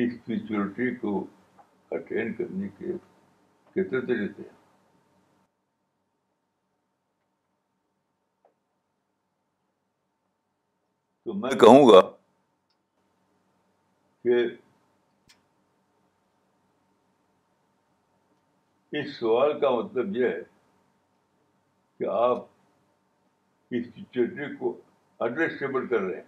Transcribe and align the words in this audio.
Spirituality 0.06 0.94
کو 1.04 1.16
eighteen 1.98 2.32
کرنے 2.40 2.68
کے 2.78 2.92
کتنے 3.76 4.00
طریقے 4.08 4.42
ہیں 4.48 4.54
تو 11.26 11.34
میں 11.34 11.50
کہوں 11.64 11.88
گا 11.88 12.00
کہ 14.24 14.38
اس 18.92 19.16
سوال 19.18 19.58
کا 19.60 19.70
مطلب 19.76 20.16
یہ 20.16 20.26
ہے 20.28 20.40
کہ 21.98 22.06
آپ 22.18 22.44
اس 23.76 23.86
اسٹی 23.96 24.54
کو 24.58 24.76
انڈرسٹیبل 25.26 25.86
کر 25.88 26.00
رہے 26.00 26.20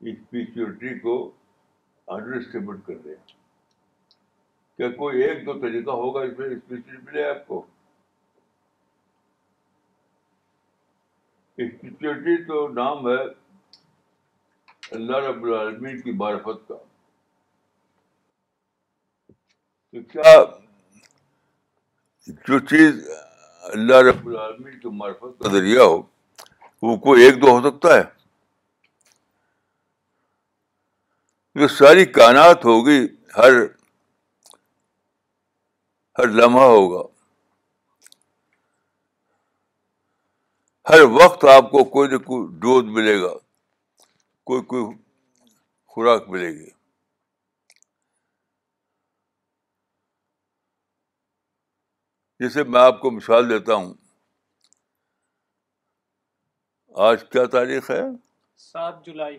اس 0.00 0.16
اسپیچورٹی 0.16 0.98
کو 0.98 1.14
انڈرسٹیبل 2.16 2.80
کر 2.86 3.04
رہے 3.04 3.14
ہیں 3.14 3.38
کیا 4.76 4.88
کوئی 4.98 5.22
ایک 5.22 5.44
دو 5.46 5.58
طریقہ 5.60 5.90
ہوگا 6.02 6.20
اس 6.24 6.38
میں 6.38 6.48
اسپیچوری 6.48 6.98
ملے 7.04 7.24
آپ 7.28 7.46
کو 7.46 7.64
تو 12.48 12.66
نام 12.74 13.06
ہے 13.08 13.22
اللہ 14.98 15.16
رب 15.28 15.42
العالمین 15.44 16.00
کی 16.00 16.12
بارفت 16.24 16.66
کا 16.68 16.74
تو 19.92 20.00
کیا 20.10 20.34
جو 22.46 22.58
چیز 22.68 23.08
اللہ 23.72 24.00
رب 24.08 24.26
العالمین 24.28 24.78
کے 24.80 24.88
معرفت 24.98 25.40
کا 25.42 25.50
ذریعہ 25.52 25.82
ہو 25.84 25.96
وہ 26.86 26.96
کوئی 27.06 27.24
ایک 27.24 27.40
دو 27.42 27.50
ہو 27.56 27.60
سکتا 27.68 27.96
ہے 27.96 28.02
جو 31.60 31.68
ساری 31.80 32.04
کائنات 32.20 32.64
ہوگی 32.64 32.96
ہر 33.36 33.60
ہر 36.18 36.26
لمحہ 36.38 36.68
ہوگا 36.76 37.02
ہر 40.90 41.00
وقت 41.20 41.44
آپ 41.56 41.70
کو 41.70 41.84
کوئی 41.96 42.08
نہ 42.10 42.16
کوئی 42.26 42.46
ڈوز 42.60 42.84
ملے 42.96 43.20
گا 43.22 43.34
کوئی 44.50 44.62
کوئی 44.72 44.84
خوراک 45.92 46.28
ملے 46.30 46.50
گی 46.58 46.78
جیسے 52.40 52.62
میں 52.72 52.80
آپ 52.80 53.00
کو 53.00 53.10
مثال 53.10 53.48
دیتا 53.48 53.74
ہوں 53.74 53.92
آج 57.06 57.24
کیا 57.32 57.44
تاریخ 57.54 57.90
ہے 57.90 58.00
سات 58.64 59.04
جولائی 59.06 59.36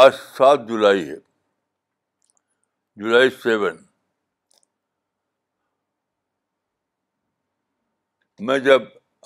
آج 0.00 0.12
سات 0.36 0.60
جولائی 0.68 1.08
ہے 1.08 1.16
جولائی 3.02 3.30
سیون 3.42 3.82
میں 8.46 8.58
جب 8.70 8.82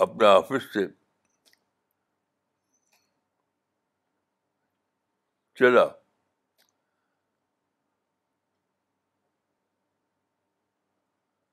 اپنے 0.07 0.27
آفس 0.27 0.73
سے 0.73 0.87
چلا 5.59 5.85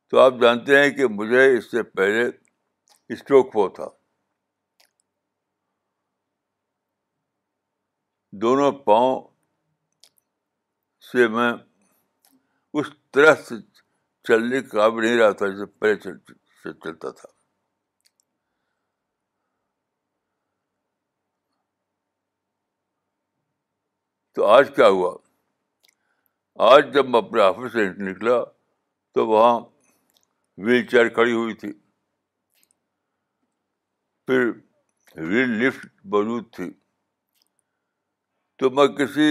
تو 0.10 0.20
آپ 0.20 0.34
جانتے 0.42 0.82
ہیں 0.82 0.90
کہ 0.92 1.08
مجھے 1.16 1.42
اس 1.58 1.70
سے 1.72 1.82
پہلے 1.98 2.22
اسٹروک 3.14 3.50
ہوا 3.56 3.68
تھا 3.76 3.88
دونوں 8.44 8.72
پاؤں 8.88 9.22
سے 11.12 11.28
میں 11.36 11.52
اس 12.80 12.88
طرح 13.14 13.36
سے 13.48 13.56
چلنے 14.28 14.62
کا 14.62 14.78
قابل 14.78 15.06
نہیں 15.06 15.18
رہا 15.20 15.32
تھا 15.42 15.48
جسے 15.48 15.66
پہلے 15.84 16.00
سے 16.64 16.74
چلتا 16.84 17.10
تھا 17.20 17.28
تو 24.36 24.46
آج 24.48 24.72
کیا 24.76 24.88
ہوا 24.88 25.16
آج 26.74 26.94
جب 26.94 27.10
میں 27.10 27.20
اپنے 27.20 27.42
آفس 27.42 27.74
سے 27.74 27.88
نکلا 28.12 28.44
تو 29.18 29.28
وہاں 29.28 29.60
ویل 30.66 30.86
چیئر 30.90 31.08
کھڑی 31.16 31.34
ہوئی 31.34 31.54
تھی 31.60 31.72
پھر 34.28 34.50
ویل 35.28 35.52
لفٹ 35.64 35.86
موجود 36.14 36.46
تھی 36.56 36.70
تو 38.60 38.70
میں 38.78 38.88
کسی 38.98 39.28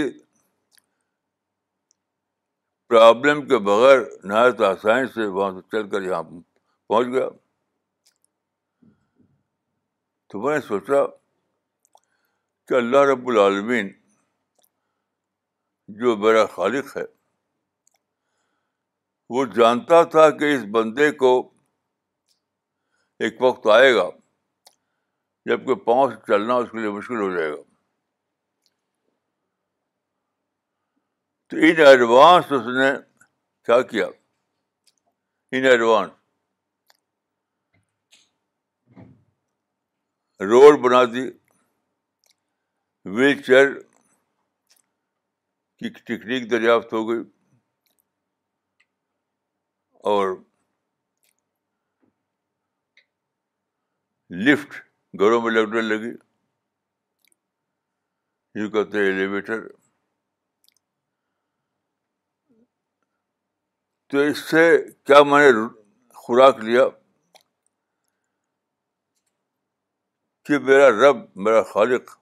پرابلم 2.89 3.47
کے 3.49 3.59
بغیر 3.67 3.99
نہایت 4.29 4.61
آسانی 4.71 5.07
سے 5.15 5.27
وہاں 5.37 5.51
سے 5.57 5.61
چل 5.73 5.89
کر 5.91 6.03
یہاں 6.03 6.23
پہنچ 6.33 7.09
گیا 7.17 7.29
تو 10.31 10.41
میں 10.43 10.55
نے 10.55 10.61
سوچا 10.67 11.05
کہ 12.69 12.75
اللہ 12.75 13.05
رب 13.13 13.29
العالمین 13.29 13.93
جو 16.01 16.17
میرا 16.25 16.45
خالق 16.57 16.97
ہے 16.97 17.05
وہ 19.37 19.45
جانتا 19.57 20.03
تھا 20.13 20.29
کہ 20.39 20.55
اس 20.55 20.65
بندے 20.75 21.11
کو 21.23 21.31
ایک 23.25 23.43
وقت 23.43 23.67
آئے 23.75 23.95
گا 23.95 24.09
جب 25.51 25.65
کہ 25.67 25.75
پاؤں 25.85 26.11
چلنا 26.29 26.55
اس 26.63 26.71
کے 26.71 26.79
لیے 26.79 26.91
مشکل 26.91 27.21
ہو 27.21 27.31
جائے 27.37 27.51
گا 27.51 27.61
تو 31.51 31.57
ان 31.69 31.87
ایڈوانس 31.87 32.53
اس 32.53 32.67
نے 32.77 32.91
کیا 33.67 33.81
کیا 33.93 34.07
ان 35.57 35.65
ایڈوانس 35.65 36.11
روڈ 40.51 40.79
بنا 40.85 41.05
دی 41.15 41.27
ویل 43.17 43.43
چیئر 43.43 43.73
کی 45.79 45.89
ٹیکنیک 46.05 46.51
دریافت 46.51 46.93
ہو 46.93 47.09
گئی 47.09 47.21
اور 50.11 50.29
لفٹ 54.47 54.75
گھروں 55.21 55.41
میں 55.43 55.51
لگنے 55.51 55.81
لگی 55.81 56.11
یہ 58.63 58.69
کہتے 58.71 58.99
ہیں 58.99 59.07
ایلیویٹر 59.07 59.67
تو 64.11 64.19
اس 64.29 64.39
سے 64.51 64.69
کیا 65.07 65.23
میں 65.31 65.43
نے 65.53 65.67
خوراک 66.21 66.59
لیا 66.65 66.85
کہ 70.49 70.59
میرا 70.69 70.89
رب 71.03 71.17
میرا 71.47 71.63
خالق 71.73 72.17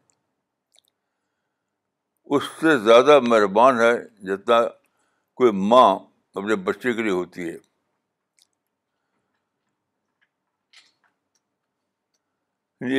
اس 2.37 2.45
سے 2.61 2.77
زیادہ 2.85 3.19
مہربان 3.29 3.79
ہے 3.81 3.93
جتنا 4.33 4.61
کوئی 5.41 5.53
ماں 5.69 5.89
اپنے 6.39 6.57
بچے 6.65 6.93
کے 6.93 7.03
لیے 7.03 7.13
ہوتی 7.13 7.49
ہے 7.49 7.57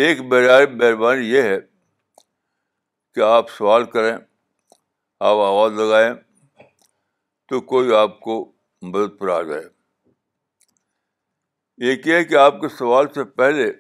ایک 0.05 0.21
مہربانی 0.29 1.27
یہ 1.31 1.41
ہے 1.47 1.57
کہ 3.15 3.21
آپ 3.25 3.49
سوال 3.57 3.83
کریں 3.91 4.13
آپ 4.15 5.37
آواز 5.49 5.73
لگائیں 5.79 6.13
تو 7.49 7.59
کوئی 7.73 7.93
آپ 7.95 8.19
کو 8.21 8.37
مدد 8.89 9.17
پر 9.19 9.29
آ 9.35 9.41
جائے 9.51 9.61
ایک 11.89 12.07
یہ 12.07 12.23
کہ 12.31 12.35
آپ 12.45 12.59
کے 12.61 12.69
سوال 12.77 13.13
سے 13.15 13.23
پہلے 13.41 13.71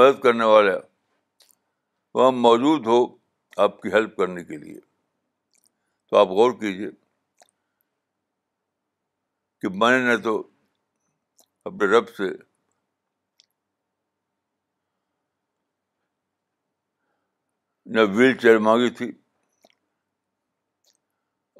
مدد 0.00 0.20
کرنے 0.22 0.44
والا 0.54 0.74
وہاں 2.14 2.32
موجود 2.48 2.86
ہو 2.86 3.00
آپ 3.66 3.80
کی 3.82 3.92
ہیلپ 3.92 4.16
کرنے 4.16 4.44
کے 4.44 4.56
لیے 4.64 4.87
تو 6.10 6.16
آپ 6.16 6.28
غور 6.36 6.52
کیجیے 6.60 6.90
کہ 9.60 9.68
میں 9.78 9.98
نے 10.06 10.16
تو 10.26 10.32
اپنے 11.68 11.86
رب 11.96 12.08
سے 12.16 12.28
نہ 17.94 18.00
ویل 18.14 18.36
چیئر 18.40 18.58
مانگی 18.66 18.90
تھی 18.96 19.10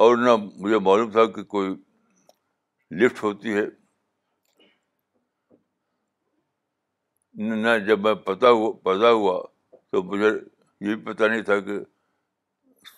اور 0.04 0.16
نہ 0.24 0.34
مجھے 0.44 0.78
معلوم 0.88 1.10
تھا 1.10 1.24
کہ 1.34 1.42
کوئی 1.54 1.68
لفٹ 3.02 3.22
ہوتی 3.24 3.54
ہے 3.58 3.64
نہ 7.62 7.78
جب 7.86 8.00
میں 8.06 8.14
پتا 8.28 8.50
ہوا 8.56 8.72
پیدا 8.84 9.10
ہوا 9.18 9.40
تو 9.90 10.02
مجھے 10.10 10.28
یہ 10.30 10.94
بھی 10.94 11.00
پتہ 11.12 11.24
نہیں 11.24 11.42
تھا 11.50 11.58
کہ 11.66 11.78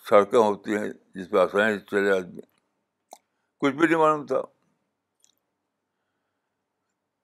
سڑکیں 0.08 0.38
ہوتی 0.38 0.76
ہیں 0.76 0.88
جس 1.14 1.30
پہ 1.30 1.36
آسانی 1.38 1.78
سے 1.78 1.84
چلے 1.90 2.10
آدمی 2.16 2.40
کچھ 3.60 3.74
بھی 3.74 3.86
نہیں 3.86 3.98
معلوم 3.98 4.26
تھا 4.26 4.40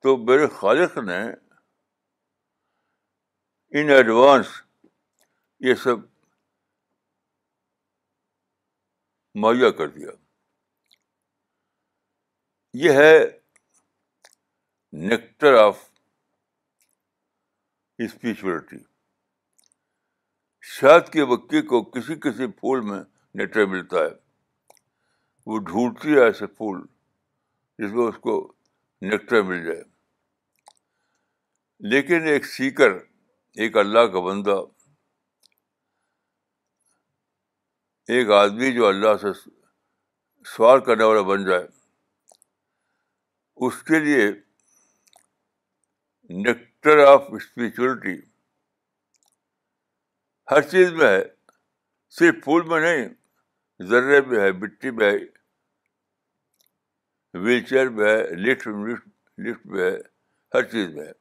تو 0.03 0.17
میرے 0.25 0.47
خالق 0.59 0.97
نے 1.07 1.19
ان 3.79 3.91
ایڈوانس 3.91 4.47
یہ 5.67 5.75
سب 5.85 6.01
مہیا 9.45 9.71
کر 9.79 9.89
دیا 9.97 10.11
یہ 12.85 12.93
ہے 13.03 13.19
نیکٹر 15.09 15.55
آف 15.65 15.79
اسپیچولیٹی 18.05 18.79
شہد 20.75 21.09
کی 21.13 21.21
وکی 21.31 21.61
کو 21.73 21.81
کسی 21.97 22.15
کسی 22.23 22.47
پھول 22.61 22.81
میں 22.87 22.99
نیٹر 23.39 23.67
ملتا 23.75 23.99
ہے 24.05 24.15
وہ 25.51 25.59
ڈھونڈتی 25.67 26.15
ہے 26.15 26.25
ایسے 26.25 26.47
پھول 26.57 26.81
جس 27.83 27.93
میں 27.93 28.07
اس 28.07 28.17
کو 28.23 28.33
نیکٹر 29.11 29.43
مل 29.53 29.63
جائے 29.65 29.83
لیکن 31.95 32.27
ایک 32.33 32.47
سیکر 32.55 32.97
ایک 33.65 33.77
اللہ 33.85 34.07
کا 34.13 34.21
بندہ 34.27 34.59
ایک 38.17 38.31
آدمی 38.43 38.73
جو 38.75 38.87
اللہ 38.89 39.17
سے 39.23 39.33
سوال 40.57 40.81
کرنے 40.87 41.05
والا 41.05 41.21
بن 41.35 41.45
جائے 41.49 41.67
اس 43.67 43.83
کے 43.91 43.99
لیے 44.05 44.27
نیکٹر 46.45 47.07
آف 47.11 47.21
اسپریچولیٹی 47.37 48.21
ہر 50.51 50.61
چیز 50.71 50.93
میں 50.95 51.07
ہے 51.07 51.23
صرف 52.19 52.43
پھول 52.43 52.63
میں 52.69 52.81
نہیں 52.81 53.09
ذرے 53.89 54.21
بھی 54.29 54.39
ہے 54.39 54.51
مٹی 54.63 54.91
میں 54.99 55.11
ہے 55.11 55.17
ویل 57.45 57.65
چیئر 57.69 57.89
میں 57.97 58.07
ہے 58.11 58.23
لفٹ 58.45 58.69
لفٹ 59.47 59.67
میں 59.73 59.85
ہے 59.91 59.97
ہر 60.55 60.63
چیز 60.71 60.95
میں 60.95 61.07
ہے 61.07 61.13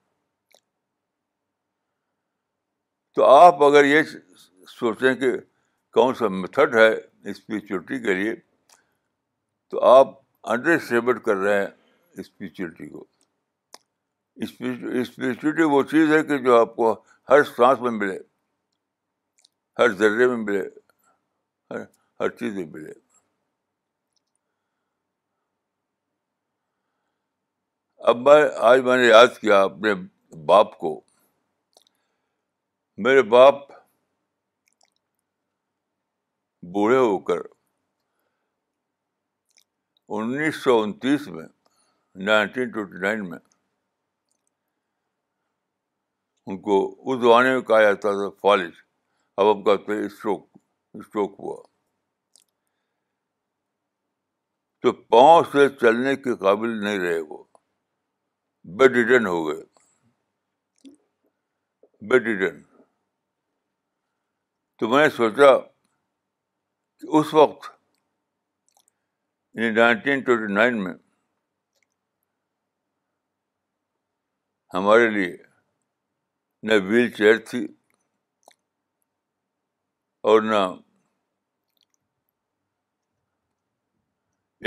تو 3.15 3.25
آپ 3.29 3.63
اگر 3.63 3.85
یہ 3.85 4.01
سوچیں 4.77 5.13
کہ 5.23 5.31
کون 5.97 6.13
سا 6.19 6.27
میتھڈ 6.41 6.75
ہے 6.75 6.89
اسپریچولیٹی 7.31 7.99
کے 8.05 8.13
لیے 8.13 8.35
تو 9.71 9.83
آپ 9.95 10.13
انڈر 10.53 10.75
اسٹیبل 10.75 11.19
کر 11.27 11.35
رہے 11.35 11.59
ہیں 11.59 11.67
اسپریچولیٹی 12.19 12.89
کو 12.89 13.05
اسپریچولیٹی 14.45 15.63
وہ 15.73 15.81
چیز 15.91 16.11
ہے 16.13 16.23
کہ 16.29 16.37
جو 16.45 16.57
آپ 16.59 16.75
کو 16.75 16.91
ہر 17.29 17.43
سانس 17.55 17.81
میں 17.81 17.91
ملے 17.91 18.17
ہر 19.79 19.93
ذرے 19.99 20.27
میں 20.27 20.35
ملے 20.37 20.61
ہر 22.19 22.29
چیز 22.39 22.53
میں 22.55 22.65
ملے 22.73 22.91
اب 28.11 28.17
میں 28.27 28.43
آج 28.69 28.79
میں 28.83 28.97
نے 28.97 29.07
یاد 29.07 29.37
کیا 29.39 29.61
اپنے 29.63 29.93
باپ 30.47 30.77
کو 30.79 30.99
میرے 33.05 33.21
باپ 33.35 33.67
بوڑھے 36.75 36.97
ہو 36.97 37.17
کر 37.31 37.41
انیس 40.17 40.63
سو 40.63 40.79
انتیس 40.81 41.27
میں 41.27 41.47
نائنٹین 42.25 42.69
ٹوینٹی 42.71 42.99
نائن 43.01 43.29
میں 43.29 43.37
ان 46.45 46.61
کو 46.61 46.75
اس 47.11 47.21
زمانے 47.21 47.53
میں 47.53 47.61
کہا 47.67 47.81
جاتا 47.81 48.09
تھا 48.17 48.29
فالش 48.41 48.84
اب 49.37 49.51
ہم 49.51 49.63
کہتے 49.63 49.93
ہیں 49.95 50.03
اسٹروک 50.05 50.47
اسٹروک 50.99 51.31
ہوا 51.39 51.55
تو 54.81 54.91
پاؤں 55.13 55.43
سے 55.51 55.67
چلنے 55.81 56.15
کے 56.23 56.35
قابل 56.43 56.77
نہیں 56.83 56.99
رہے 56.99 57.19
وہ 57.29 57.43
بیڈیڈن 58.79 59.25
ہو 59.27 59.47
گئے 59.47 59.63
بیڈیڈن 62.11 62.61
تو 64.79 64.87
میں 64.89 65.03
نے 65.03 65.09
سوچا 65.15 65.55
کہ 66.99 67.15
اس 67.17 67.33
وقت 67.33 67.69
نائنٹین 69.75 70.19
ٹوینٹی 70.23 70.53
نائن 70.53 70.83
میں 70.83 70.93
ہمارے 74.73 75.09
لیے 75.09 75.35
نہ 76.67 76.83
ویل 76.89 77.09
چیئر 77.17 77.37
تھی 77.49 77.65
اور 80.31 80.41
نہ 80.41 80.59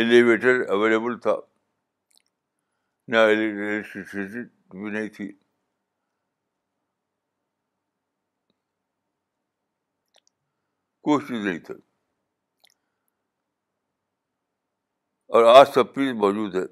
ایلیویٹر 0.00 0.60
اویلیبل 0.74 1.18
تھا 1.20 1.34
نہ 3.14 3.24
بھی 3.26 3.46
نہیں 3.46 3.82
تھی 5.16 5.26
چیز 11.02 11.30
نہیں 11.30 11.58
تھا 11.68 11.74
اور 15.36 15.44
آج 15.56 15.72
سب 15.74 15.94
چیز 15.94 16.12
موجود 16.24 16.54
ہے 16.56 16.66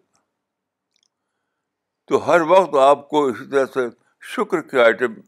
تو 2.11 2.27
ہر 2.29 2.41
وقت 2.55 2.77
آپ 2.89 3.09
کو 3.09 3.25
اسی 3.29 3.51
طرح 3.51 3.67
سے 3.75 3.89
شکر 4.35 4.63
کے 4.69 4.83
آئٹم 4.85 5.19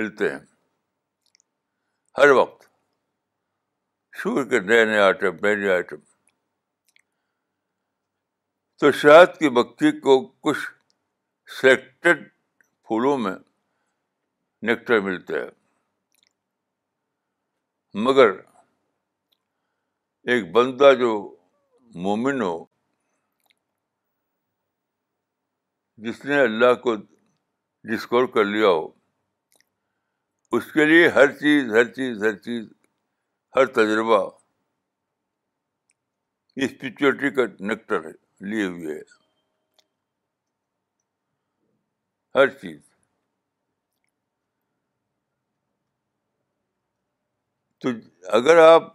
ملتے 0.00 0.32
ہیں 0.32 0.40
ہر 2.18 2.30
وقت 2.40 2.64
شور 4.18 4.44
کے 4.50 4.58
نئے 4.66 4.84
نئے 4.84 4.98
آئٹم 5.06 5.34
نئے 5.42 5.54
نئے 5.60 5.72
آئٹم 5.72 6.00
تو 8.80 8.90
شہد 9.00 9.36
کی 9.38 9.48
مکھی 9.56 9.90
کو 10.06 10.12
کچھ 10.46 10.58
سلیکٹڈ 11.58 12.22
پھولوں 12.84 13.16
میں 13.24 13.32
نیکٹر 14.68 15.00
ملتا 15.08 15.34
ہے 15.42 15.48
مگر 18.04 18.30
ایک 20.30 20.50
بندہ 20.52 20.92
جو 21.00 21.10
مومن 22.06 22.40
ہو 22.42 22.56
جس 26.06 26.24
نے 26.24 26.40
اللہ 26.42 26.74
کو 26.86 26.94
ڈسکور 27.90 28.26
کر 28.34 28.44
لیا 28.56 28.68
ہو 28.68 28.86
اس 30.56 30.72
کے 30.72 30.84
لیے 30.84 31.08
ہر 31.18 31.30
چیز 31.38 31.72
ہر 31.74 31.84
چیز 31.92 32.22
ہر 32.24 32.34
چیز 32.48 32.66
ہر 33.56 33.66
تجربہ 33.76 34.16
اسپرچولیٹی 36.64 37.30
کا 37.36 37.42
نیکٹر 37.68 38.02
لیے 38.50 38.64
ہوئے 38.66 38.94
ہے 38.94 39.00
ہر 42.38 42.48
چیز 42.62 42.78
تو 47.82 47.88
اگر 48.40 48.62
آپ 48.68 48.92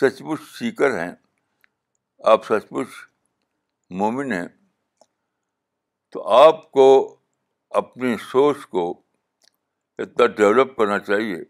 سچ 0.00 0.18
پچ 0.28 0.46
سیکر 0.58 0.98
ہیں 1.00 1.12
آپ 2.34 2.44
سچ 2.52 2.68
پچ 2.68 2.98
مومن 4.02 4.32
ہیں 4.32 4.46
تو 6.12 6.26
آپ 6.42 6.70
کو 6.76 6.86
اپنی 7.84 8.16
سوچ 8.30 8.66
کو 8.76 8.90
اتنا 10.02 10.26
ڈیولپ 10.36 10.76
کرنا 10.76 10.98
چاہیے 11.12 11.42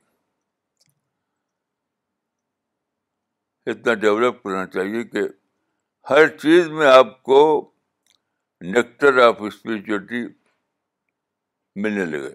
اتنا 3.69 3.95
ڈیولپ 4.03 4.43
کرنا 4.43 4.65
چاہیے 4.75 5.03
کہ 5.13 5.23
ہر 6.11 6.29
چیز 6.41 6.69
میں 6.77 6.87
آپ 6.91 7.23
کو 7.23 7.41
نیکٹر 8.75 9.19
آف 9.27 9.37
اسپریچولیٹی 9.49 10.23
ملنے 11.83 12.05
لگے 12.05 12.33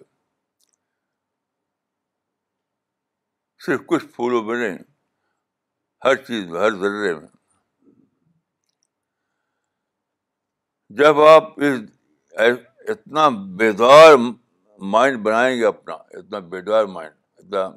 صرف 3.65 3.81
کچھ 3.87 4.05
پھولوں 4.15 4.43
میں 4.43 4.57
نہیں 4.57 4.77
ہر 6.05 6.15
چیز 6.23 6.45
میں 6.49 6.59
ہر 6.61 6.75
ذرے 6.81 7.13
میں 7.15 7.27
جب 10.97 11.19
آپ 11.21 11.59
اس 11.63 12.59
اتنا 12.93 13.27
بیدار 13.59 14.15
مائنڈ 14.93 15.17
بنائیں 15.25 15.57
گے 15.59 15.65
اپنا 15.65 15.93
اتنا 15.93 16.39
بیدار 16.53 16.85
مائنڈ 16.97 17.13
اتنا 17.39 17.67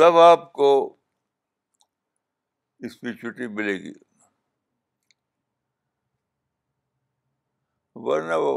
تب 0.00 0.16
آپ 0.18 0.52
کو 0.52 0.66
اسپیچوٹی 2.86 3.46
ملے 3.54 3.72
گی 3.82 3.92
ورنہ 8.04 8.34
وہ 8.44 8.52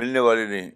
ملنے 0.00 0.18
والی 0.26 0.46
نہیں 0.48 0.70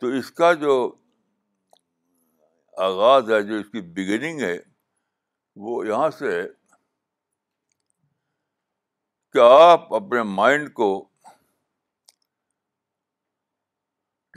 تو 0.00 0.06
اس 0.18 0.30
کا 0.40 0.52
جو 0.64 0.74
آغاز 2.86 3.30
ہے 3.32 3.42
جو 3.48 3.56
اس 3.58 3.66
کی 3.72 3.80
بگننگ 3.94 4.40
ہے 4.40 4.56
وہ 5.66 5.86
یہاں 5.86 6.08
سے 6.18 6.40
ہے 6.40 6.46
کہ 9.32 9.38
آپ 9.58 9.92
اپنے 9.94 10.22
مائنڈ 10.36 10.72
کو 10.80 10.90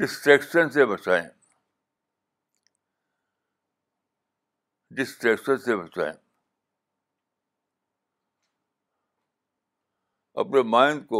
ڈسٹریکشن 0.01 0.69
سے 0.73 0.85
بچائیں 0.89 1.27
ڈسٹریکشن 4.97 5.57
سے 5.65 5.75
بچائیں 5.81 6.13
اپنے 10.43 10.61
مائنڈ 10.75 11.05
کو 11.07 11.19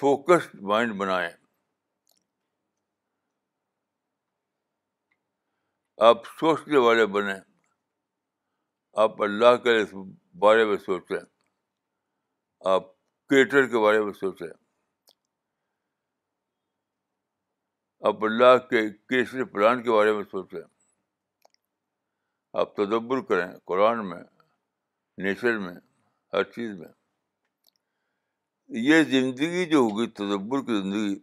فوکسڈ 0.00 0.54
مائنڈ 0.72 0.94
بنائیں 1.00 1.30
آپ 6.10 6.26
سوچنے 6.40 6.78
والے 6.86 7.06
بنیں 7.18 7.38
آپ 9.04 9.20
اللہ 9.22 9.56
کے 9.68 9.76
بارے 10.46 10.64
میں 10.70 10.76
سوچیں 10.86 11.18
آپ 12.74 12.88
کریٹر 13.30 13.66
کے 13.74 13.82
بارے 13.84 14.00
میں 14.04 14.12
سوچیں 14.20 14.46
آپ 18.06 18.22
اللہ 18.24 18.56
کے 18.70 18.80
کیسرے 19.10 19.44
پلان 19.52 19.82
کے 19.82 19.90
بارے 19.90 20.12
میں 20.16 20.22
سوچیں 20.30 20.60
آپ 22.60 22.74
تدبر 22.76 23.20
کریں 23.30 23.48
قرآن 23.66 24.06
میں 24.08 24.18
نیچر 25.22 25.58
میں 25.58 25.72
ہر 26.32 26.42
چیز 26.56 26.78
میں 26.80 26.88
یہ 28.82 29.02
زندگی 29.10 29.64
جو 29.70 29.78
ہوگی 29.78 30.06
تدبر 30.20 30.60
کی 30.66 30.80
زندگی 30.80 31.14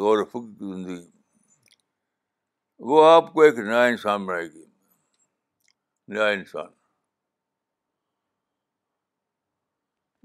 غور 0.00 0.18
و 0.18 0.24
فکر 0.24 0.46
کی 0.58 0.72
زندگی 0.72 1.06
وہ 2.90 3.04
آپ 3.10 3.32
کو 3.32 3.42
ایک 3.42 3.58
نیا 3.58 3.82
انسان 3.90 4.24
بنائے 4.26 4.48
گی 4.52 4.64
نیا 6.12 6.26
انسان 6.38 6.72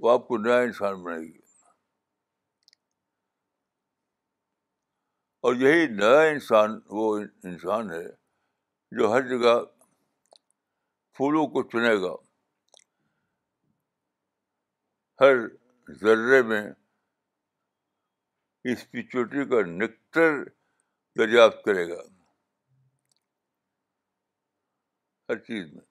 وہ 0.02 0.12
آپ 0.12 0.28
کو 0.28 0.38
نیا 0.38 0.58
انسان 0.60 1.04
بنائے 1.04 1.22
گی 1.22 1.38
اور 5.48 5.56
یہی 5.56 5.86
نیا 5.98 6.22
انسان 6.30 6.72
وہ 6.96 7.04
انسان 7.18 7.92
ہے 7.92 8.04
جو 8.98 9.12
ہر 9.12 9.28
جگہ 9.28 9.54
پھولوں 11.16 11.46
کو 11.54 11.64
چنے 11.74 11.94
گا 12.02 12.12
ہر 15.22 15.38
ذرے 16.02 16.42
میں 16.50 16.62
اسپیچوٹی 18.72 19.46
کا 19.50 19.62
نکتر 19.68 20.44
دریافت 21.18 21.64
کرے 21.66 21.88
گا 21.90 22.02
ہر 25.30 25.38
چیز 25.48 25.74
میں 25.74 25.84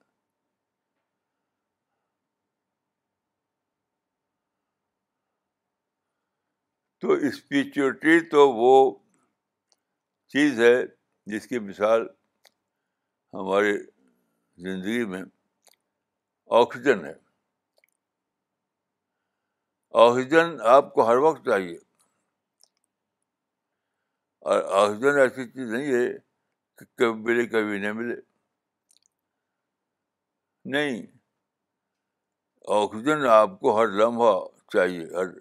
تو 7.01 7.11
اسپیچوٹی 7.27 8.19
تو 8.29 8.49
وہ 8.53 8.73
چیز 10.33 10.59
ہے 10.61 10.73
جس 11.33 11.47
کی 11.47 11.59
مثال 11.59 12.01
ہماری 13.33 13.77
زندگی 14.63 15.05
میں 15.13 15.21
آکسیجن 16.59 17.03
ہے 17.05 17.13
آکسیجن 20.03 20.55
آپ 20.75 20.93
کو 20.93 21.07
ہر 21.09 21.17
وقت 21.25 21.41
چاہیے 21.45 21.75
اور 24.51 24.61
آکسیجن 24.83 25.17
ایسی 25.23 25.45
چیز 25.51 25.71
نہیں 25.77 25.91
ہے 25.95 26.05
کہ 26.77 26.85
کبھی 26.97 27.11
ملے 27.23 27.45
کبھی 27.55 27.79
نہیں 27.79 27.93
ملے 28.01 28.15
نہیں 30.77 31.01
آکسیجن 32.79 33.25
آپ 33.41 33.59
کو 33.59 33.77
ہر 33.79 33.87
لمحہ 34.01 34.37
چاہیے 34.77 35.05
ہر 35.17 35.33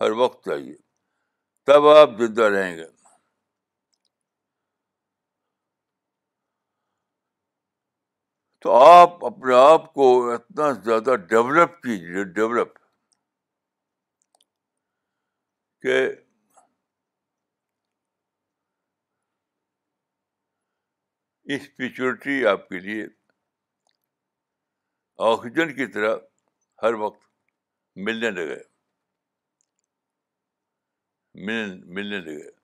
ہر 0.00 0.10
وقت 0.24 0.44
چاہیے 0.48 0.74
تب 1.66 1.88
آپ 1.96 2.10
زندہ 2.18 2.42
رہیں 2.56 2.76
گے 2.76 2.84
تو 8.62 8.72
آپ 8.76 9.24
اپنے 9.24 9.54
آپ 9.56 9.92
کو 9.92 10.06
اتنا 10.32 10.70
زیادہ 10.84 11.14
ڈیولپ 11.28 11.80
کیجیے 11.82 12.24
ڈیولپ 12.38 12.74
کہ 15.82 15.96
اسپیچورٹی 21.54 22.44
آپ 22.46 22.68
کے 22.68 22.80
لیے 22.80 23.06
آکسیجن 25.30 25.74
کی 25.76 25.86
طرح 25.92 26.14
ہر 26.82 26.94
وقت 27.04 27.22
ملنے 28.08 28.30
لگے 28.30 28.58
ملنے 31.48 32.18
لگے 32.20 32.59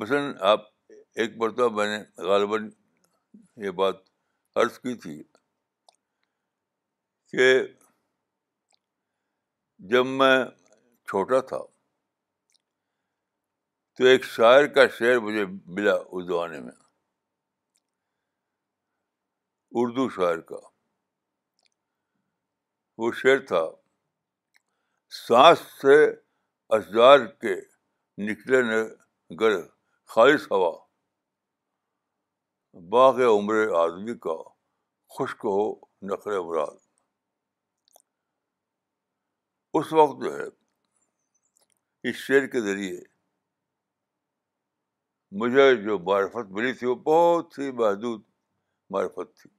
مثلاً 0.00 0.30
آپ 0.50 0.64
ایک 1.20 1.32
مرتبہ 1.38 1.70
میں 1.76 1.86
نے 1.96 2.24
غالباً 2.28 2.68
یہ 3.64 3.70
بات 3.80 3.96
عرض 4.62 4.78
کی 4.78 4.94
تھی 5.00 5.22
کہ 7.32 7.52
جب 9.92 10.06
میں 10.06 10.44
چھوٹا 11.08 11.40
تھا 11.48 11.58
تو 13.98 14.04
ایک 14.10 14.24
شاعر 14.24 14.66
کا 14.74 14.86
شعر 14.98 15.18
مجھے 15.26 15.44
ملا 15.66 15.94
اس 16.10 16.24
زمانے 16.26 16.60
میں 16.60 16.72
اردو 19.82 20.08
شاعر 20.16 20.38
کا 20.52 20.58
وہ 22.98 23.12
شعر 23.22 23.44
تھا 23.48 23.64
سانس 25.26 25.58
سے 25.80 25.98
اشجار 26.76 27.26
کے 27.40 27.54
نکلے 28.30 28.60
گر 29.40 29.60
خالص 30.14 30.42
ہوا 30.50 30.72
باغ 32.92 33.20
عمر 33.26 33.54
آدمی 33.82 34.14
کا 34.24 34.34
خشک 35.18 35.44
ہو 35.44 35.62
نقل 36.08 36.38
مراد 36.48 36.76
اس 39.78 39.92
وقت 39.98 40.20
جو 40.24 40.34
ہے 40.38 40.44
اس 42.08 42.16
شعر 42.24 42.46
کے 42.54 42.60
ذریعے 42.66 42.98
مجھے 45.42 45.64
جو 45.86 45.98
معرفت 46.10 46.52
ملی 46.58 46.72
تھی 46.80 46.86
وہ 46.86 46.94
بہت 47.08 47.58
ہی 47.58 47.70
محدود 47.80 48.22
معرفت 48.96 49.34
تھی 49.40 49.50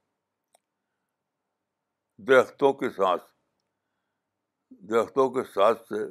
درختوں 2.28 2.72
کے 2.82 2.90
ساتھ 3.02 3.26
درختوں 4.90 5.28
کے 5.34 5.44
ساتھ 5.54 5.86
سے 5.88 6.06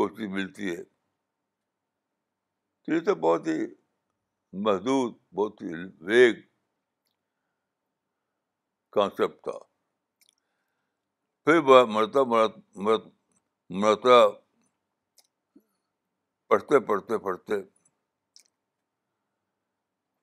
کوتی 0.00 0.26
ملتی 0.34 0.74
ہے 0.76 0.82
یہ 2.88 3.00
تو 3.06 3.14
بہت 3.22 3.46
ہی 3.46 3.60
محدود 4.66 5.14
بہت 5.36 5.62
ہی 5.62 5.72
ویگ 6.10 6.34
کانسیپٹ 8.96 9.42
تھا 9.44 9.56
پھر 11.44 11.58
وہ 11.66 11.84
مرتا 11.94 12.22
مرتا 13.82 14.18
پڑھتے 16.48 16.78
پڑھتے 16.86 17.18
پڑھتے 17.26 17.54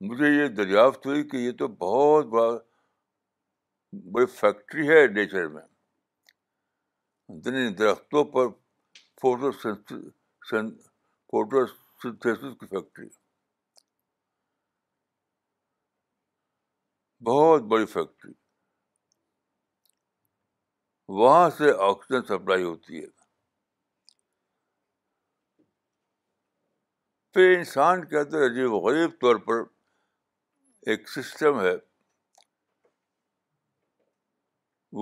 مجھے 0.08 0.30
یہ 0.36 0.48
دریافت 0.56 1.06
ہوئی 1.06 1.24
کہ 1.30 1.38
یہ 1.38 1.52
تو 1.60 1.68
بہت 1.84 2.26
بڑا 2.34 2.50
بڑی 4.12 4.26
فیکٹری 4.40 4.88
ہے 4.90 5.06
نیچر 5.14 5.48
میں 5.56 5.62
دن 7.46 7.78
درختوں 7.80 8.24
پر 8.32 8.48
فوٹو 9.22 9.52
فوٹو 9.62 11.66
سنتھیسس 12.04 12.54
کی 12.60 12.66
فیکٹری 12.68 13.08
بہت 17.26 17.62
بڑی 17.72 17.86
فیکٹری 17.92 18.32
وہاں 21.20 21.50
سے 21.58 21.72
آکسیجن 21.88 22.26
سپلائی 22.28 22.64
ہوتی 22.64 23.00
ہے 23.00 23.06
پھر 27.34 27.58
انسان 27.58 28.06
کے 28.10 28.18
اندر 28.20 28.46
عجیب 28.46 28.74
غریب 28.86 29.20
طور 29.22 29.36
پر 29.48 29.64
ایک 30.92 31.10
سسٹم 31.10 31.60
ہے 31.62 31.76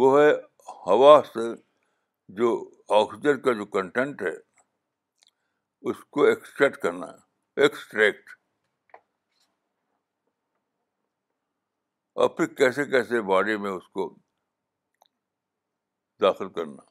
وہ 0.02 0.18
ہے 0.20 0.30
ہوا 0.86 1.22
سے 1.34 1.50
جو 2.42 2.54
آکسیجن 3.02 3.42
کا 3.44 3.54
جو 3.54 3.66
کنٹینٹ 3.80 4.22
ہے 4.28 4.36
اس 5.90 6.04
کو 6.16 6.24
ایکسٹریکٹ 6.28 6.76
کرنا 6.82 7.06
ہے 7.08 7.64
ایکسٹریکٹ 7.64 8.30
اور 12.22 12.30
پھر 12.38 12.46
کیسے 12.56 12.86
کیسے 12.90 13.22
باڈی 13.30 13.56
میں 13.64 13.72
اس 13.72 13.88
کو 13.98 14.06
داخل 16.22 16.50
کرنا 16.54 16.82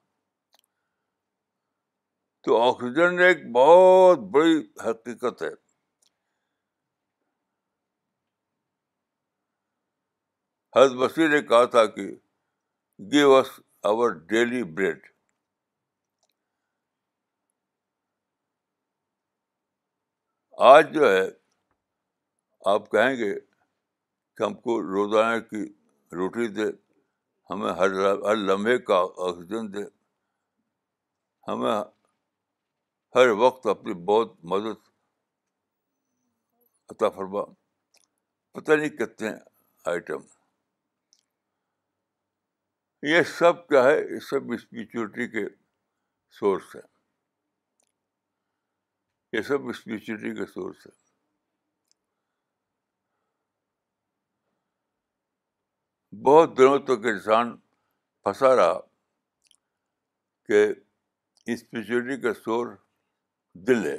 تو 2.46 2.60
آکسیجن 2.62 3.18
ایک 3.26 3.44
بہت 3.54 4.18
بڑی 4.34 4.58
حقیقت 4.88 5.42
ہے 5.42 5.48
حضرت 10.76 10.96
بسی 10.98 11.26
نے 11.28 11.40
کہا 11.46 11.64
تھا 11.76 11.84
کہ 11.94 12.08
give 13.12 13.34
us 13.36 13.48
our 13.90 14.12
daily 14.30 14.62
bread 14.76 15.06
آج 20.68 20.92
جو 20.94 21.08
ہے 21.12 21.20
آپ 22.70 22.90
کہیں 22.90 23.14
گے 23.16 23.28
کہ 24.36 24.42
ہم 24.42 24.54
کو 24.64 24.76
روزانہ 24.82 25.38
کی 25.50 25.62
روٹی 26.16 26.46
دے 26.56 26.66
ہمیں 27.50 27.70
ہر 27.78 27.92
ہر 28.26 28.36
لمحے 28.36 28.76
کا 28.90 28.98
آکسیجن 29.28 29.72
دے 29.74 29.84
ہمیں 31.48 31.70
ہر 33.16 33.28
وقت 33.44 33.66
اپنی 33.74 33.94
بہت 34.12 34.34
مدد 34.52 34.82
عطا 36.90 37.08
فرما 37.16 37.44
پتہ 38.60 38.72
نہیں 38.72 38.96
کتنے 38.98 39.30
آئٹم 39.90 40.26
یہ 43.12 43.22
سب 43.38 43.66
کیا 43.68 43.84
ہے 43.90 43.96
یہ 43.98 44.18
سب 44.30 44.52
اسپریچولیٹی 44.54 45.26
کے 45.38 45.48
سورس 46.38 46.74
ہیں 46.76 46.88
یہ 49.32 49.40
سب 49.48 49.66
اسپیچولیٹی 49.68 50.34
کا 50.38 50.46
سورس 50.52 50.86
ہے 50.86 50.90
بہت 56.26 56.56
دنوں 56.58 56.78
تک 56.86 57.06
انسان 57.12 57.56
پھنسا 58.22 58.54
رہا 58.56 58.78
کہ 60.46 60.64
اسپیچولیٹی 61.52 62.20
کا 62.22 62.32
سور 62.44 62.74
دل 63.66 63.84
ہے 63.86 63.96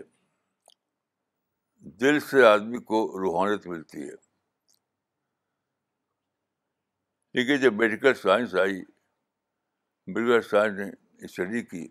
دل 2.01 2.19
سے 2.29 2.43
آدمی 2.45 2.77
کو 2.89 3.05
روحانیت 3.19 3.65
ملتی 3.67 4.01
ہے 4.09 4.15
لیکن 7.39 7.61
جب 7.61 7.73
میڈیکل 7.81 8.13
سائنس 8.21 8.53
آئی 8.61 8.81
میڈیکل 10.13 10.41
سائنس 10.49 10.77
نے 10.79 10.89
اسٹڈی 11.25 11.61
کی 11.71 11.87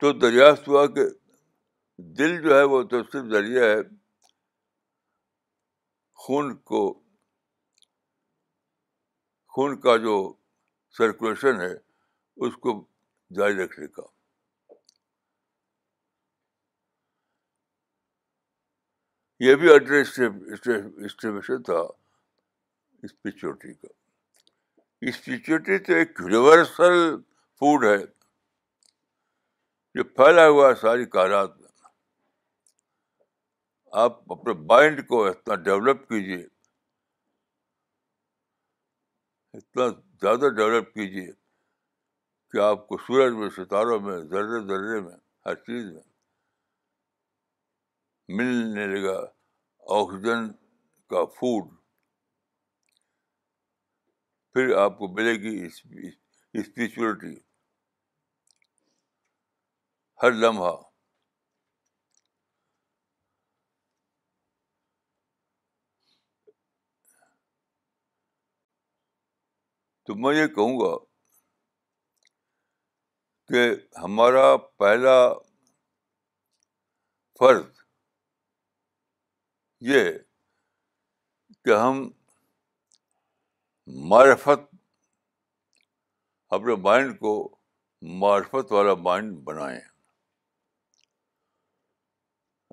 تو 0.00 0.10
دریافت 0.12 0.68
ہوا 0.68 0.86
کہ 0.94 1.00
دل 2.18 2.36
جو 2.42 2.56
ہے 2.56 2.62
وہ 2.74 2.82
تو 2.90 3.02
صرف 3.12 3.24
ذریعہ 3.32 3.62
ہے 3.64 3.80
خون 6.24 6.54
کو 6.70 6.80
خون 9.56 9.78
کا 9.80 9.96
جو 10.04 10.14
سرکولیشن 10.98 11.60
ہے 11.60 11.70
اس 12.46 12.54
کو 12.62 12.72
جاری 13.38 13.56
رکھنے 13.64 13.86
کا 13.96 14.02
یہ 19.48 19.54
بھی 19.60 19.68
اسٹیمیشن 19.74 21.62
تھا 21.68 21.80
اسپیچورٹی 23.08 23.72
کا 23.74 23.88
اسپیچورٹی 25.08 25.78
تو 25.84 25.94
ایک 25.94 26.20
یونیورسل 26.20 26.98
فوڈ 27.60 27.84
ہے 27.84 27.96
جو 29.94 30.04
پھیلا 30.14 30.46
ہوا 30.48 30.68
ہے 30.68 30.74
ساری 30.80 31.04
کائنات 31.14 31.56
میں 31.60 31.68
آپ 34.02 34.32
اپنے 34.32 34.52
مائنڈ 34.68 35.06
کو 35.06 35.24
اتنا 35.28 35.54
ڈیولپ 35.68 36.06
کیجیے 36.08 36.42
اتنا 39.58 39.86
زیادہ 40.20 40.48
ڈیولپ 40.56 40.92
کیجیے 40.94 41.32
کہ 42.52 42.58
آپ 42.68 42.86
کو 42.88 42.96
سورج 43.06 43.32
میں 43.40 43.48
ستاروں 43.56 43.98
میں 44.06 44.18
ذرے 44.30 44.60
ذرے 44.66 45.00
میں 45.00 45.16
ہر 45.46 45.54
چیز 45.66 45.90
میں 45.92 46.02
ملنے 48.38 48.86
لگا 48.94 49.18
آکسیجن 49.98 50.50
کا 51.10 51.24
فوڈ 51.38 51.74
پھر 54.52 54.74
آپ 54.84 54.98
کو 54.98 55.08
ملے 55.14 55.32
گی 55.42 55.58
اسپرچولیٹی 55.66 57.34
ہر 60.22 60.32
لمحہ 60.32 60.70
تو 70.06 70.14
میں 70.14 70.34
یہ 70.36 70.46
کہوں 70.54 70.76
گا 70.80 70.96
کہ 73.50 73.62
ہمارا 74.02 74.44
پہلا 74.82 75.14
فرض 77.38 77.64
یہ 79.90 80.10
کہ 81.64 81.76
ہم 81.76 82.08
معرفت 84.10 84.70
اپنے 86.58 86.74
مائنڈ 86.88 87.18
کو 87.20 87.32
معرفت 88.20 88.72
والا 88.72 88.94
مائنڈ 89.08 89.36
بنائیں 89.44 89.78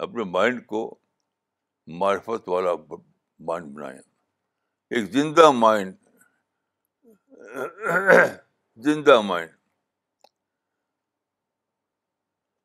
اپنے 0.06 0.24
مائنڈ 0.32 0.66
کو 0.68 0.80
معرفت 2.00 2.50
والا 2.50 2.72
مائنڈ 3.48 3.74
بنائیں 3.76 4.00
ایک 4.96 5.06
زندہ 5.14 5.50
مائنڈ 5.62 5.96
زندہ 8.88 9.20
مائنڈ 9.30 9.52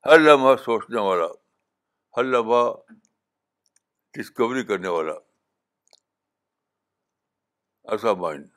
ہر 0.05 0.19
لمحہ 0.19 0.55
سوچنے 0.63 1.01
والا 1.01 1.27
ہر 2.17 2.23
لمحہ 2.23 2.71
ڈسکوری 4.17 4.63
کرنے 4.71 4.87
والا 4.97 5.13
ایسا 7.93 8.13
مائنڈ 8.25 8.47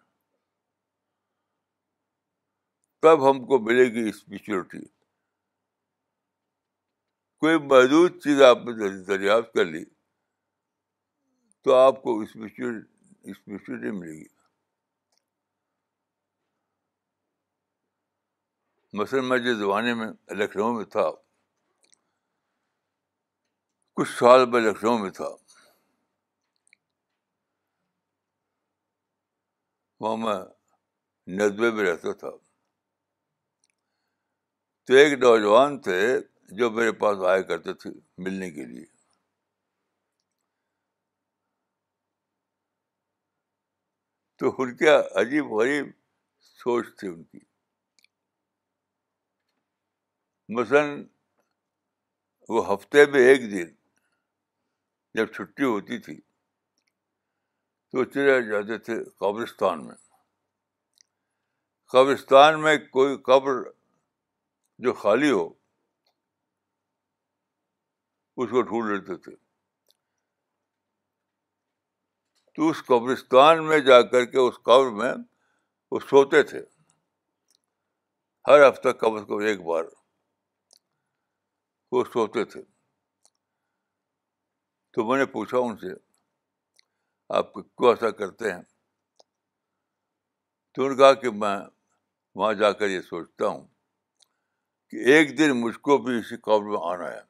تب 3.03 3.29
ہم 3.31 3.45
کو 3.47 3.59
ملے 3.69 3.85
گی 3.95 4.09
اسپیچولیٹی 4.09 4.81
کوئی 7.47 7.57
محدود 7.71 8.15
چیز 8.23 8.41
آپ 8.43 8.59
نے 8.69 8.89
دریافت 9.07 9.53
کر 9.55 9.65
لی 9.65 9.83
تو 11.65 11.75
آپ 11.75 12.03
کو 12.03 12.19
اسپیچو 12.21 13.61
ملے 13.67 14.13
گی 14.13 14.25
مثلاً 19.01 19.37
جس 19.45 19.57
زمانے 19.63 19.95
میں 20.01 20.07
لکھنؤ 20.41 20.73
میں 20.79 20.85
تھا 20.97 21.07
کچھ 23.97 24.11
سال 24.19 24.47
میں 24.53 24.61
لکھنؤ 24.69 24.97
میں 24.99 25.11
تھا 25.23 25.29
وہاں 30.01 30.17
میں 30.27 30.41
ندوے 31.39 31.71
میں 31.77 31.85
رہتا 31.93 32.13
تھا 32.23 32.31
تو 34.87 34.95
ایک 34.95 35.19
نوجوان 35.19 35.81
تھے 35.89 36.01
جو 36.59 36.71
میرے 36.71 36.93
پاس 36.99 37.19
آیا 37.29 37.43
کرتے 37.43 37.73
تھے 37.81 37.91
ملنے 38.25 38.51
کے 38.51 38.65
لیے 38.65 38.85
تو 44.39 44.55
ان 44.63 44.75
کیا 44.77 44.99
عجیب 45.21 45.51
غریب 45.59 45.87
سوچ 46.63 46.87
تھی 46.99 47.09
ان 47.09 47.23
کی 47.25 47.39
مثلاً 50.57 51.03
وہ 52.49 52.67
ہفتے 52.73 53.05
میں 53.13 53.21
ایک 53.29 53.51
دن 53.53 53.69
جب 55.15 55.33
چھٹی 55.35 55.65
ہوتی 55.65 55.99
تھی 56.05 56.21
تو 57.91 58.05
چلے 58.11 58.41
جاتے 58.51 58.79
تھے 58.85 59.03
قبرستان 59.21 59.85
میں 59.87 59.95
قبرستان 61.93 62.63
میں 62.63 62.77
کوئی 62.93 63.17
قبر 63.31 63.63
جو 64.85 64.93
خالی 65.03 65.31
ہو 65.31 65.49
اس 68.39 68.49
کو 68.51 68.63
ڈھونڈ 68.63 68.91
لیتے 68.93 69.17
تھے 69.25 69.35
تو 72.55 72.69
اس 72.71 72.83
قبرستان 72.87 73.65
میں 73.69 73.79
جا 73.89 74.01
کر 74.11 74.25
کے 74.31 74.39
اس 74.47 74.55
قبر 74.69 74.91
میں 75.01 75.13
وہ 75.91 76.01
سوتے 76.11 76.43
تھے 76.53 76.61
ہر 78.49 78.69
ہفتہ 78.69 78.89
کم 79.03 79.15
از 79.17 79.23
کم 79.29 79.39
ایک 79.51 79.61
بار 79.67 79.85
وہ 81.93 82.03
سوتے 82.13 82.45
تھے 82.53 82.63
تو 84.95 85.05
میں 85.09 85.19
نے 85.19 85.27
پوچھا 85.37 85.59
ان 85.59 85.77
سے 85.77 85.93
آپ 87.39 87.53
کیوں 87.55 87.89
ایسا 87.91 88.11
کرتے 88.21 88.53
ہیں 88.53 88.63
تو 90.73 90.83
انہوں 90.83 90.95
نے 90.95 91.03
کہا 91.03 91.13
کہ 91.23 91.31
میں 91.45 91.57
وہاں 92.39 92.53
جا 92.61 92.71
کر 92.81 92.89
یہ 92.91 93.01
سوچتا 93.09 93.47
ہوں 93.47 93.67
کہ 94.91 95.05
ایک 95.15 95.37
دن 95.39 95.53
مجھ 95.61 95.79
کو 95.89 95.99
بھی 96.05 96.19
اسی 96.19 96.37
قبر 96.49 96.69
میں 96.71 96.79
آنا 96.93 97.11
ہے 97.13 97.21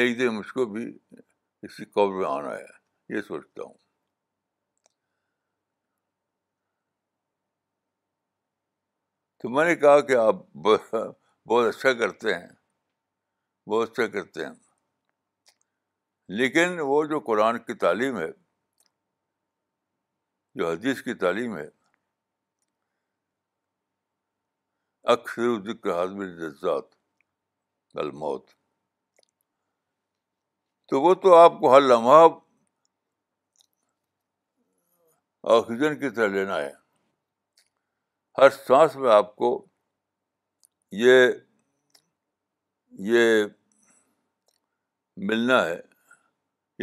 ایک 0.00 0.18
دن 0.18 0.28
مجھ 0.36 0.52
کو 0.54 0.64
بھی 0.72 0.84
اسی 1.66 1.84
قبر 1.84 2.14
میں 2.16 2.24
آنا 2.30 2.50
ہے 2.56 3.14
یہ 3.16 3.20
سوچتا 3.26 3.62
ہوں 3.62 3.74
تو 9.42 9.48
میں 9.54 9.64
نے 9.68 9.76
کہا 9.84 10.00
کہ 10.10 10.16
آپ 10.24 10.42
بہت 10.66 11.64
اچھا 11.68 11.92
کرتے 12.00 12.34
ہیں 12.34 12.50
بہت 13.70 13.90
اچھا 13.90 14.06
کرتے 14.18 14.44
ہیں 14.46 14.52
لیکن 16.40 16.76
وہ 16.90 17.02
جو 17.14 17.20
قرآن 17.30 17.58
کی 17.68 17.74
تعلیم 17.86 18.18
ہے 18.18 18.28
جو 20.60 20.70
حدیث 20.70 21.02
کی 21.08 21.14
تعلیم 21.24 21.56
ہے 21.56 21.66
اکثر 25.16 25.58
ذکر 25.72 25.96
حاضم 25.98 26.20
الجزات 26.28 26.94
الموت 28.06 28.54
تو 30.88 31.00
وہ 31.02 31.14
تو 31.22 31.34
آپ 31.34 31.52
کو 31.60 31.74
ہر 31.74 31.80
لمحہ 31.80 32.26
آکسیجن 35.54 35.98
کی 36.00 36.10
طرح 36.14 36.26
لینا 36.34 36.56
ہے 36.58 36.70
ہر 38.38 38.50
سانس 38.50 38.94
میں 39.02 39.10
آپ 39.12 39.34
کو 39.36 39.50
یہ 41.02 41.26
یہ 43.12 43.44
ملنا 45.28 45.64
ہے 45.66 45.78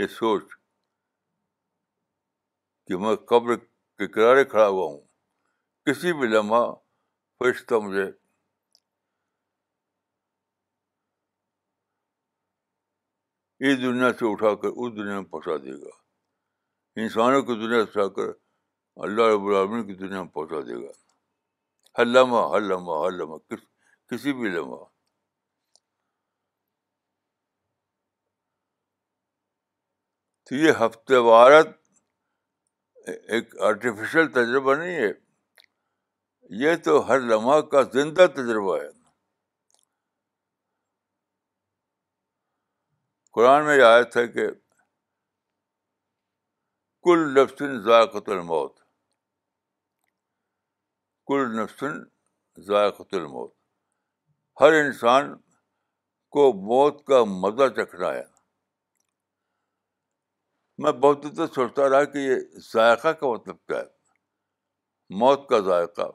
یہ 0.02 0.08
سوچ 0.20 0.56
کہ 2.88 2.98
میں 3.04 3.16
قبر 3.32 3.56
کے 3.56 4.08
کرارے 4.16 4.44
کھڑا 4.54 4.68
ہوا 4.68 4.86
ہوں 4.86 5.00
کسی 5.86 6.14
بھی 6.20 6.28
لمحہ 6.28 6.66
فرشتہ 7.40 7.76
مجھے 7.86 8.10
اس 13.68 13.78
دنیا 13.82 14.08
سے 14.20 14.26
اٹھا 14.32 14.54
کر 14.62 14.68
اس 14.82 14.92
دنیا 14.96 15.14
میں 15.20 15.30
پہنچا 15.34 15.56
دے 15.66 15.74
گا 15.82 15.92
انسانوں 17.02 17.42
کی 17.50 17.54
دنیا 17.60 17.78
سے 17.86 18.00
اٹھا 18.02 18.08
کر 18.16 18.32
اللہ 19.06 19.28
رب 19.34 19.46
العالمین 19.52 19.86
کی 19.88 19.94
دنیا 20.02 20.24
میں 20.24 20.32
پہنچا 20.40 20.60
دے 20.68 20.82
گا 20.84 20.92
ہر 21.98 22.06
لمحہ 22.16 22.42
ہر 22.54 22.62
لمحہ 22.62 22.98
ہر 23.04 23.12
لمحہ 23.18 23.38
کس 23.54 23.62
کسی 24.12 24.34
بھی 24.40 24.50
لمحہ 24.56 24.84
تو 30.50 30.56
یہ 30.64 30.84
ہفتے 30.86 31.18
وارت 31.30 31.72
ایک 33.32 33.56
آرٹیفیشل 33.70 34.28
تجربہ 34.40 34.76
نہیں 34.84 34.96
ہے 34.96 35.12
یہ 36.64 36.76
تو 36.86 36.98
ہر 37.10 37.20
لمحہ 37.32 37.60
کا 37.76 37.82
زندہ 37.94 38.28
تجربہ 38.36 38.78
ہے 38.82 38.90
قرآن 43.36 43.64
میں 43.66 43.76
یہ 43.78 43.82
آیت 43.84 44.16
ہے 44.18 44.28
کہ 44.32 44.48
کل 47.06 47.20
نفسن 47.40 47.80
ذائقۃ 47.86 48.30
الموت 48.36 48.76
کل 51.28 51.48
نفسن 51.56 51.98
ذائقۃ 52.68 53.14
الموت 53.20 53.52
ہر 54.62 54.74
انسان 54.82 55.34
کو 56.38 56.46
موت 56.70 57.04
کا 57.08 57.24
مزہ 57.32 57.68
چکھنا 57.80 58.14
ہے 58.14 58.24
میں 60.84 60.92
بہت 61.08 61.26
سوچتا 61.56 61.90
رہا 61.90 62.04
کہ 62.14 62.26
یہ 62.30 62.40
ذائقہ 62.74 63.08
کا 63.20 63.32
مطلب 63.34 63.58
کیا 63.68 63.80
ہے 63.80 65.18
موت 65.24 65.50
کا 65.50 65.60
ذائقہ 65.70 66.10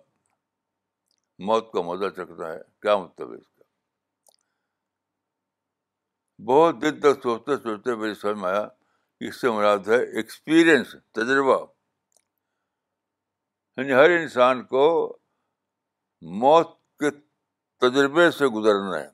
موت 1.49 1.73
کا 1.73 1.83
مزہ 1.93 2.09
چکھنا 2.21 2.53
ہے 2.53 2.59
کیا 2.83 2.97
مطلب 2.97 3.33
ہے 3.33 3.39
اس 3.39 3.49
کا 3.49 3.58
بہت 6.47 6.81
دن 6.83 6.99
تک 7.01 7.23
سوچتے 7.23 7.57
سوچتے 7.63 7.95
میرے 8.01 8.15
سمجھ 8.15 8.39
میں 8.39 8.49
آیا 8.49 8.67
اس 9.29 9.41
سے 9.41 9.51
مراد 9.51 9.89
ہے 9.89 9.97
ایکسپیرئنس 10.17 10.95
تجربہ 11.15 11.59
یعنی 13.77 13.93
ہر 13.93 14.11
انسان 14.19 14.65
کو 14.67 14.83
موت 16.43 16.71
کے 17.01 17.11
تجربے 17.87 18.31
سے 18.39 18.47
گزرنا 18.57 18.99
ہے 19.01 19.09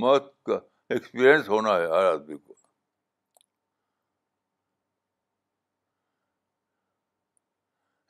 موت 0.00 0.34
کا 0.46 0.58
ایکسپیرئنس 0.94 1.48
ہونا 1.48 1.76
ہے 1.76 1.84
ہر 1.90 2.10
آدمی 2.12 2.36
کو 2.38 2.54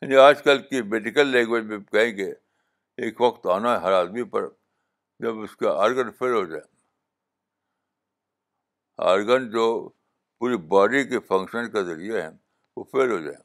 یعنی 0.03 0.16
آج 0.25 0.42
کل 0.45 0.62
کی 0.69 0.83
میڈیکل 0.92 1.29
لینگویج 1.33 1.64
میں 1.66 1.79
کہیں 1.92 2.16
گے 2.16 2.31
ایک 3.05 3.21
وقت 3.21 3.47
آنا 3.55 3.73
ہے 3.75 3.79
ہر 3.87 3.92
آدمی 3.92 4.23
پر 4.33 4.49
جب 5.24 5.38
اس 5.42 5.55
کا 5.57 5.70
آرگن 5.83 6.11
فیل 6.18 6.33
ہو 6.33 6.44
جائے 6.50 6.62
آرگن 9.11 9.48
جو 9.50 9.62
پوری 10.38 10.57
باڈی 10.72 11.02
کے 11.09 11.20
فنکشن 11.29 11.70
کا 11.72 11.83
ذریعہ 11.83 12.22
ہے 12.22 12.29
وہ 12.76 12.85
فیل 12.92 13.11
ہو 13.11 13.18
جائے 13.24 13.37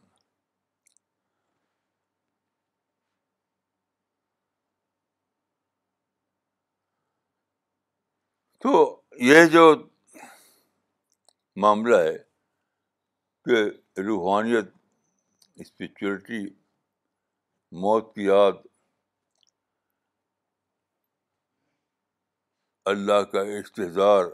تو 8.64 8.74
یہ 9.28 9.46
جو 9.52 9.64
معاملہ 11.62 11.96
ہے 12.08 12.18
کہ 13.50 14.02
روحانیت 14.08 14.70
اسپریچولیٹی 15.62 16.44
موت 17.86 18.14
کی 18.16 18.24
یاد 18.26 18.62
اللہ 22.92 23.22
کا 23.32 23.42
اشتظار 23.58 24.26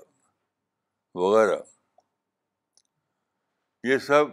وغیرہ 1.22 1.58
یہ 3.88 3.98
سب 4.06 4.32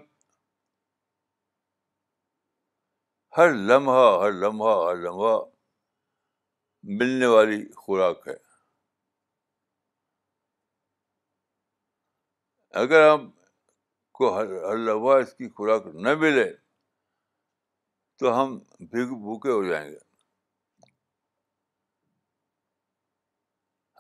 ہر 3.39 3.53
لمحہ 3.71 4.07
ہر 4.23 4.31
لمحہ 4.45 4.73
ہر 4.85 4.95
لمحہ 5.05 5.35
ملنے 7.03 7.27
والی 7.35 7.59
خوراک 7.83 8.27
ہے 8.29 8.37
اگر 12.85 13.07
آپ 13.09 13.21
کو 14.21 14.35
ہر 14.39 14.57
ہر 14.71 14.77
لمحہ 14.87 15.19
اس 15.27 15.35
کی 15.39 15.49
خوراک 15.59 15.87
نہ 16.09 16.15
ملے 16.25 16.51
تو 18.19 18.35
ہم 18.41 18.59
بھوکے 18.97 19.51
ہو 19.59 19.63
جائیں 19.69 19.89
گے 19.91 19.99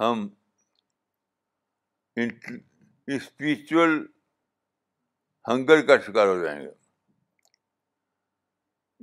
ہم 0.00 0.26
اسپریچل 3.14 3.92
ہنگر 5.48 5.82
کا 5.86 5.96
شکار 6.06 6.26
ہو 6.26 6.42
جائیں 6.44 6.60
گے 6.60 6.72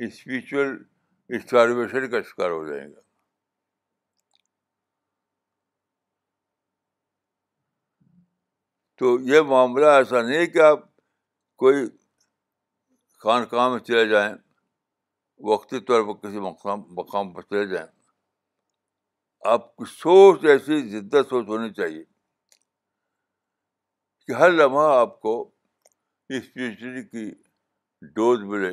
اسپریچل 0.06 0.76
اسٹارویشن 1.36 2.10
کا 2.12 2.22
شکار 2.30 2.50
ہو 2.50 2.68
جائیں 2.68 2.88
گے 2.90 3.00
تو 9.00 9.18
یہ 9.34 9.42
معاملہ 9.50 9.86
ایسا 10.00 10.22
نہیں 10.22 10.46
کہ 10.54 10.60
آپ 10.62 10.84
کوئی 11.62 11.86
خانقاہ 13.24 13.70
میں 13.70 13.80
چلے 13.88 14.06
جائیں 14.10 14.34
وقتی 15.52 15.80
طور 15.88 16.04
پر 16.08 16.20
کسی 16.28 16.40
مقام 16.40 16.82
مقام 16.98 17.34
پر 17.34 17.42
چلے 17.50 17.66
جائیں 17.74 17.88
آپ 19.50 19.76
کی 19.76 19.86
سوچ 19.92 20.44
ایسی 20.50 20.82
زدہ 20.90 21.22
سوچ 21.30 21.48
ہونی 21.48 21.70
چاہیے 21.74 22.04
کہ 24.28 24.32
ہر 24.40 24.50
لمحہ 24.52 24.90
آپ 24.98 25.20
کو 25.22 25.34
اسپیشلٹی 26.38 27.04
کی 27.04 27.30
ڈوز 28.16 28.44
ملے 28.50 28.72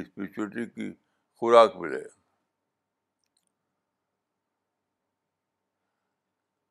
اسپیشلٹی 0.00 0.64
کی 0.70 0.88
خوراک 1.40 1.76
ملے 1.80 2.00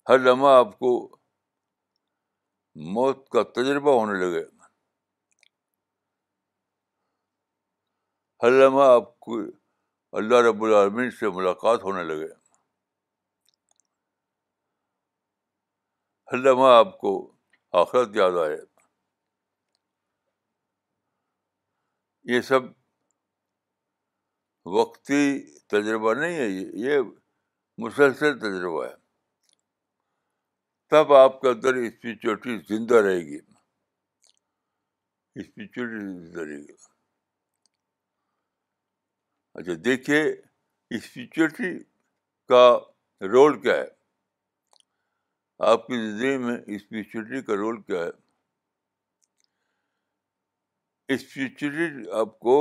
ہر 0.09 0.17
لمحہ 0.19 0.55
آپ 0.59 0.77
کو 0.79 0.91
موت 2.95 3.27
کا 3.31 3.43
تجربہ 3.61 3.93
ہونے 3.99 4.19
لگے 4.25 4.43
ہر 8.43 8.51
لمحہ 8.51 8.89
آپ 8.95 9.19
کو 9.19 9.39
اللہ 10.19 10.41
رب 10.49 10.63
العالمین 10.63 11.11
سے 11.19 11.29
ملاقات 11.37 11.83
ہونے 11.83 12.03
لگے 12.13 12.27
ہر 16.31 16.37
لمحہ 16.37 16.69
آپ 16.77 16.97
کو 16.97 17.11
آخرت 17.79 18.09
یاد 18.15 18.33
آئے 18.41 18.57
یہ 22.33 22.41
سب 22.49 22.61
وقتی 24.75 25.21
تجربہ 25.73 26.13
نہیں 26.19 26.37
ہے 26.37 26.45
یہ 26.85 26.99
مسلسل 27.85 28.37
تجربہ 28.39 28.85
ہے 28.85 28.93
تب 30.89 31.13
آپ 31.13 31.39
کے 31.41 31.49
اندر 31.49 31.73
اسپریچولیٹی 31.81 32.57
زندہ 32.75 33.01
رہے 33.07 33.19
گی 33.25 33.39
اسپریچولیٹی 35.39 36.05
زندہ 36.07 36.41
رہے 36.41 36.57
گی 36.57 36.89
اچھا 39.59 39.73
دیکھیے 39.85 40.23
اسپریچولیٹی 40.95 41.77
کا 42.51 42.65
رول 43.31 43.61
کیا 43.61 43.75
ہے 43.81 43.97
آپ 45.67 45.85
کی 45.87 45.97
زندگی 46.01 46.37
میں 46.39 46.55
اسپریچولیٹی 46.75 47.41
کا 47.45 47.55
رول 47.57 47.81
کیا 47.81 48.03
ہے 48.03 48.11
اسپریچولیٹی 51.15 52.09
آپ 52.19 52.37
کو 52.45 52.53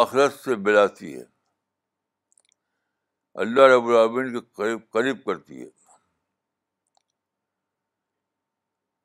آخرت 0.00 0.32
سے 0.44 0.54
بلاتی 0.68 1.12
ہے 1.18 1.22
اللہ 3.44 3.68
رب 3.74 3.86
العبین 3.88 4.32
کے 4.32 4.44
قریب 4.56 4.80
قریب 4.92 5.24
کرتی 5.24 5.60
ہے 5.62 5.68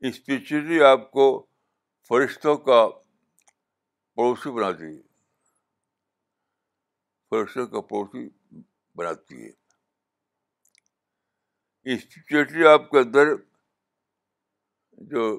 اسپریچولی 0.07 0.83
آپ 0.83 1.09
کو 1.11 1.25
فرشتوں 2.09 2.55
کا 2.69 2.83
پڑوسی 4.15 4.51
بناتی 4.55 4.85
ہے 4.95 5.01
فرشتوں 7.29 7.67
کا 7.75 7.81
پڑوسی 7.93 8.27
بناتی 8.97 9.45
ہے 9.45 9.51
انسٹیٹیوٹ 11.83 12.51
آپ 12.71 12.89
کے 12.89 12.99
اندر 12.99 13.27
جو 15.11 15.29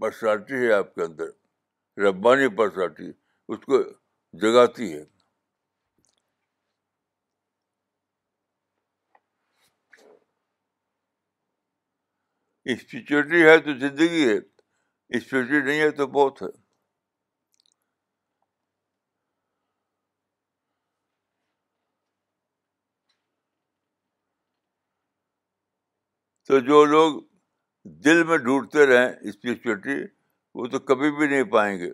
پرسنالٹی 0.00 0.54
ہے 0.66 0.72
آپ 0.72 0.94
کے 0.94 1.02
اندر 1.02 2.00
ربانی 2.02 2.48
پرسنالٹی 2.56 3.06
اس 3.52 3.58
کو 3.66 3.78
جگاتی 4.42 4.92
ہے 4.92 5.02
انسٹیٹیوٹ 12.64 13.32
ہے 13.32 13.56
تو 13.64 13.78
زندگی 13.86 14.28
ہے 14.28 14.36
انسٹیٹیوٹری 14.36 15.62
نہیں 15.68 15.80
ہے 15.80 15.90
تو 16.00 16.06
بہت 16.18 16.42
ہے 16.42 16.48
تو 26.46 26.58
جو 26.66 26.84
لوگ 26.84 27.16
دل 28.04 28.22
میں 28.26 28.36
ڈھونڈتے 28.38 28.84
رہیں 28.86 29.06
اسپرچولیٹی 29.28 29.96
وہ 30.54 30.66
تو 30.72 30.78
کبھی 30.90 31.10
بھی 31.16 31.26
نہیں 31.28 31.42
پائیں 31.52 31.78
گے 31.78 31.90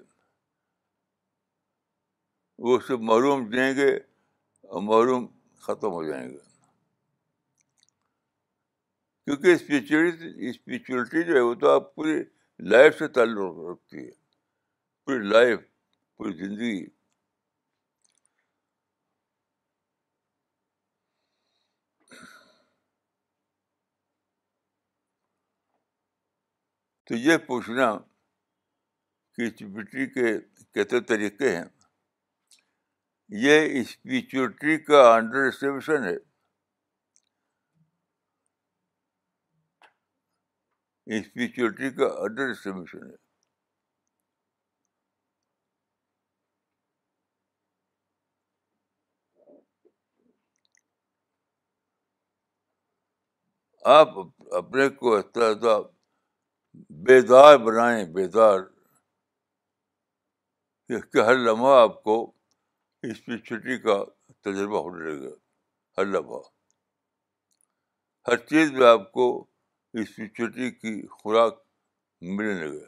وہ 2.64 2.76
اسے 2.78 2.96
محروم 3.10 3.44
دیں 3.50 3.70
گے 3.76 3.86
اور 3.90 4.82
محروم 4.88 5.26
ختم 5.66 5.92
ہو 5.92 6.02
جائیں 6.08 6.28
گے 6.30 6.38
کیونکہ 9.24 9.52
اسپرچولیٹی 9.54 10.48
اسپریچولیٹی 10.50 11.22
جو 11.28 11.34
ہے 11.36 11.40
وہ 11.48 11.54
تو 11.62 11.70
آپ 11.74 11.94
پوری 11.94 12.20
لائف 12.72 12.98
سے 12.98 13.08
تعلق 13.18 13.58
رکھتی 13.70 14.04
ہے 14.04 14.10
پوری 15.06 15.22
لائف 15.28 15.58
پوری 16.16 16.32
زندگی 16.44 16.84
تو 27.12 27.16
یہ 27.18 27.36
پوچھنا 27.46 27.86
کہ 29.36 29.48
چپٹی 29.56 30.06
کے 30.10 30.22
کتنے 30.74 31.00
طریقے 31.08 31.50
ہیں 31.56 31.64
یہ 33.42 33.80
اسپیچوٹری 33.80 34.76
کا 34.84 35.00
انڈر 35.14 35.48
اسٹیمیشن 35.48 36.04
ہے 36.04 36.16
اسپیچوٹری 41.18 41.90
کا 42.00 42.06
انڈر 42.24 42.50
اسٹیمیشن 42.50 43.04
ہے 43.10 43.16
آپ 54.00 54.18
اپنے 54.62 54.88
کو 55.00 55.18
حساب 55.18 55.91
بیدار 57.08 57.54
بنائیں 57.64 58.04
بیدار 58.14 58.58
ہر 61.26 61.36
لمحہ 61.44 61.74
آپ 61.84 62.02
کو 62.04 62.16
اس 63.06 63.20
کا 63.84 63.98
تجربہ 64.42 64.78
ہونے 64.82 64.98
لگے 65.04 65.26
گا 65.30 65.34
ہر 65.98 66.04
لمحہ 66.14 66.40
ہر 68.28 68.36
چیز 68.48 68.72
میں 68.76 68.86
آپ 68.88 69.10
کو 69.12 69.24
اس 70.02 70.14
کی 70.80 70.96
خوراک 71.18 71.62
ملنے 72.36 72.66
لگے 72.66 72.86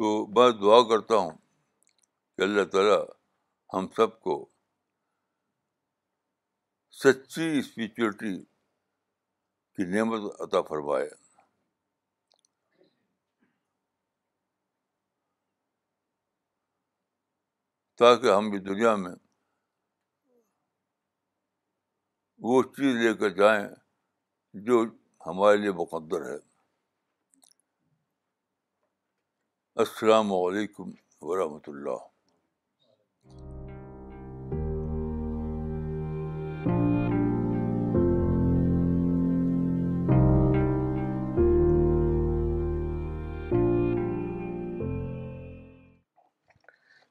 تو 0.00 0.10
میں 0.36 0.50
دعا 0.60 0.76
کرتا 0.88 1.16
ہوں 1.22 1.30
کہ 2.34 2.42
اللہ 2.42 2.64
تعالیٰ 2.72 3.00
ہم 3.72 3.88
سب 3.96 4.18
کو 4.26 4.34
سچی 7.02 7.48
اسپریچولیٹی 7.58 8.32
کی 9.74 9.84
نعمت 9.94 10.40
عطا 10.46 10.60
فرمائے 10.68 11.08
تاکہ 17.98 18.34
ہم 18.36 18.50
بھی 18.50 18.58
دنیا 18.72 18.94
میں 19.02 19.14
وہ 22.48 22.62
چیز 22.76 22.96
لے 23.06 23.14
کر 23.20 23.36
جائیں 23.42 23.66
جو 24.68 24.84
ہمارے 25.26 25.56
لیے 25.56 25.72
مقدر 25.84 26.30
ہے 26.32 26.38
السلام 29.80 30.32
علیکم 30.34 30.88
ورحمۃ 31.26 31.68
اللہ 31.68 31.90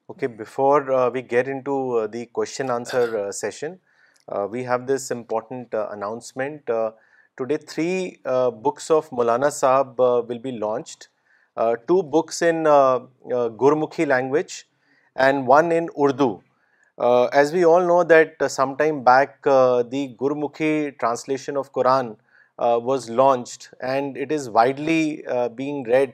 okay 0.05 0.27
before 0.27 0.81
we 1.13 1.21
get 1.31 1.47
into 1.65 1.77
the 2.13 2.25
question 2.25 2.71
answer 2.71 3.31
session 3.39 3.73
we 4.51 4.67
have 4.67 4.85
this 4.95 5.11
important 5.15 5.75
announcement 5.89 6.71
today 7.37 7.57
three 7.69 7.89
books 8.65 8.91
of 8.97 9.07
Maulana 9.17 9.49
Sahib 9.63 10.01
will 10.01 10.37
be 10.43 10.51
launched 10.57 11.07
Uh, 11.57 11.75
two 11.87 12.03
books 12.03 12.41
in 12.41 12.67
uh, 12.67 12.95
uh, 12.95 12.99
Gurmukhi 13.49 14.07
language 14.07 14.67
and 15.15 15.47
one 15.47 15.71
in 15.71 15.89
Urdu. 15.99 16.41
As 16.97 17.51
we 17.53 17.65
all 17.65 17.85
know 17.85 18.03
that 18.03 18.35
sometime 18.51 19.03
back 19.03 19.41
the 19.43 20.15
Gurmukhi 20.19 20.97
translation 20.99 21.57
of 21.57 21.71
Quran 21.73 22.17
was 22.57 23.09
launched, 23.09 23.69
and 23.81 24.17
it 24.17 24.31
is 24.31 24.49
widely 24.49 25.23
being 25.55 25.83
read 25.83 26.13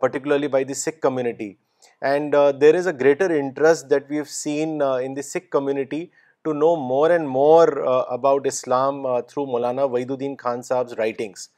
particularly 0.00 0.46
by 0.46 0.64
the 0.64 0.74
Sikh 0.74 1.02
community, 1.02 1.58
and 2.00 2.34
there 2.34 2.76
is 2.76 2.86
a 2.86 2.92
greater 2.92 3.36
interest 3.36 3.88
that 3.88 4.08
we 4.08 4.16
have 4.16 4.28
seen 4.28 4.80
in 4.80 5.14
the 5.14 5.24
Sikh 5.24 5.50
community 5.50 6.12
to 6.44 6.54
know 6.54 6.76
more 6.76 7.10
and 7.10 7.28
more 7.28 7.66
about 8.08 8.46
Islam 8.46 9.02
through 9.24 9.46
Maulana 9.46 9.90
Wahiduddin 9.90 10.38
Khan 10.38 10.62
Sahib's 10.62 10.96
writings. 10.98 11.48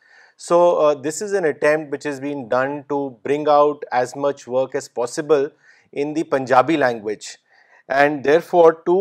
So 0.43 0.57
this 1.03 1.21
is 1.23 1.33
an 1.35 1.45
attempt 1.47 1.93
which 1.93 2.07
has 2.07 2.21
been 2.21 2.43
done 2.51 2.79
to 2.89 2.97
bring 3.25 3.49
out 3.49 3.85
as 3.99 4.13
much 4.21 4.43
work 4.49 4.75
as 4.75 4.93
possible 4.95 5.47
in 6.01 6.15
the 6.17 6.23
Punjabi 6.33 6.77
language 6.77 7.27
and 7.99 8.25
therefore 8.47 8.71
two 8.87 8.97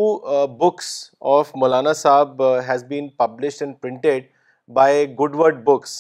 books 0.58 0.90
of 1.36 1.52
Maulana 1.62 1.94
Sahib 2.04 2.44
has 2.68 2.84
be 2.88 3.00
published 3.18 3.62
and 3.64 3.76
printed 3.82 4.26
by 4.74 5.06
Good 5.22 5.36
Word 5.40 5.64
Books 5.70 5.96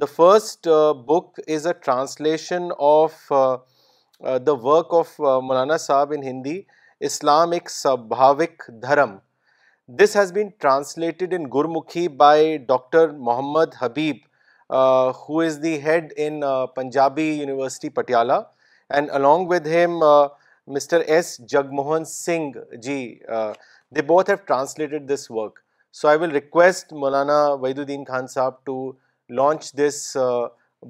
the 0.00 0.06
first 0.16 0.68
book 1.06 1.40
is 1.56 1.66
a 1.66 1.72
translation 1.84 2.68
of 2.92 3.32
the 4.46 4.52
work 4.66 4.94
of 4.98 5.18
Maulana 5.20 5.76
Sahib 5.86 6.12
in 6.16 6.22
Hindi 6.28 6.60
Islam 7.10 7.50
Ek 7.58 7.70
Swabhavik 7.70 8.66
Dharm 8.88 9.16
this 10.02 10.16
has 10.16 10.32
be 10.32 10.48
translated 10.60 11.34
in 11.38 11.44
Gurmukhi 11.54 12.08
by 12.24 12.56
doctor 12.68 13.08
Mohammad 13.30 13.74
Habib 13.80 14.16
who 14.72 15.38
is 15.40 15.62
the 15.62 15.74
head 15.84 16.12
in 16.24 16.40
Punjabi 16.74 17.24
university 17.38 17.88
Patiala 17.98 18.32
and 18.94 19.10
along 19.14 19.48
with 19.48 19.66
him 19.72 19.98
mister 20.74 21.00
S 21.14 21.36
Jagmohan 21.78 22.04
Singh 22.12 22.58
ji 22.82 22.96
they 23.96 24.02
both 24.06 24.30
have 24.30 24.36
translated 24.46 25.08
this 25.12 25.30
work 25.30 25.58
so 26.00 26.08
I 26.08 26.18
will 26.18 26.30
request 26.32 26.92
Maulana 27.02 27.38
Wahiduddin 27.78 28.04
Khan 28.08 28.26
Sahib 28.34 28.64
to 28.66 28.76
launch 29.40 29.72
this 29.78 30.16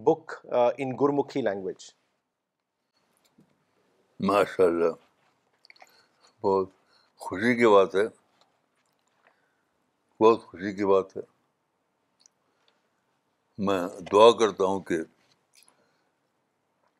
book 0.04 0.34
in 0.78 0.90
Gurmukhi 1.00 1.42
language 1.42 1.90
ماشاء 4.30 4.64
اللہ 4.64 4.92
بہت 6.44 6.68
خوشی 7.24 7.54
کی 7.56 7.66
بات 7.74 7.94
ہے 7.96 8.06
بہت 10.22 10.42
خوشی 10.44 10.72
کی 10.74 10.84
بات 10.92 11.16
ہے 11.16 11.20
میں 13.66 13.78
دعا 14.12 14.30
کرتا 14.38 14.64
ہوں 14.68 14.80
کہ 14.86 14.96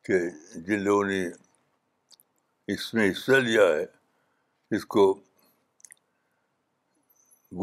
کہ 0.05 0.17
جن 0.67 0.81
لوگوں 0.81 1.03
نے 1.05 1.17
اس 2.73 2.93
میں 2.93 3.09
حصہ 3.09 3.39
لیا 3.47 3.63
ہے 3.73 3.83
اس 4.75 4.85
کو 4.95 5.03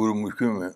گرو 0.00 0.14
مشکل 0.22 0.50
میں 0.58 0.68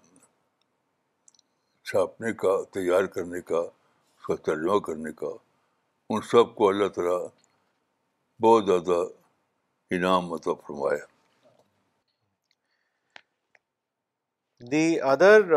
چھاپنے 1.90 2.32
کا 2.44 2.54
تیار 2.74 3.06
کرنے 3.18 3.40
کا 3.52 3.58
اس 3.66 4.26
کا 4.26 4.34
ترجمہ 4.48 4.78
کرنے 4.88 5.12
کا 5.20 5.32
ان 6.12 6.22
سب 6.30 6.54
کو 6.56 6.68
اللہ 6.68 6.88
تعالیٰ 6.96 7.20
بہت 8.46 8.66
زیادہ 8.72 9.02
انعام 9.98 10.32
عطا 10.38 10.54
فرمایا 10.66 11.04
the 14.70 14.84
other 15.12 15.48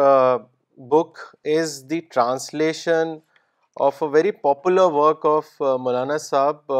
book 0.89 1.17
is 1.53 1.83
the 1.89 1.99
translation 2.13 3.17
of 3.85 4.01
a 4.03 4.07
very 4.13 4.31
popular 4.47 4.91
work 4.93 5.25
of 5.25 5.45
Maulana 5.79 6.17
Sahib 6.17 6.71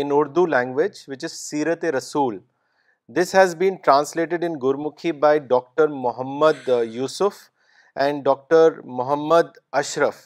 in 0.00 0.10
Urdu 0.12 0.44
language 0.46 1.02
which 1.08 1.24
is 1.24 1.32
Seerat 1.32 1.84
Rasool 1.96 2.38
this 3.18 3.34
has 3.34 3.54
been 3.56 3.74
translated 3.84 4.44
in 4.44 4.54
Gurmukhi 4.62 5.12
by 5.24 5.38
doctor 5.54 5.88
Mohammad 6.06 6.68
Yusuf 6.94 7.34
and 8.02 8.24
doctor 8.24 8.80
Mohammad 8.98 9.56
Ashraf 9.82 10.16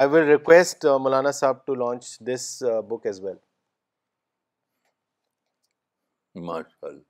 I 0.00 0.08
will 0.10 0.28
request 0.28 0.86
Maulana 1.02 1.30
Sahib 1.40 1.64
to 1.66 1.74
launch 1.74 2.16
this 2.28 2.52
book 2.88 3.06
as 3.06 3.20
well 3.24 3.36
ماشاء 6.46 6.86
اللہ 6.88 7.00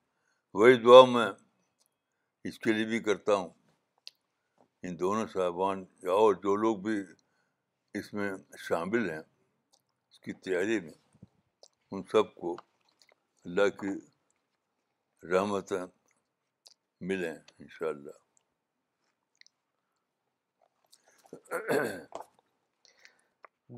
وہی 0.59 0.75
دعا 0.83 1.05
میں 1.13 1.27
اس 2.49 2.59
کے 2.59 2.73
لیے 2.73 2.85
بھی 2.85 2.99
کرتا 3.11 3.35
ہوں 3.35 3.49
ان 4.87 4.95
دونوں 4.99 5.25
صاحبان 5.31 5.83
یا 6.03 6.11
اور 6.13 6.33
جو 6.43 6.55
لوگ 6.55 6.77
بھی 6.83 6.93
اس 7.99 8.13
میں 8.13 8.29
شامل 8.67 9.09
ہیں 9.09 9.19
اس 9.19 10.19
کی 10.25 10.33
تیاری 10.47 10.79
میں 10.81 10.93
ان 11.95 12.03
سب 12.11 12.33
کو 12.43 12.53
اللہ 12.55 13.67
کی 13.81 13.91
رحمتیں 15.31 15.85
ملیں 17.09 17.33
ان 17.59 17.67
شاء 17.79 17.87
اللہ 17.87 18.15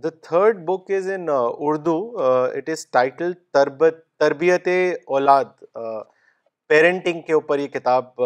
the 0.03 0.09
third 0.27 0.63
book 0.67 0.91
is 0.97 1.09
in 1.15 1.25
Urdu 1.69 1.97
it 2.25 2.69
is 2.77 2.85
title 2.99 3.33
Tarbat 3.57 4.03
Tarbiyat 4.19 4.67
Aulad 5.15 5.63
parenting 6.69 7.21
کے 7.27 7.33
اوپر 7.33 7.59
یہ 7.59 7.67
کتاب 7.73 8.19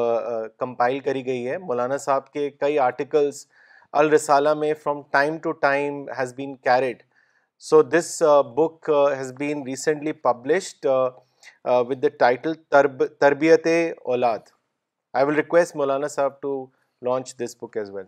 کمپائل 0.59 0.99
کری 1.03 1.25
گئی 1.25 1.49
ہے 1.49 1.57
مولانا 1.57 1.97
صاحب 2.05 2.31
کے 2.31 2.49
کئی 2.63 2.77
آرٹیکلس 2.85 3.45
الرسالہ 4.01 4.53
میں 4.63 4.73
from 4.83 5.01
time 5.11 5.37
to 5.43 5.51
time 5.67 6.03
has 6.17 6.33
been 6.37 6.55
carried 6.69 7.03
so 7.69 7.81
this 7.83 8.21
book 8.55 8.89
has 9.17 9.31
been 9.37 9.63
recently 9.67 10.11
published 10.27 10.85
with 11.87 12.01
the 12.03 12.09
title 12.19 12.53
Tarbiyat 13.19 13.67
Aulad 14.03 14.39
I 15.13 15.25
will 15.27 15.35
request 15.35 15.75
Maulana 15.75 16.07
Sahib 16.17 16.39
to 16.41 16.65
launch 17.09 17.35
this 17.43 17.55
book 17.61 17.77
as 17.77 17.89
well 17.93 18.05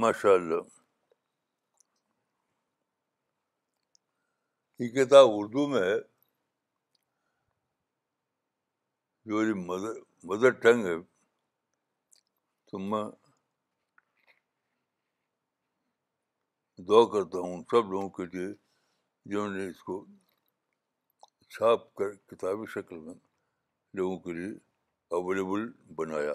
ماشاء 0.00 0.30
اللہ 0.34 0.76
یہ 4.80 4.88
کتاب 4.94 5.28
اردو 5.34 5.66
میں 5.68 5.80
ہے 5.82 5.96
جو 9.28 9.38
میری 9.38 9.52
mother 9.68 9.94
mother 10.28 10.50
tongue 10.64 10.84
ہے 10.86 10.92
تو 12.70 12.78
میں 12.90 13.02
دعا 16.88 17.04
کرتا 17.12 17.38
ہوں 17.38 17.56
ان 17.56 17.62
سب 17.70 17.90
لوگوں 17.92 18.08
کے 18.18 18.24
لیے 18.36 18.46
جنہوں 19.30 19.48
نے 19.54 19.66
اس 19.68 19.82
کو 19.88 20.04
چھاپ 21.56 21.92
کر 22.02 22.14
کتابی 22.34 22.66
شکل 22.74 22.98
میں 23.06 23.14
لوگوں 24.00 24.18
کے 24.24 24.32
لیے 24.40 24.52
اویلیبل 25.16 25.68
بنایا 25.96 26.34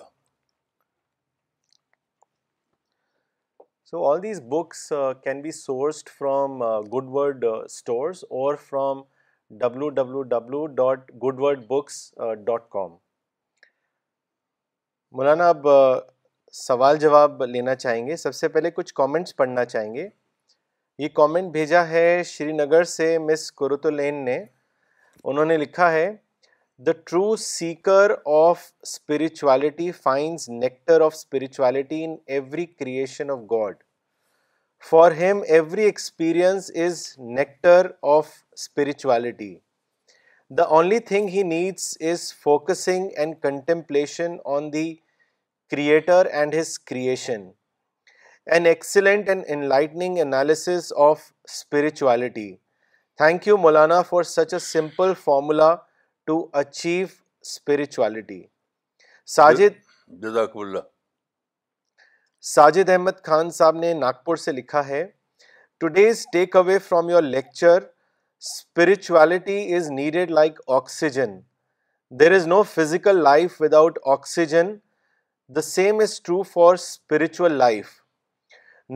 so 3.93 4.03
all 4.09 4.21
these 4.21 4.39
books 4.49 4.79
can 5.23 5.41
be 5.41 5.51
sourced 5.51 6.07
from 6.17 6.57
Good 6.93 7.09
Word 7.13 7.43
stores 7.45 8.23
اور 8.39 8.55
from 8.67 9.01
W 9.61 9.89
W 9.97 10.21
W 10.29 10.65
dot 10.79 11.11
Good 11.23 11.39
Word 11.39 11.65
Books 11.67 11.95
dot 12.45 12.67
com 12.73 12.95
Maulana 15.17 15.49
اب 15.49 15.67
سوال 16.61 16.97
جواب 16.99 17.43
لینا 17.45 17.75
چاہیں 17.83 18.05
گے 18.07 18.15
سب 18.23 18.35
سے 18.35 18.47
پہلے 18.55 18.71
کچھ 18.75 18.93
کامنٹس 19.01 19.35
پڑھنا 19.35 19.65
چاہیں 19.65 19.93
گے 19.95 20.07
یہ 21.03 21.07
کامنٹ 21.21 21.51
بھیجا 21.53 21.87
ہے 21.89 22.07
شری 22.31 22.51
نگر 22.51 22.83
سے 22.95 23.17
مس 23.31 23.51
العین 23.85 24.23
نے 24.25 24.43
انہوں 25.23 25.45
نے 25.53 25.57
لکھا 25.67 25.91
ہے 25.91 26.09
The 26.79 26.95
true 26.95 27.37
seeker 27.37 28.19
of 28.25 28.73
spirituality 28.83 29.91
finds 29.91 30.49
nectar 30.49 31.03
of 31.03 31.13
spirituality 31.13 32.03
in 32.03 32.19
every 32.27 32.65
creation 32.65 33.29
of 33.29 33.47
God. 33.47 33.75
For 34.79 35.11
him, 35.11 35.43
every 35.47 35.85
experience 35.85 36.71
is 36.71 37.15
nectar 37.19 37.95
of 38.01 38.43
spirituality. 38.55 39.61
The 40.49 40.67
only 40.67 40.97
thing 40.97 41.27
he 41.27 41.43
needs 41.43 41.95
is 41.97 42.31
focusing 42.31 43.13
and 43.19 43.39
contemplation 43.39 44.39
on 44.43 44.71
the 44.71 44.99
Creator 45.69 46.29
and 46.31 46.53
his 46.53 46.77
creation. 46.77 47.53
An 48.45 48.67
excellent 48.67 49.27
and 49.27 49.43
enlightening 49.45 50.19
analysis 50.19 50.91
of 50.91 51.33
spirituality. 51.47 52.59
Thank 53.17 53.47
you, 53.47 53.57
Maulana, 53.57 54.05
for 54.05 54.23
such 54.23 54.53
a 54.53 54.59
simple 54.59 55.13
formula 55.13 55.81
to 56.25 56.35
achieve 56.57 57.05
spirituality 57.45 58.41
Sajid 59.35 59.79
جزاک 60.23 60.51
اللہ 60.57 60.85
ساجد 62.53 62.89
احمد 62.89 63.17
خان 63.23 63.49
صاحب 63.57 63.75
نے 63.79 63.91
ناگپور 63.93 64.35
سے 64.43 64.51
لکھا 64.51 64.85
ہے 64.87 65.03
today's 65.79 66.25
takeaway 66.55 66.77
from 66.87 67.09
your 67.09 67.21
lecture 67.23 67.77
spirituality 67.83 69.59
is 69.75 69.89
needed 69.91 70.31
like 70.31 70.61
oxygen 70.77 71.37
there 72.19 72.31
is 72.35 72.47
no 72.47 72.61
physical 72.75 73.21
life 73.23 73.61
without 73.61 73.99
oxygen 74.15 74.73
the 75.55 75.61
same 75.71 75.99
is 76.03 76.19
true 76.21 76.41
for 76.53 76.73
spiritual 76.73 77.53
life 77.65 77.89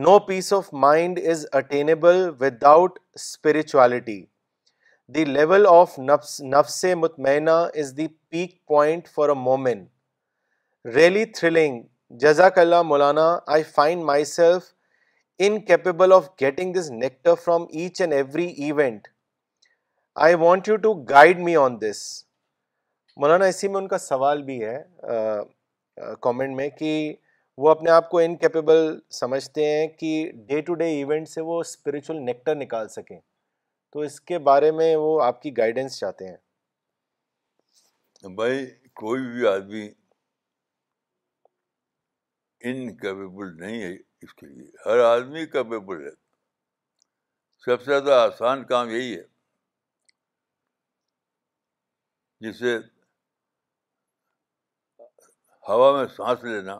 no 0.06 0.18
peace 0.26 0.52
of 0.52 0.72
mind 0.86 1.20
is 1.30 1.46
attainable 1.58 2.28
without 2.74 2.98
spirituality 3.14 4.22
the 5.14 5.24
level 5.24 5.66
of 5.66 5.98
nafs 5.98 6.40
nafs 6.54 6.84
mutmainna 7.02 7.50
is 7.80 7.96
the 7.96 8.06
peak 8.30 8.50
point 8.68 9.06
for 9.08 9.28
a 9.28 9.34
momin 9.42 9.78
really 10.94 11.24
thrilling 11.36 11.80
جزاک 12.20 12.58
اللہ 12.58 12.82
Maulana 12.88 13.24
I 13.54 13.62
find 13.74 14.02
myself 14.30 14.62
incapable 15.46 16.12
of 16.12 16.28
getting 16.40 16.72
this 16.74 16.90
nectar 16.90 17.34
from 17.44 17.62
each 17.70 18.00
and 18.00 18.12
every 18.14 18.46
event 18.64 19.08
I 20.26 20.34
want 20.44 20.68
you 20.68 20.76
to 20.82 20.92
guide 21.10 21.38
me 21.44 21.56
on 21.56 21.80
this 21.80 22.02
Maulana 23.20 23.46
اسی 23.54 23.68
میں 23.68 23.80
ان 23.80 23.88
کا 23.88 23.98
سوال 23.98 24.42
بھی 24.50 24.62
ہے 24.64 24.76
comment 26.26 26.56
میں 26.56 26.68
کہ 26.78 26.92
وہ 27.62 27.70
اپنے 27.70 27.90
آپ 27.90 28.10
کو 28.10 28.18
انکیپیبل 28.18 28.98
سمجھتے 29.20 29.66
ہیں 29.70 29.86
کہ 30.00 30.30
ڈے 30.48 30.60
ٹو 30.66 30.74
ڈے 30.84 30.90
ایونٹ 30.96 31.28
سے 31.28 31.40
وہ 31.50 31.60
اسپریچول 31.60 32.22
نیکٹر 32.24 32.54
نکال 32.56 32.88
سکیں 32.88 33.18
تو 33.90 34.00
اس 34.06 34.20
کے 34.30 34.38
بارے 34.48 34.70
میں 34.78 34.94
وہ 34.96 35.20
آپ 35.24 35.40
کی 35.42 35.56
گائیڈنس 35.56 35.98
چاہتے 35.98 36.28
ہیں 36.28 36.36
بھائی 38.36 38.66
کوئی 39.00 39.22
بھی 39.32 39.46
آدمی 39.48 39.88
انکیپیبل 42.68 43.56
نہیں 43.60 43.82
ہے 43.82 43.92
اس 44.24 44.34
کے 44.34 44.46
لیے 44.46 44.70
ہر 44.86 44.98
آدمی 45.04 45.44
کیپیبل 45.46 46.04
ہے 46.06 46.10
سب 47.64 47.82
سے 47.82 47.88
زیادہ 47.90 48.14
آسان 48.26 48.64
کام 48.66 48.90
یہی 48.90 49.16
ہے 49.16 49.22
جسے 52.46 52.76
ہوا 55.68 55.90
میں 55.96 56.06
سانس 56.16 56.44
لینا 56.44 56.76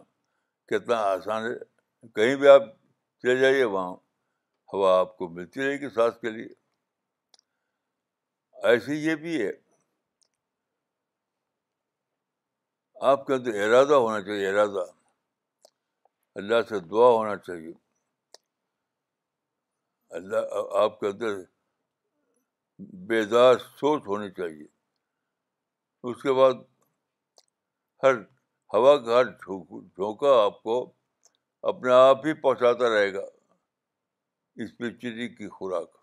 کتنا 0.71 0.97
آسان 1.13 1.47
ہے 1.51 2.09
کہیں 2.15 2.35
بھی 2.41 2.49
آپ 2.49 2.63
چلے 3.23 3.37
جائیے 3.41 3.65
وہاں 3.65 3.91
ہوا 4.73 4.99
آپ 4.99 5.17
کو 5.19 5.29
ملتی 5.37 5.65
رہے 5.67 5.81
گی 5.81 5.89
سانس 5.95 6.21
کے 6.21 6.31
لیے 6.31 6.58
ایسی 8.67 8.95
یہ 9.07 9.15
بھی 9.23 9.41
ہے 9.43 9.51
آپ 13.11 13.27
کے 13.27 13.35
اندر 13.35 13.61
ارادہ 13.65 13.95
ہونا 13.95 14.21
چاہیے 14.21 14.49
ارادہ 14.51 14.85
اللہ 16.41 16.63
سے 16.69 16.81
دعا 16.91 17.09
ہونا 17.11 17.37
چاہیے 17.47 17.73
اللہ 20.19 20.75
آپ 20.83 20.99
کے 21.01 21.07
اندر 21.07 21.37
بیدار 23.09 23.55
سوچ 23.81 24.07
ہونی 24.07 24.31
چاہیے 24.31 24.67
اس 26.11 26.23
کے 26.23 26.33
بعد 26.41 26.55
ہر 28.03 28.15
ہوا 28.75 28.97
کا 29.05 29.19
ہر 29.21 29.31
جھونکا 29.35 30.37
آپ 30.45 30.63
کو 30.63 30.79
اپنے 31.71 31.93
آپ 31.93 32.27
ہی 32.27 32.33
پہنچاتا 32.41 32.89
رہے 32.95 33.13
گا 33.15 33.25
اسپیچری 34.65 35.29
کی 35.35 35.49
خوراک 35.49 35.98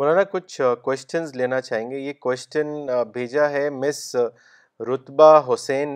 مولانا 0.00 0.22
کچھ 0.32 0.60
کوشچنز 0.82 1.34
لینا 1.36 1.60
چاہیں 1.60 1.88
گے 1.90 1.96
یہ 1.98 2.12
کوشچن 2.20 2.66
بھیجا 3.12 3.48
ہے 3.50 3.68
مس 3.70 3.98
رتبہ 4.92 5.26
حسین 5.52 5.90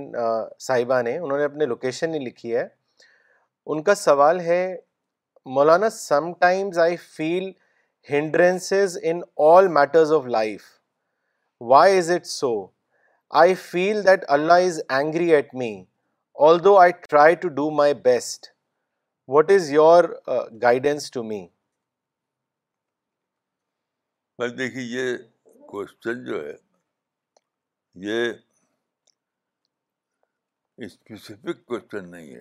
صاحبہ 0.61 1.01
نے 1.03 1.17
انہوں 1.19 1.39
نے 1.39 1.45
اپنے 1.45 1.67
لوکیشن 1.67 2.11
نہیں 2.11 2.25
لکھی 2.27 2.55
ہے 2.57 2.67
ان 3.73 3.83
کا 3.83 3.95
سوال 3.95 4.41
ہے 4.49 4.59
Maulana 5.59 5.91
sometimes 6.41 6.79
I 6.85 6.97
feel 7.17 7.51
hindrances 8.11 8.99
in 9.11 9.21
all 9.47 9.69
matters 9.79 10.13
of 10.19 10.27
life 10.37 10.63
why 11.73 11.99
is 11.99 12.11
it 12.17 12.27
so 12.33 12.53
I 13.45 13.55
feel 13.63 14.05
that 14.07 14.25
Allah 14.39 14.67
is 14.67 14.81
angry 14.99 15.33
at 15.35 15.55
me 15.63 15.73
although 16.65 16.77
I 16.79 16.93
try 17.09 17.35
to 17.45 17.49
do 17.63 17.71
my 17.81 17.95
best 18.11 18.53
what 19.35 19.51
is 19.57 19.73
your 19.73 20.15
guidance 20.63 21.11
to 21.11 21.23
me 21.33 21.45
پر 24.37 24.49
دیکھیے 24.59 24.83
یہ 24.83 25.17
question 25.69 26.25
جو 26.25 26.39
ہے 26.47 26.55
یہ 28.05 28.33
specific 30.85 31.65
question 31.67 32.11
نہیں 32.11 32.35
ہے 32.35 32.41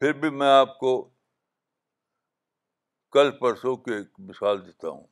پھر 0.00 0.12
بھی 0.20 0.30
میں 0.38 0.48
آپ 0.50 0.78
کو 0.78 0.94
کل 3.12 3.30
پرسوں 3.40 3.74
کی 3.84 3.92
ایک 3.94 4.20
مثال 4.30 4.64
دیتا 4.66 4.88
ہوں 4.88 5.06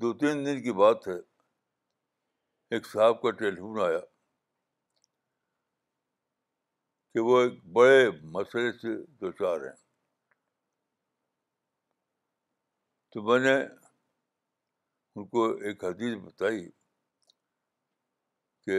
دو 0.00 0.12
تین 0.18 0.44
دن 0.46 0.62
کی 0.62 0.72
بات 0.82 1.08
ہے 1.08 1.16
ایک 2.74 2.86
صاحب 2.92 3.20
کا 3.22 3.30
ٹیلیفون 3.38 3.80
آیا 3.88 3.98
کہ 7.16 7.20
وہ 7.24 7.38
ایک 7.40 7.54
بڑے 7.74 8.08
مسئلے 8.32 8.70
سے 8.80 8.88
دو 9.20 9.30
چار 9.36 9.60
ہیں 9.64 9.76
تو 13.12 13.22
میں 13.28 13.38
نے 13.44 13.54
ان 15.14 15.26
کو 15.34 15.44
ایک 15.68 15.84
حدیث 15.84 16.16
بتائی 16.24 16.60
کہ 18.66 18.76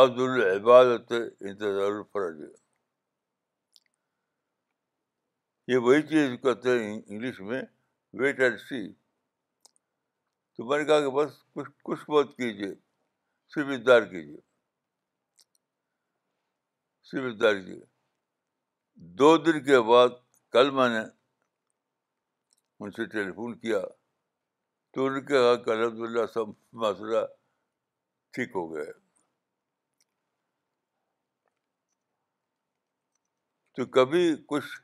العبادت 0.00 1.12
انتظار 1.12 1.90
الفرج 1.92 2.40
یہ 5.72 5.84
وہی 5.88 6.02
چیز 6.14 6.38
کہتے 6.42 6.78
ہیں 6.82 6.94
انگلش 7.06 7.40
میں 7.50 7.62
ویٹ 8.20 8.40
اینڈ 8.40 8.60
سی 8.68 8.82
تو 10.58 10.64
میں 10.66 10.78
نے 10.78 10.84
کہا 10.84 11.00
کہ 11.00 11.10
بس 11.16 11.32
کچھ 11.54 11.68
کچھ 11.86 12.00
بہت 12.10 12.34
کیجیے 12.36 12.68
صرف 13.54 13.66
انتظار 13.74 14.02
کیجیے 14.12 14.36
صرف 17.10 17.24
انتظار 17.24 17.54
کیجیے 17.54 17.84
دو 19.20 19.36
دن 19.44 19.62
کے 19.64 19.80
بعد 19.90 20.16
کل 20.52 20.70
میں 20.78 20.88
نے 20.94 21.00
ان 22.80 22.90
سے 22.96 23.04
ٹیلیفون 23.12 23.56
کیا 23.58 23.80
تو 24.94 25.06
ان 25.06 25.20
کے 25.26 25.34
کہ 25.64 25.70
الحمد 25.70 25.98
للہ 26.00 26.26
سب 26.34 26.48
مسئلہ 26.86 27.24
ٹھیک 28.36 28.56
ہو 28.56 28.66
گیا 28.74 28.90
تو 33.76 33.86
کبھی 34.00 34.24
کچھ 34.50 34.76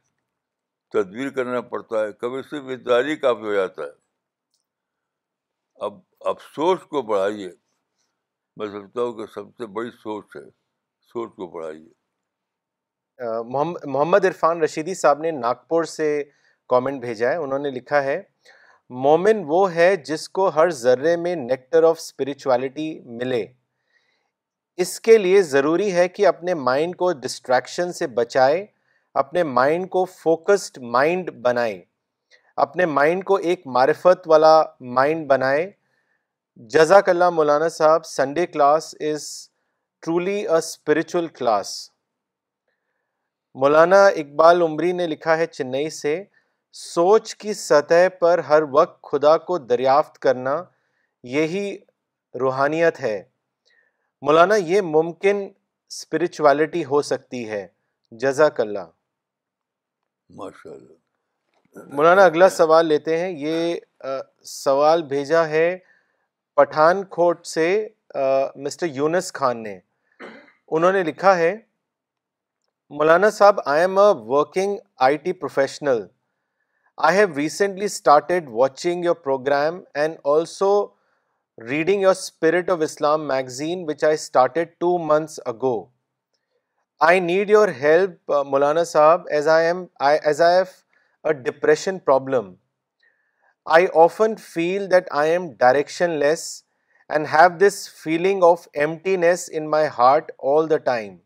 تدبیر 0.95 1.31
کرنا 1.43 1.61
پڑتا 1.75 2.05
ہے 2.07 2.13
کبھی 2.21 2.43
صرف 2.51 2.71
انتظار 2.79 3.05
ہی 3.11 3.17
کافی 3.27 3.45
ہو 3.49 3.55
جاتا 3.55 3.83
ہے 3.83 4.03
اب 5.83 5.95
افسوس 6.31 6.81
کو 6.91 7.03
بڑھائیے 7.03 7.49
میں 8.57 8.67
سمجھتا 8.67 9.01
ہوں 9.01 9.13
کہ 9.19 9.27
سب 9.35 9.47
سے 9.59 9.67
بڑی 9.79 9.91
سوچ 10.03 10.37
ہے 10.37 10.43
سوچ 11.13 11.31
کو 11.37 11.47
بڑھائیے 11.55 13.33
محمد 13.87 14.25
عرفان 14.25 14.63
رشیدی 14.63 14.95
صاحب 14.95 15.21
نے 15.23 15.31
ناگپور 15.31 15.85
سے 15.95 16.07
کامنٹ 16.69 17.01
بھیجا 17.01 17.31
ہے 17.31 17.37
انہوں 17.37 17.59
نے 17.59 17.71
لکھا 17.71 18.03
ہے 18.03 18.21
مومن 19.05 19.43
وہ 19.47 19.73
ہے 19.75 19.95
جس 20.07 20.29
کو 20.39 20.49
ہر 20.55 20.71
ذرے 20.83 21.17
میں 21.17 21.35
نیکٹر 21.37 21.83
آف 21.91 21.97
اسپریچولیٹی 22.01 22.89
ملے 23.21 23.45
اس 24.85 24.99
کے 25.01 25.17
لیے 25.19 25.43
ضروری 25.55 25.93
ہے 25.95 26.09
کہ 26.09 26.27
اپنے 26.27 26.55
مائنڈ 26.69 26.97
کو 26.97 27.13
ڈسٹریکشن 27.23 27.93
سے 27.99 28.07
بچائے 28.21 28.65
اپنے 29.23 29.43
مائنڈ 29.59 29.89
کو 29.91 30.05
فوکسڈ 30.19 30.79
مائنڈ 30.97 31.31
بنائے 31.43 31.83
اپنے 32.63 32.87
مائنڈ 32.87 33.25
کو 33.25 33.35
ایک 33.53 33.67
معرفت 33.75 34.29
والا 34.29 34.61
مائنڈ 34.99 35.27
بنائے 35.31 35.71
جزاک 36.75 37.09
اللہ 37.09 37.31
Maulana 37.31 37.69
Sahab 37.77 38.05
Sunday 38.07 38.47
class 38.47 38.95
is 39.13 39.25
truly 40.03 40.39
a 40.41 40.57
spiritual 40.57 41.27
class 41.39 41.73
Maulana 43.61 44.05
Iqbal 44.07 44.63
Umari 44.63 44.93
نے 44.93 45.07
لکھا 45.07 45.37
ہے 45.39 45.47
چنئی 45.47 45.91
سے 45.97 46.23
سوچ 46.83 47.35
کی 47.41 47.53
سطح 47.55 48.07
پر 48.21 48.39
ہر 48.49 48.63
وقت 48.73 49.03
خدا 49.11 49.37
کو 49.51 49.59
دریافت 49.67 50.19
کرنا 50.23 50.63
یہی 51.37 51.77
روحانیت 52.41 53.01
ہے 53.01 53.23
مولانا 54.27 54.55
یہ 54.57 54.81
ممکن 54.97 55.47
اسپرچویلٹی 55.91 56.85
ہو 56.85 57.03
سکتی 57.13 57.49
ہے 57.51 57.67
جزاک 58.21 58.61
اللہ 58.61 58.93
مولانا 61.97 62.25
اگلا 62.25 62.49
سوال 62.49 62.87
لیتے 62.87 63.17
ہیں 63.19 63.31
یہ 63.39 63.75
سوال 64.47 65.03
بھیجا 65.13 65.47
ہے 65.49 65.69
پٹھان 66.57 67.05
کھوٹ 67.11 67.45
سے 67.47 67.67
مسٹر 68.65 68.87
یونس 68.95 69.33
خان 69.35 69.63
نے 69.63 69.79
انہوں 70.77 70.93
نے 70.93 71.03
لکھا 71.05 71.37
ہے 71.39 71.55
Maulana 72.99 73.31
Sahib 73.39 73.59
I 73.67 73.81
am 73.81 73.99
a 73.99 74.13
working 74.29 74.77
I 75.07 75.17
T 75.25 75.33
professional 75.33 76.03
I 77.09 77.17
have 77.19 77.27
recently 77.37 77.85
started 77.85 78.49
watching 78.53 79.05
your 79.05 79.15
programme 79.25 79.81
and 80.03 80.17
also 80.35 80.71
reading 81.69 82.03
your 82.03 82.13
Spirit 82.19 82.71
of 82.71 82.81
Islam 82.83 83.27
magazine 83.29 83.85
which 83.89 84.05
I 84.05 84.15
started 84.15 84.75
two 84.81 84.97
months 85.07 85.41
ago 85.45 85.75
I 87.09 87.21
need 87.21 87.51
your 87.51 87.69
help 87.81 88.33
Maulana 88.47 88.85
Sahib 88.95 89.27
as 89.37 89.49
I 89.49 89.67
am 89.67 89.85
I 90.11 90.19
as 90.27 90.41
I 90.43 90.57
if 90.59 90.83
a 91.31 91.33
depression 91.33 91.99
problem. 92.01 92.57
I 93.67 93.87
often 94.05 94.37
feel 94.37 94.89
that 94.89 95.07
I 95.11 95.27
am 95.37 95.53
directionless 95.63 96.45
and 97.09 97.27
have 97.27 97.59
this 97.59 97.79
feeling 97.89 98.43
of 98.43 98.67
emptiness 98.75 99.49
in 99.49 99.71
my 99.77 99.87
heart 99.87 100.33
all 100.39 100.67
the 100.67 100.79
time. 100.79 101.21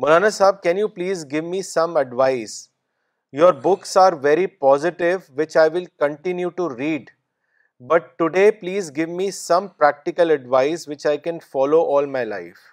Maulana 0.00 0.32
Sahab, 0.38 0.62
can 0.62 0.80
you 0.82 0.88
please 0.88 1.24
give 1.34 1.44
me 1.44 1.60
some 1.60 1.98
advice? 1.98 2.56
Your 3.42 3.52
books 3.52 3.94
are 3.96 4.16
very 4.16 4.46
positive, 4.46 5.28
which 5.34 5.56
I 5.56 5.68
will 5.68 5.86
continue 6.06 6.50
to 6.62 6.70
read. 6.70 7.10
But 7.80 8.08
today, 8.16 8.50
please 8.62 8.90
give 9.02 9.14
me 9.20 9.30
some 9.42 9.70
practical 9.84 10.30
advice 10.30 10.86
which 10.86 11.06
I 11.14 11.16
can 11.18 11.40
follow 11.40 11.84
all 11.96 12.12
my 12.18 12.24
life. 12.24 12.66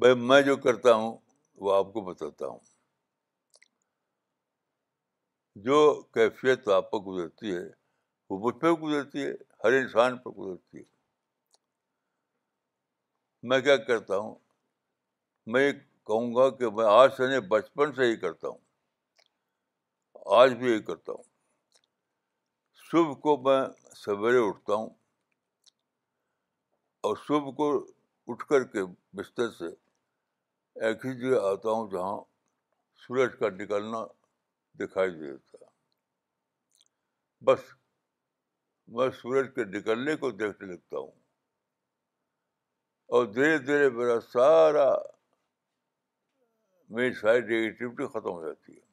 بھائی 0.00 0.14
میں 0.28 0.40
جو 0.46 0.56
کرتا 0.62 0.92
ہوں 0.94 1.16
وہ 1.64 1.74
آپ 1.74 1.92
کو 1.92 2.00
بتاتا 2.04 2.46
ہوں 2.46 2.58
جو 5.66 5.76
کیفیت 6.14 6.66
آپ 6.76 6.90
پر 6.90 6.98
گزرتی 7.06 7.54
ہے 7.56 7.62
وہ 8.30 8.38
مجھ 8.44 8.54
پہ 8.62 8.70
گزرتی 8.82 9.24
ہے 9.26 9.30
ہر 9.64 9.76
انسان 9.76 10.16
پر 10.24 10.30
گزرتی 10.38 10.78
ہے 10.78 10.84
میں 13.48 13.60
کیا 13.68 13.76
کرتا 13.86 14.16
ہوں 14.16 14.34
میں 15.54 15.62
یہ 15.66 15.72
کہوں 16.06 16.34
گا 16.34 16.48
کہ 16.58 16.70
میں 16.76 16.86
آج 16.90 17.08
سے 17.16 17.26
نہیں 17.28 17.48
بچپن 17.54 17.92
سے 17.96 18.10
ہی 18.10 18.16
کرتا 18.26 18.48
ہوں 18.48 18.58
آج 20.40 20.52
بھی 20.58 20.70
یہی 20.70 20.82
کرتا 20.90 21.12
ہوں 21.12 21.22
صبح 22.90 23.14
کو 23.24 23.36
میں 23.48 23.60
سویرے 24.04 24.46
اٹھتا 24.48 24.74
ہوں 24.74 24.88
اور 27.06 27.16
صبح 27.26 27.50
کو 27.62 27.72
اٹھ 28.32 28.46
کر 28.48 28.64
کے 28.76 28.84
بستر 29.18 29.50
سے 29.58 29.74
ایک 30.84 31.04
ہی 31.06 31.12
جگہ 31.20 31.38
آتا 31.50 31.70
ہوں 31.74 31.86
جہاں 31.90 32.16
سورج 33.02 33.38
کا 33.38 33.48
نکلنا 33.60 33.98
دکھائی 34.80 35.10
دیتا 35.18 35.58
ہے 35.58 35.74
بس 37.46 37.60
میں 38.96 39.08
سورج 39.20 39.46
کے 39.54 39.64
نکلنے 39.76 40.16
کو 40.22 40.30
دیکھنے 40.40 40.72
لگتا 40.72 40.98
ہوں 40.98 41.10
اور 43.14 43.24
دھیرے 43.34 43.58
دھیرے 43.66 43.88
میرا 43.96 44.18
سارا 44.32 44.88
میری 46.96 47.14
ساری 47.20 47.40
نگیٹیوٹی 47.60 48.06
ختم 48.12 48.30
ہو 48.30 48.44
جاتی 48.46 48.76
ہے 48.76 48.84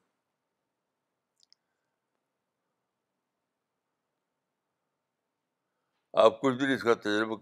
آپ 6.26 6.40
کچھ 6.42 6.56
دن 6.60 6.72
اس 6.74 6.84
کا 6.84 6.94
تجربہ 7.08 7.36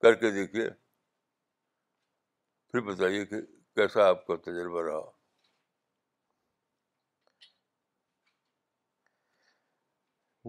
کر 0.00 0.14
کے 0.20 0.30
دیکھیے 0.38 0.68
پھر 2.74 2.80
بتائیے 2.82 3.24
کہ 3.24 3.36
کیسا 3.76 4.04
آپ 4.08 4.26
کا 4.26 4.34
تجربہ 4.44 4.82
رہا 4.82 5.00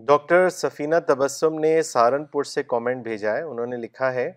ڈاکٹر 0.06 0.50
سفینہ 0.54 1.00
تبسم 1.08 1.60
نے 1.66 1.82
سہارنپور 1.90 2.44
سے 2.54 2.64
کامنٹ 2.64 3.04
بھیجا 3.08 3.34
ہے 3.36 3.42
انہوں 3.50 3.66
نے 3.74 3.78
لکھا 3.82 4.12
ہے 4.14 4.28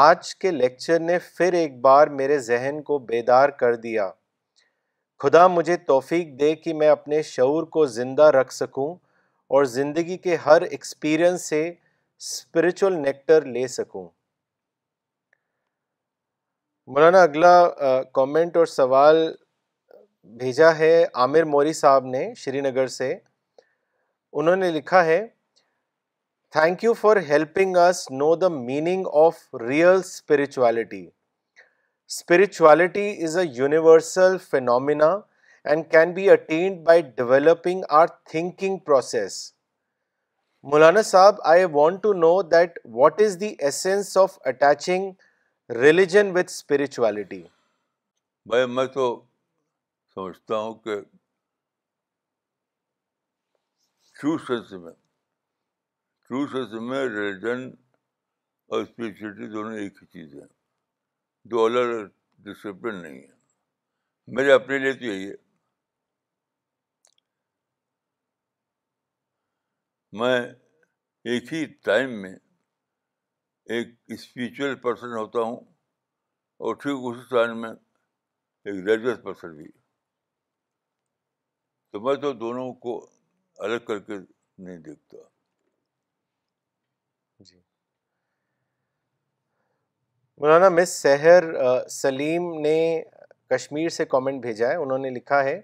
آج 0.00 0.34
کے 0.34 0.50
لیکچر 0.50 0.98
نے 1.00 1.18
پھر 1.36 1.52
ایک 1.60 1.80
بار 1.86 2.08
میرے 2.18 2.38
ذہن 2.50 2.82
کو 2.90 2.98
بیدار 3.12 3.48
کر 3.60 3.76
دیا 3.86 4.08
خدا 5.22 5.46
مجھے 5.54 5.76
توفیق 5.92 6.38
دے 6.40 6.54
کہ 6.56 6.74
میں 6.82 6.88
اپنے 6.88 7.22
شعور 7.30 7.66
کو 7.78 7.86
زندہ 7.98 8.26
رکھ 8.40 8.52
سکوں 8.54 8.94
اور 9.54 9.64
زندگی 9.78 10.18
کے 10.28 10.36
ہر 10.46 10.62
ایکسپیرئنس 10.70 11.48
سے 11.48 11.64
اسپریچول 11.68 13.00
نیکٹر 13.02 13.44
لے 13.56 13.66
سکوں 13.78 14.08
مولانا 16.94 17.20
اگلا 17.22 17.52
کومنٹ 18.14 18.56
اور 18.56 18.66
سوال 18.72 19.16
بھیجا 20.38 20.66
ہے 20.78 20.90
عامر 21.22 21.44
موری 21.52 21.72
صاحب 21.78 22.04
نے 22.06 22.18
شری 22.36 22.60
نگر 22.60 22.86
سے 22.96 23.08
انہوں 24.40 24.56
نے 24.56 24.70
لکھا 24.76 25.00
ہے 25.04 25.18
thank 26.56 26.84
you 26.84 26.92
for 27.00 27.16
helping 27.28 27.76
us 27.88 27.98
know 28.10 28.34
the 28.44 28.48
meaning 28.58 29.06
of 29.24 29.34
real 29.68 29.94
spirituality 30.04 31.04
spirituality 31.06 33.08
is 33.24 33.36
a 33.38 33.44
universal 33.58 34.32
phenomena 34.50 35.10
and 35.70 35.78
can 35.92 36.08
be 36.14 36.24
attend 36.30 36.76
by 36.86 37.00
developing 37.16 37.80
our 38.00 38.06
thinking 38.30 38.76
process 38.86 39.32
Maulana 40.72 41.02
Sahab 41.12 41.34
I 41.54 41.60
want 41.72 41.96
to 42.02 42.10
know 42.26 42.38
that 42.54 42.70
what 43.00 43.14
is 43.22 43.32
the 43.40 43.50
essence 43.58 44.06
of 44.26 44.30
attaching 44.48 45.02
religion 45.74 46.26
with 46.34 46.50
spirituality 46.50 47.42
بھائی 48.50 48.66
میں 48.74 48.84
تو 48.94 49.06
سمجھتا 50.14 50.56
ہوں 50.56 50.74
کہ 50.84 50.94
میں 54.78 54.92
میں 56.88 56.98
religion 57.06 57.66
اور 58.70 58.82
spirituality 58.82 59.46
دونوں 59.52 59.74
ایک 59.78 59.98
ہی 60.02 60.06
چیز 60.06 60.34
ہے 60.34 60.46
دو 61.50 61.64
الگ 61.64 62.04
ڈسپلن 62.44 63.02
نہیں 63.02 63.18
ہے 63.22 64.32
میرے 64.36 64.52
اپنے 64.52 64.78
لیے 64.78 64.92
تو 64.98 65.04
یہی 65.04 65.28
ہے 65.30 65.34
میں 70.20 70.38
ایک 71.24 71.52
ہی 71.52 71.64
ٹائم 71.84 72.20
میں 72.22 72.34
ایک 73.74 73.88
اسپریچل 74.14 74.74
پرسن 74.82 75.12
ہوتا 75.16 75.40
ہوں 75.42 75.56
اور 76.64 76.74
ٹھیک 76.82 77.06
اسی 77.10 77.20
ٹائم 77.30 77.60
میں 77.60 77.70
ایک 77.70 78.68
ریلیجس 78.74 79.22
پرسن 79.22 79.56
بھی 79.56 79.68
تو 81.92 82.00
میں 82.00 82.14
تو 82.22 82.32
دونوں 82.42 82.72
کو 82.84 82.94
الگ 83.66 83.84
کر 83.86 83.98
کے 83.98 84.14
نہیں 84.18 84.78
دیکھتا 84.84 85.16
جی 87.44 87.56
مولانا 90.40 90.68
مس 90.68 90.88
سہر 91.02 91.44
سلیم 91.96 92.48
نے 92.62 92.78
کشمیر 93.50 93.88
سے 93.96 94.04
کامنٹ 94.14 94.40
بھیجا 94.42 94.68
ہے 94.70 94.76
انہوں 94.84 94.98
نے 94.98 95.10
لکھا 95.10 95.42
ہے 95.44 95.60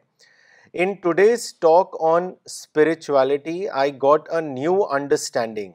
in 0.82 0.92
today's 1.02 1.52
talk 1.60 1.96
on 2.12 2.30
spirituality 2.44 3.68
I 3.84 3.94
got 4.02 4.30
a 4.34 4.40
new 4.52 4.74
understanding 4.98 5.72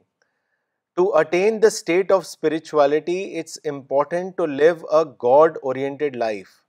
To 0.98 1.14
attain 1.14 1.60
the 1.60 1.70
state 1.70 2.10
of 2.10 2.26
spirituality, 2.26 3.36
it's 3.36 3.58
important 3.58 4.36
to 4.38 4.46
live 4.46 4.84
a 4.92 5.06
God-oriented 5.06 6.16
life. 6.16 6.64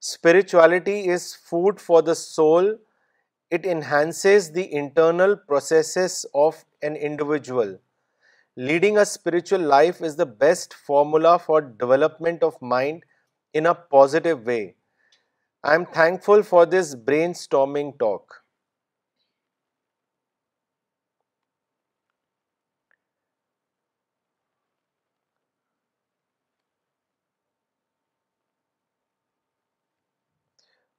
Spirituality 0.00 1.08
is 1.08 1.34
food 1.34 1.78
for 1.78 2.00
the 2.00 2.14
soul. 2.14 2.78
It 3.50 3.66
enhances 3.66 4.50
the 4.52 4.72
internal 4.72 5.36
processes 5.36 6.24
of 6.34 6.64
an 6.82 6.96
individual. 6.96 7.78
Leading 8.56 8.96
a 8.96 9.04
spiritual 9.04 9.60
life 9.60 10.00
is 10.00 10.16
the 10.16 10.32
best 10.44 10.72
formula 10.72 11.38
for 11.38 11.60
development 11.60 12.42
of 12.42 12.62
mind 12.62 13.04
in 13.52 13.66
a 13.66 13.74
positive 13.74 14.46
way. 14.46 14.76
I 15.62 15.74
am 15.74 15.84
thankful 15.84 16.42
for 16.42 16.64
this 16.64 16.96
brainstorming 16.96 17.98
talk. 17.98 18.24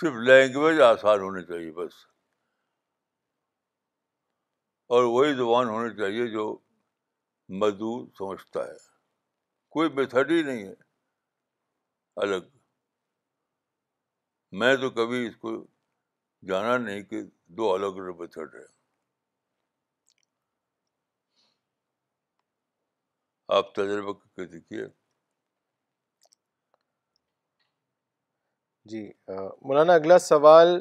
صرف 0.00 0.12
language 0.26 0.78
آسان 0.80 1.20
ہونی 1.20 1.42
چاہیے 1.46 1.70
بس 1.76 1.94
اور 4.92 5.04
وہی 5.14 5.34
زبان 5.36 5.68
ہونی 5.68 5.90
چاہیے 5.96 6.26
جو 6.36 6.44
مزدور 7.60 8.06
سمجھتا 8.18 8.64
ہے 8.66 8.76
کوئی 9.76 9.88
میتھڈ 9.96 10.30
ہی 10.30 10.42
نہیں 10.42 10.64
ہے 10.68 10.74
الگ 12.24 12.46
میں 14.60 14.74
تو 14.80 14.90
کبھی 15.00 15.26
اس 15.26 15.36
کو 15.42 15.54
جانا 16.48 16.76
نہیں 16.86 17.02
کہ 17.12 17.22
دو 17.58 17.72
الگ 17.74 18.00
الگ 18.02 18.18
میتھڈ 18.20 18.54
ہے 18.54 18.64
آپ 23.58 23.74
تجربہ 23.74 24.12
کر 24.12 24.28
کے 24.36 24.44
دیکھیے 24.56 24.86
جی 28.90 29.08
مولانا 29.68 29.94
اگلا 29.94 30.16
سوال 30.18 30.80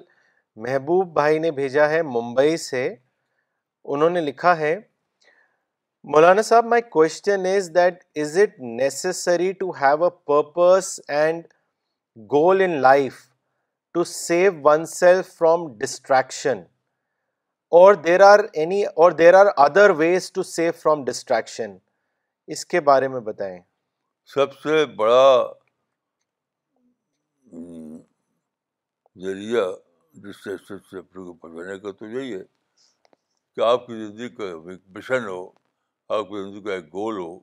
محبوب 0.66 1.14
بھائی 1.14 1.40
نے 1.40 1.52
بھیجا 1.58 1.90
ہے 1.90 2.02
ممبئی 2.04 2.56
سے 2.58 2.88
انہوں 3.94 4.10
نے 4.10 4.22
لکھا 4.22 4.58
ہے 4.58 4.76
Maulana 6.14 6.42
Sahab 6.42 6.66
my 6.66 6.82
question 6.90 7.46
is 7.56 7.70
that 7.76 8.04
is 8.22 8.38
it 8.42 8.60
necessary 8.60 9.52
to 9.60 9.70
have 9.82 10.04
a 10.04 10.10
purpose 10.32 10.90
and 11.18 11.44
goal 12.32 12.62
in 12.62 12.82
life 12.82 13.20
to 13.94 14.04
save 14.16 14.52
oneself 14.96 15.32
from 15.38 15.68
distraction 15.80 16.60
or 17.80 17.94
there 18.08 18.22
are 18.32 18.40
any 18.62 18.84
or 18.86 19.12
there 19.22 19.34
are 19.40 19.46
other 19.66 19.90
ways 19.98 20.32
to 20.32 20.44
save 20.44 20.72
from 20.82 21.04
distraction 21.06 21.78
اس 22.54 22.66
کے 22.66 22.80
بارے 22.92 23.08
میں 23.08 23.20
بتائیں 23.32 23.60
سب 24.34 24.54
سے 24.64 24.86
بڑا 24.98 25.26
ذریعہ 29.24 29.72
جس 30.24 30.44
سے 30.44 30.56
سب 30.68 30.86
سے 30.90 30.98
اپنے 31.00 31.24
کو 31.26 31.34
پہنچانے 31.34 31.78
کا 31.80 31.92
تو 32.00 32.06
یہی 32.10 32.34
ہے 32.34 32.44
کہ 33.56 33.62
آپ 33.66 33.86
کی 33.88 33.94
زندگی 34.06 34.30
کا 34.36 34.44
ایک 34.50 34.82
مشن 34.98 35.26
ہو 35.28 35.44
آپ 36.18 36.26
کی 36.30 36.44
زندگی 36.44 36.62
کا 36.64 36.74
ایک 36.74 36.86
گول 36.94 37.18
ہو 37.18 37.40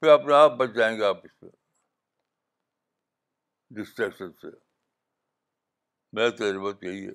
پھر 0.00 0.08
اپنے 0.08 0.34
آپ 0.34 0.52
بچ 0.56 0.74
جائیں 0.74 0.96
گے 0.98 1.04
آپ 1.04 1.24
اس 1.24 1.40
میں 1.42 1.50
ڈسٹریکشن 3.78 4.30
سے 4.40 4.48
میرا 6.16 6.28
تجربہ 6.36 6.72
یہی 6.84 7.06
ہے 7.06 7.14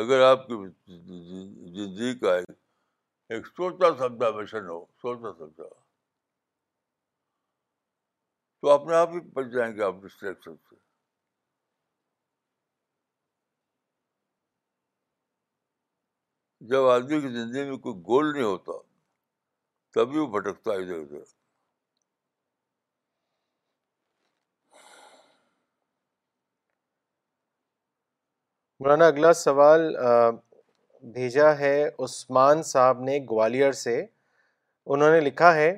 اگر 0.00 0.20
آپ 0.30 0.46
کی 0.48 0.54
زندگی 0.56 2.18
کا 2.18 2.34
ایک 2.36 3.46
سوچا 3.46 3.94
سمجھا 3.98 4.30
مشن 4.40 4.68
ہو 4.68 4.84
سوچا 5.02 5.32
سمجھا 5.38 5.79
تو 8.60 8.70
اپنے 8.70 8.94
آپ 8.94 9.10
ہی 9.12 9.20
بچ 9.34 9.46
جائیں 9.52 9.74
گے 9.76 9.82
آپ 9.84 9.94
ڈسٹریکشن 10.02 10.56
سے 10.68 10.76
جب 16.70 16.86
آدمی 16.88 17.20
کی 17.20 17.28
زندگی 17.34 17.68
میں 17.70 17.76
کوئی 17.86 17.94
گول 18.08 18.32
نہیں 18.32 18.42
ہوتا 18.44 18.72
تبھی 19.94 20.18
وہ 20.18 20.26
بھٹکتا 20.40 20.72
ادھر 20.80 20.98
ادھر 20.98 21.22
مولانا 28.80 29.06
اگلا 29.06 29.32
سوال 29.40 29.92
بھیجا 31.14 31.56
ہے 31.58 31.74
عثمان 32.04 32.62
صاحب 32.72 33.00
نے 33.08 33.18
گوالیئر 33.30 33.72
سے 33.86 34.00
انہوں 34.86 35.10
نے 35.12 35.20
لکھا 35.20 35.54
ہے 35.54 35.70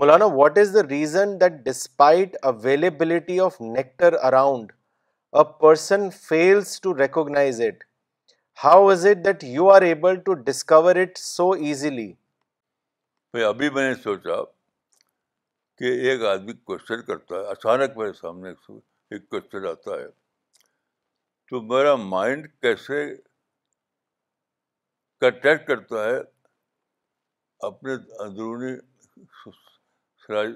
Maulana 0.00 0.24
what 0.34 0.56
is 0.58 0.72
the 0.74 0.82
reason 0.90 1.34
that 1.40 1.52
despite 1.64 2.34
availability 2.50 3.38
of 3.40 3.60
nectar 3.74 4.12
around 4.28 4.72
a 5.32 5.42
person 5.58 6.08
fails 6.22 6.80
to 6.80 6.94
recognise 6.98 7.60
it 7.66 7.84
how 8.64 8.88
is 8.90 9.06
it 9.06 9.24
that 9.24 9.44
you 9.44 9.70
are 9.70 9.82
able 9.90 10.16
to 10.26 10.34
discover 10.48 10.96
it 11.02 11.18
so 11.18 11.48
easily 11.50 12.12
میں 13.34 13.44
ابھی 13.44 13.70
میں 13.74 13.88
نے 13.88 13.94
سوچا 14.02 14.42
کہ 15.78 15.92
ایک 16.08 16.24
آدمی 16.30 16.52
کوشچن 16.52 17.02
کرتا 17.06 17.34
ہے 17.34 17.46
اچانک 17.50 17.96
میرے 17.96 18.12
سامنے 18.20 18.50
ایک 18.50 19.28
کوشچن 19.28 19.66
آتا 19.68 19.98
ہے 20.00 20.06
تو 21.50 21.60
میرا 21.74 21.94
مائنڈ 22.12 22.48
کیسے 22.62 23.04
کنٹیکٹ 25.20 25.66
کرتا 25.68 26.04
ہے 26.04 26.18
اپنے 27.68 27.94
اندرونی 28.24 28.74
سلائی 30.26 30.52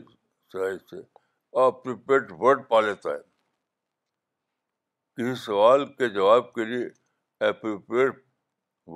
سرائز 0.52 0.78
سے 0.90 1.00
پریپیڈ 1.82 2.30
ورڈ 2.40 2.68
پا 2.68 2.80
لیتا 2.80 3.10
ہے 3.14 3.18
کسی 5.16 5.34
سوال 5.44 5.84
کے 5.94 6.08
جواب 6.14 6.52
کے 6.54 6.64
لیے 6.64 6.84
اپریپیئر 7.48 8.08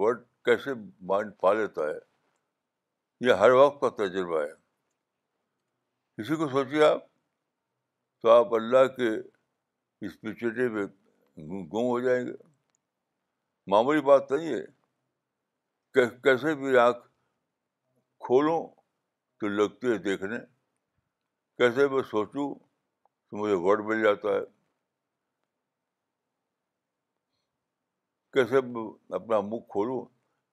ورڈ 0.02 0.22
کیسے 0.44 0.74
مائنڈ 1.10 1.32
پا 1.40 1.52
لیتا 1.54 1.88
ہے 1.88 3.26
یہ 3.28 3.38
ہر 3.42 3.50
وقت 3.58 3.80
کا 3.80 3.88
تجربہ 4.02 4.40
ہے 4.42 4.52
کسی 6.22 6.36
کو 6.36 6.48
سوچیے 6.52 6.84
آپ 6.84 7.04
تو 8.22 8.30
آپ 8.30 8.54
اللہ 8.54 8.86
کے 8.96 9.10
اس 10.06 10.16
میں 10.22 10.32
گم 10.36 11.84
ہو 11.90 12.00
جائیں 12.04 12.24
گے 12.26 12.32
معمولی 13.72 14.00
بات 14.08 14.32
نہیں 14.32 14.52
ہے 14.52 14.64
کہ 15.94 16.08
کیسے 16.24 16.54
بھی 16.62 16.76
آنکھ 16.86 17.06
کھولوں 18.26 18.60
تو 19.40 19.48
لگتے 19.48 19.88
ہے 19.92 19.98
دیکھنے 20.08 20.36
کیسے 21.62 21.86
میں 21.88 22.02
سوچوں 22.02 22.46
تو 23.28 23.36
مجھے 23.36 23.54
ورڈ 23.64 23.80
مل 23.86 24.02
جاتا 24.02 24.28
ہے 24.34 24.40
کیسے 28.34 28.56
اپنا 29.18 29.40
منہ 29.50 29.58
کھولوں 29.74 30.00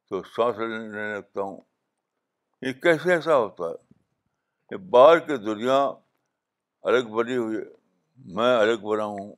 تو 0.09 0.21
سانس 0.35 0.57
لینے 0.59 1.07
لگتا 1.15 1.41
ہوں 1.41 1.59
یہ 2.65 2.73
کیسے 2.83 3.13
ایسا 3.13 3.35
ہوتا 3.37 3.69
ہے 3.69 4.75
یہ 4.75 4.85
باہر 4.95 5.19
کی 5.29 5.37
دنیا 5.45 5.81
الگ 6.93 7.11
بنی 7.15 7.37
ہوئی 7.37 7.57
ہے 7.57 7.63
میں 8.35 8.55
الگ 8.59 8.85
بنا 8.87 9.05
ہوں 9.15 9.35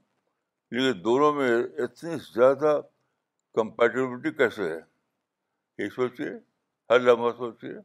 لیکن 0.71 1.03
دونوں 1.03 1.33
میں 1.33 1.51
اتنی 1.83 2.15
زیادہ 2.33 2.79
کمپیٹیبلٹی 3.57 4.31
کیسے 4.43 4.71
ہے 4.73 4.79
یہ 5.83 5.89
سوچیے 5.95 6.29
ہر 6.89 6.99
لمحہ 7.09 7.35
سوچیے 7.43 7.79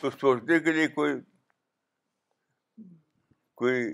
تو 0.00 0.10
سوچنے 0.22 0.58
کے 0.60 0.72
لیے 0.72 0.88
کوئی 1.02 1.14
کوئی 3.60 3.92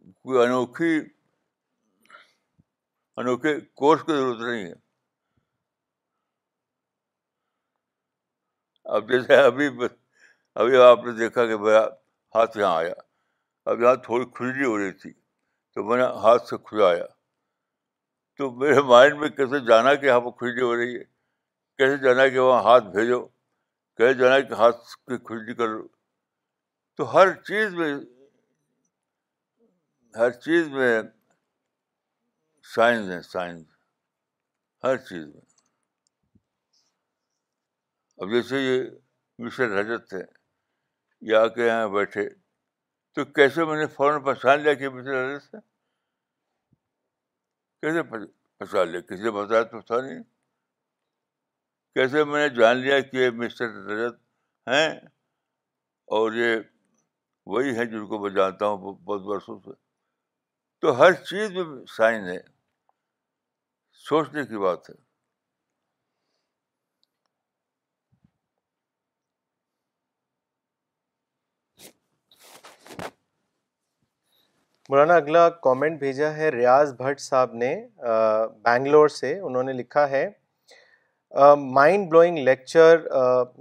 کوئی 0.00 0.38
انوکھی 0.44 0.94
انوکھے 3.18 3.54
کورس 3.80 4.02
کی 4.06 4.12
ضرورت 4.12 4.40
نہیں 4.40 4.64
ہے 4.66 4.72
اب 8.96 9.08
جیسے 9.10 9.36
ابھی 9.40 9.68
ابھی 10.60 10.76
آپ 10.82 11.04
نے 11.04 11.12
دیکھا 11.18 11.46
کہ 11.46 11.56
بھیا 11.56 11.82
ہاتھ 12.34 12.56
یہاں 12.58 12.74
آیا 12.76 12.92
اب 13.70 13.82
یہاں 13.82 13.94
تھوڑی 14.04 14.24
کھجلی 14.34 14.64
ہو 14.64 14.76
رہی 14.78 14.92
تھی 15.02 15.12
تو 15.74 15.84
میں 15.88 15.96
نے 15.96 16.02
ہاتھ 16.22 16.46
سے 16.48 16.56
کھجا 16.64 16.86
آیا 16.90 17.04
تو 18.38 18.50
میرے 18.60 18.80
مائنڈ 18.88 19.18
میں 19.20 19.28
کیسے 19.36 19.60
جانا 19.66 19.94
کہ 20.02 20.06
یہاں 20.06 20.20
پہ 20.26 20.30
کھجلی 20.38 20.62
ہو 20.62 20.74
رہی 20.76 20.96
ہے 20.96 21.04
کیسے 21.80 21.96
جانا 22.04 22.26
کہ 22.28 22.38
وہاں 22.38 22.62
ہاتھ 22.62 22.84
بھیجو 22.96 23.24
کیسے 23.26 24.14
جانا 24.18 24.38
کہ 24.48 24.52
ہاتھ 24.62 24.84
کی 24.94 25.18
کھجلی 25.26 25.54
لو 25.66 25.82
تو 26.96 27.04
ہر 27.14 27.32
چیز 27.46 27.74
میں 27.74 27.94
ہر 30.18 30.30
چیز 30.44 30.68
میں 30.68 30.92
سائنس 32.74 33.08
ہے 33.10 33.20
سائنس 33.22 33.66
ہر 34.84 34.96
چیز 35.08 35.26
میں 35.26 35.40
اب 38.22 38.30
جیسے 38.32 38.60
یہ 38.60 38.82
مشر 39.44 39.78
حضرت 39.80 40.08
تھے 40.08 40.18
یا 41.30 41.40
آ 41.42 41.46
کے 41.54 41.66
یہاں 41.66 41.88
بیٹھے 41.94 42.28
تو 43.14 43.24
کیسے 43.38 43.64
میں 43.64 43.76
نے 43.76 43.86
فوراً 43.96 44.22
پہچان 44.24 44.60
لیا 44.60 44.74
کہ 44.80 44.88
مشر 44.88 45.14
حضرت 45.24 45.42
سے 45.42 45.56
کیسے 47.82 48.02
پہچان 48.10 48.88
لیا 48.88 49.00
کسی 49.08 49.22
نے 49.22 49.30
بتایا 49.38 49.62
تو 49.70 49.80
تھا 49.80 50.00
نہیں 50.00 50.22
کیسے 51.94 52.24
میں 52.24 52.48
نے 52.48 52.54
جان 52.56 52.76
لیا 52.76 53.00
کہ 53.00 53.16
یہ 53.16 53.30
مسٹر 53.44 53.68
حضرت 53.78 54.20
ہیں 54.68 54.88
اور 56.18 56.32
یہ 56.42 56.56
وہی 57.46 57.74
ہے 57.76 57.84
جن 57.90 58.06
کو 58.06 58.18
میں 58.22 58.30
جانتا 58.30 58.66
ہوں 58.66 58.92
بہت 59.04 59.20
برسوں 59.24 59.58
سے 59.64 59.70
تو 60.80 60.96
ہر 60.98 61.12
چیز 61.12 61.50
میں 61.56 61.64
سائن 61.96 62.26
ہے 62.28 62.38
سوچنے 64.08 64.44
کی 64.46 64.58
بات 64.58 64.90
ہے 64.90 64.94
مولانا 74.90 75.14
اگلا 75.14 75.48
کامنٹ 75.64 75.98
بھیجا 75.98 76.32
ہے 76.36 76.48
ریاض 76.50 76.92
بھٹ 76.98 77.20
صاحب 77.20 77.52
نے 77.54 77.74
بینگلور 78.64 79.08
سے 79.16 79.38
انہوں 79.38 79.62
نے 79.62 79.72
لکھا 79.72 80.08
ہے 80.10 80.28
mind 81.74 82.08
blowing 82.10 82.38
lecture 82.44 82.98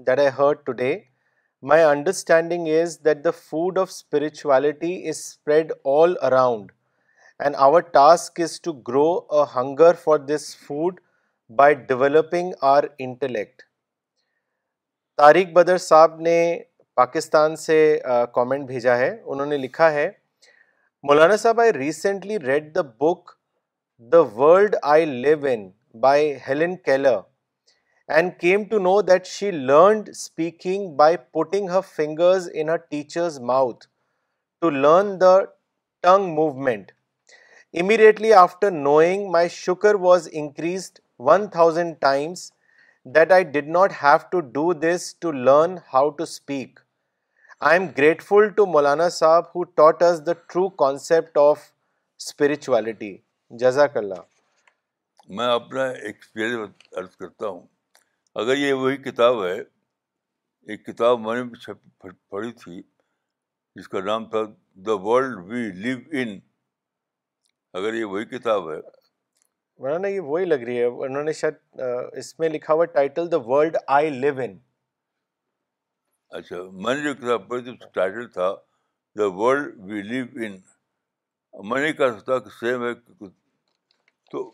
that 0.07 0.19
I 0.19 0.27
heard 0.37 0.63
today 0.65 0.95
my 1.67 1.83
understanding 1.83 2.67
is 2.81 2.97
that 3.05 3.23
the 3.23 3.31
food 3.37 3.77
of 3.79 3.89
spirituality 3.89 4.91
is 5.09 5.17
spread 5.17 5.71
all 5.93 6.13
around 6.25 6.71
and 7.43 7.55
our 7.65 7.81
task 7.93 8.39
is 8.41 8.59
to 8.63 8.71
grow 8.87 9.07
a 9.17 9.43
hunger 9.55 9.93
for 10.03 10.17
this 10.29 10.45
food 10.67 10.99
by 11.57 11.75
developing 11.89 12.51
our 12.71 12.83
intellect 13.05 13.61
Tariq 15.17 15.51
Badr 15.53 15.77
sahib 15.87 16.19
نے 16.27 16.37
پاکستان 16.95 17.55
سے 17.65 17.77
comment 18.35 18.65
بھیجا 18.67 18.97
ہے 18.97 19.09
انہوں 19.25 19.45
نے 19.45 19.57
لکھا 19.57 19.91
ہے 19.93 20.09
مولانا 21.07 21.35
صاحب 21.43 21.59
I 21.61 21.73
recently 21.73 22.39
read 22.45 22.73
the 22.75 22.81
book 22.99 23.31
the 24.11 24.19
world 24.37 24.75
I 24.95 25.05
live 25.05 25.45
in 25.51 25.69
by 26.01 26.33
Helen 26.47 26.75
Keller 26.85 27.17
and 28.17 28.31
came 28.39 28.63
to 28.69 28.77
know 28.81 28.91
that 29.07 29.25
she 29.27 29.49
learned 29.51 30.07
speaking 30.09 30.89
by 30.97 31.17
putting 31.31 31.69
her 31.69 31.81
fingers 31.95 32.47
in 32.53 32.69
her 32.69 32.77
teacher's 32.77 33.39
mouth 33.49 33.85
to 34.61 34.69
learn 34.69 35.13
the 35.21 35.37
tongue 36.03 36.33
movement 36.35 36.91
immediately 37.81 38.33
after 38.33 38.71
knowing 38.71 39.29
my 39.31 39.49
sugar 39.55 39.95
was 40.05 40.27
increased 40.41 40.99
one 41.29 41.47
thousand 41.57 42.03
that 43.15 43.31
I 43.31 43.43
did 43.53 43.67
not 43.77 43.93
have 44.01 44.17
to 44.31 44.39
do 44.59 44.71
this 44.87 45.13
to 45.19 45.31
learn 45.31 45.75
how 45.93 46.09
to 46.09 46.23
speak 46.23 46.79
I 47.69 47.79
am 47.79 47.87
grateful 47.97 48.49
to 48.57 48.65
Maulana 48.71 49.09
صاحب 49.21 49.43
who 49.55 49.63
taught 49.81 50.03
is 50.09 50.21
the 50.25 50.33
true 50.51 50.67
concept 50.83 51.37
of 51.47 51.59
spirituality 52.25 53.15
جزاک 53.59 53.97
اللہ 53.97 54.21
میں 55.37 55.53
اپنا 55.53 55.85
experience 55.89 56.97
عرض 56.97 57.15
کرتا 57.15 57.47
ہوں 57.47 57.65
اگر 58.39 58.57
یہ 58.57 58.73
وہی 58.81 58.97
کتاب 59.03 59.43
ہے 59.45 59.53
ایک 60.71 60.85
کتاب 60.85 61.19
میں 61.23 61.33
نے 61.35 61.43
بھی 61.43 62.09
پڑھی 62.31 62.51
تھی 62.61 62.81
جس 63.75 63.87
کا 63.95 63.99
نام 64.05 64.25
تھا 64.35 64.43
the 64.89 64.93
world 65.07 65.37
we 65.49 65.63
live 65.85 65.97
in 66.21 66.39
اگر 67.81 67.93
یہ 67.99 68.05
وہی 68.13 68.25
کتاب 68.35 68.69
ہے 68.71 68.77
مولانا 68.79 70.07
یہ 70.07 70.19
وہی 70.29 70.45
لگ 70.45 70.63
رہی 70.69 70.77
ہے 70.79 70.83
انہوں 71.09 71.23
نے 71.23 71.33
شاید 71.39 71.81
اس 72.23 72.33
میں 72.39 72.49
لکھا 72.55 72.73
ہوا 72.73 72.85
title 72.95 73.31
the 73.31 73.37
world 73.51 73.77
I 73.99 74.09
live 74.23 74.39
in 74.45 74.57
اچھا 76.39 76.61
میں 76.85 76.95
نے 76.95 77.03
جو 77.09 77.13
کتاب 77.21 77.47
پڑھی 77.49 77.63
تھی 77.63 77.71
اس 77.71 77.79
کا 77.79 77.89
ٹائٹل 78.01 78.27
تھا 78.39 78.51
the 79.19 79.27
world 79.43 79.79
we 79.91 80.01
live 80.15 80.25
in 80.45 80.57
میں 81.69 81.81
نہیں 81.81 81.93
کہہ 82.01 82.17
سکتا 82.19 82.39
کہ 82.47 82.59
سیم 82.59 82.83
ہے 82.87 82.93
تو 84.31 84.51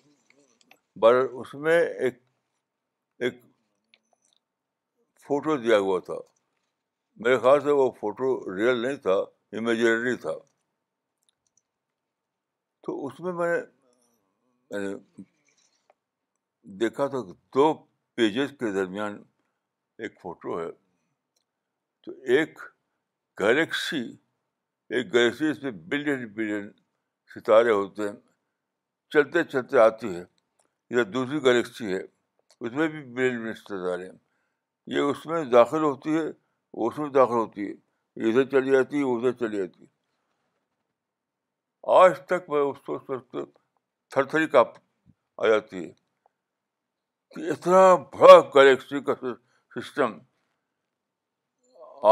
اس 1.42 1.54
میں 1.66 1.82
ایک 1.88 2.22
ایک 3.26 3.42
فوٹو 5.28 5.56
دیا 5.58 5.78
ہوا 5.86 6.00
تھا 6.08 6.16
میرے 7.26 7.38
خیال 7.42 7.60
سے 7.64 7.72
وہ 7.78 7.90
فوٹو 8.00 8.26
ریئل 8.56 8.78
نہیں 8.86 8.96
تھا 9.06 9.14
امیجنری 9.58 10.16
تھا 10.26 10.32
تو 12.84 13.06
اس 13.06 13.20
میں 13.26 13.32
میں 13.40 13.50
نے 14.84 14.94
دیکھا 16.82 17.08
تھا 17.14 17.22
کہ 17.26 17.34
دو 17.56 17.74
پیجز 18.16 18.52
کے 18.60 18.72
درمیان 18.74 19.16
ایک 20.06 20.20
فوٹو 20.22 20.60
ہے 20.60 20.70
تو 22.04 22.12
ایک 22.34 22.60
گلیکسی 23.40 24.02
ایک 24.98 25.14
گلیکسی 25.14 25.50
اس 25.50 25.64
میں 25.64 25.72
بلین 25.92 26.28
بلین 26.34 26.70
ستارے 27.36 27.72
ہوتے 27.72 28.08
ہیں 28.10 28.16
چلتے 29.14 29.44
چلتے 29.52 29.80
آتی 29.86 30.14
ہے 30.16 30.24
یا 30.98 31.04
دوسری 31.14 31.44
گلیکسی 31.46 31.94
ہے 31.94 32.02
اس 32.04 32.72
میں 32.72 32.88
بھی 32.88 33.02
بلین 33.04 33.40
بلین 33.42 33.54
ستارے 33.64 34.10
ہیں 34.10 34.14
یہ 34.94 35.02
اس 35.10 35.26
میں 35.26 35.44
داخل 35.52 35.84
ہوتی 35.84 36.14
ہے 36.16 36.26
اس 36.88 36.98
میں 37.00 37.10
داخل 37.10 37.34
ہوتی 37.36 37.68
ہے 37.68 37.74
ادھر 38.30 38.44
چلی 38.50 38.72
جاتی 38.72 38.98
ہے 39.00 39.04
ادھر 39.16 39.32
چلی 39.40 39.58
جاتی 39.58 39.82
ہے 39.84 39.94
آج 42.02 42.20
تک 42.28 42.50
میں 42.50 42.60
اس 42.62 42.78
کو 42.86 42.96
اس 42.96 43.48
تھر 44.14 44.24
تھری 44.34 44.48
کاپ 44.48 44.68
آ 45.44 45.48
جاتی 45.48 45.84
ہے 45.86 45.92
کہ 47.36 47.50
اتنا 47.52 47.80
بڑا 48.20 48.40
گلیکسی 48.56 49.02
کا 49.10 49.14
سسٹم 49.80 50.18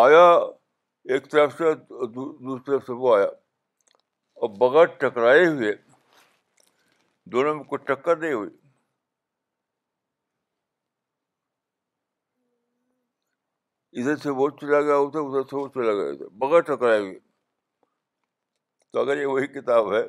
آیا 0.03 0.27
ایک 1.13 1.29
طرف 1.31 1.57
سے 1.57 1.73
دوسری 1.77 2.63
طرف 2.65 2.85
سے 2.85 2.93
وہ 3.03 3.15
آیا 3.15 3.27
اور 4.41 4.49
بغیر 4.59 4.85
ٹکرائے 5.01 5.45
ہوئے 5.47 5.71
دونوں 7.33 7.55
میں 7.55 7.63
کوئی 7.63 7.83
ٹکر 7.93 8.15
نہیں 8.15 8.33
ہوئی 8.33 8.49
ادھر 14.01 14.15
سے 14.21 14.29
وہ 14.37 14.47
چلا 14.59 14.79
گیا 14.81 14.95
ادھر 15.05 15.19
ادھر 15.19 15.41
سے 15.49 15.55
وہ 15.55 15.67
چلا 15.73 15.93
گیا 15.93 16.11
ادھر 16.11 16.27
بغیر 16.43 16.61
ٹکرائے 16.69 16.99
ہوئے 16.99 17.17
تو 18.91 18.99
اگر 19.01 19.17
یہ 19.21 19.25
وہی 19.25 19.47
کتاب 19.57 19.93
ہے 19.93 20.01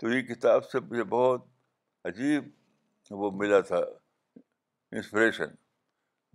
تو 0.00 0.08
یہ 0.12 0.22
کتاب 0.34 0.64
سے 0.70 0.80
مجھے 0.90 1.04
بہت 1.10 1.44
عجیب 2.08 2.48
وہ 3.22 3.30
ملا 3.40 3.60
تھا 3.70 3.78
انسپریشن 4.96 5.52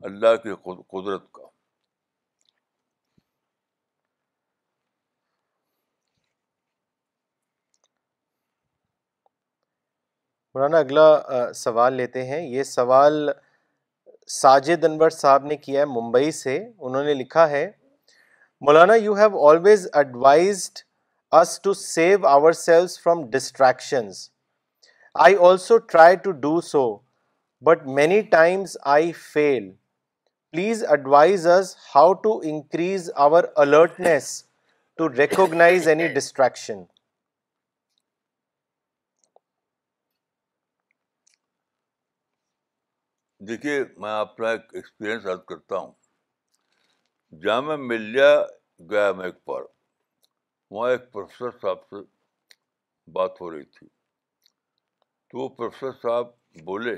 اللہ 0.09 0.35
کی 0.43 0.55
قدرت 0.65 1.31
کا 1.33 1.43
مولانا 10.55 10.77
اگلا 10.77 11.51
سوال 11.55 11.93
لیتے 11.93 12.25
ہیں 12.25 12.41
یہ 12.49 12.63
سوال 12.73 13.29
ساجد 14.31 14.83
انور 14.85 15.09
صاحب 15.09 15.45
نے 15.45 15.55
کیا 15.57 15.79
ہے 15.81 15.85
ممبئی 15.91 16.31
سے 16.39 16.57
انہوں 16.87 17.03
نے 17.03 17.13
لکھا 17.13 17.49
ہے 17.49 17.65
Maulana 18.65 18.93
you 18.95 19.13
have 19.17 19.45
always 19.49 19.87
advised 20.01 20.79
us 21.39 21.59
to 21.61 21.73
save 21.73 22.27
ourselves 22.59 22.99
from 23.03 23.23
distractions 23.31 24.17
I 25.25 25.35
also 25.47 25.77
try 25.93 26.15
to 26.23 26.31
do 26.45 26.59
so 26.71 26.83
but 27.67 27.85
many 27.95 28.21
times 28.35 28.77
I 28.95 29.11
fail 29.33 29.69
please 30.51 30.83
advise 30.89 31.47
us 31.57 31.75
how 31.95 32.13
to 32.23 32.39
increase 32.51 33.09
our 33.25 33.43
alertness 33.65 34.31
to 34.97 35.09
recognise 35.17 35.87
any 35.87 36.07
distraction 36.13 36.83
دیکھیے 43.47 43.83
میں 44.03 44.11
اپنا 44.19 44.49
ایک 44.51 44.73
experience 44.75 45.25
یاد 45.25 45.43
کرتا 45.47 45.77
ہوں 45.77 45.91
جامعہ 47.43 47.75
ملیہ 47.77 47.97
ملیا 48.07 48.33
گیا 48.89 49.11
میں 49.17 49.25
ایک 49.25 49.35
بار 49.47 49.61
وہاں 50.71 50.89
ایک 50.91 51.11
پروفیسر 51.11 51.57
صاحب 51.61 51.85
سے 51.89 52.01
بات 53.15 53.39
ہو 53.41 53.49
رہی 53.51 53.63
تھی 53.77 53.87
تو 55.29 55.37
وہ 55.39 55.47
پروفیسر 55.55 55.91
صاحب 56.01 56.27
بولے 56.65 56.95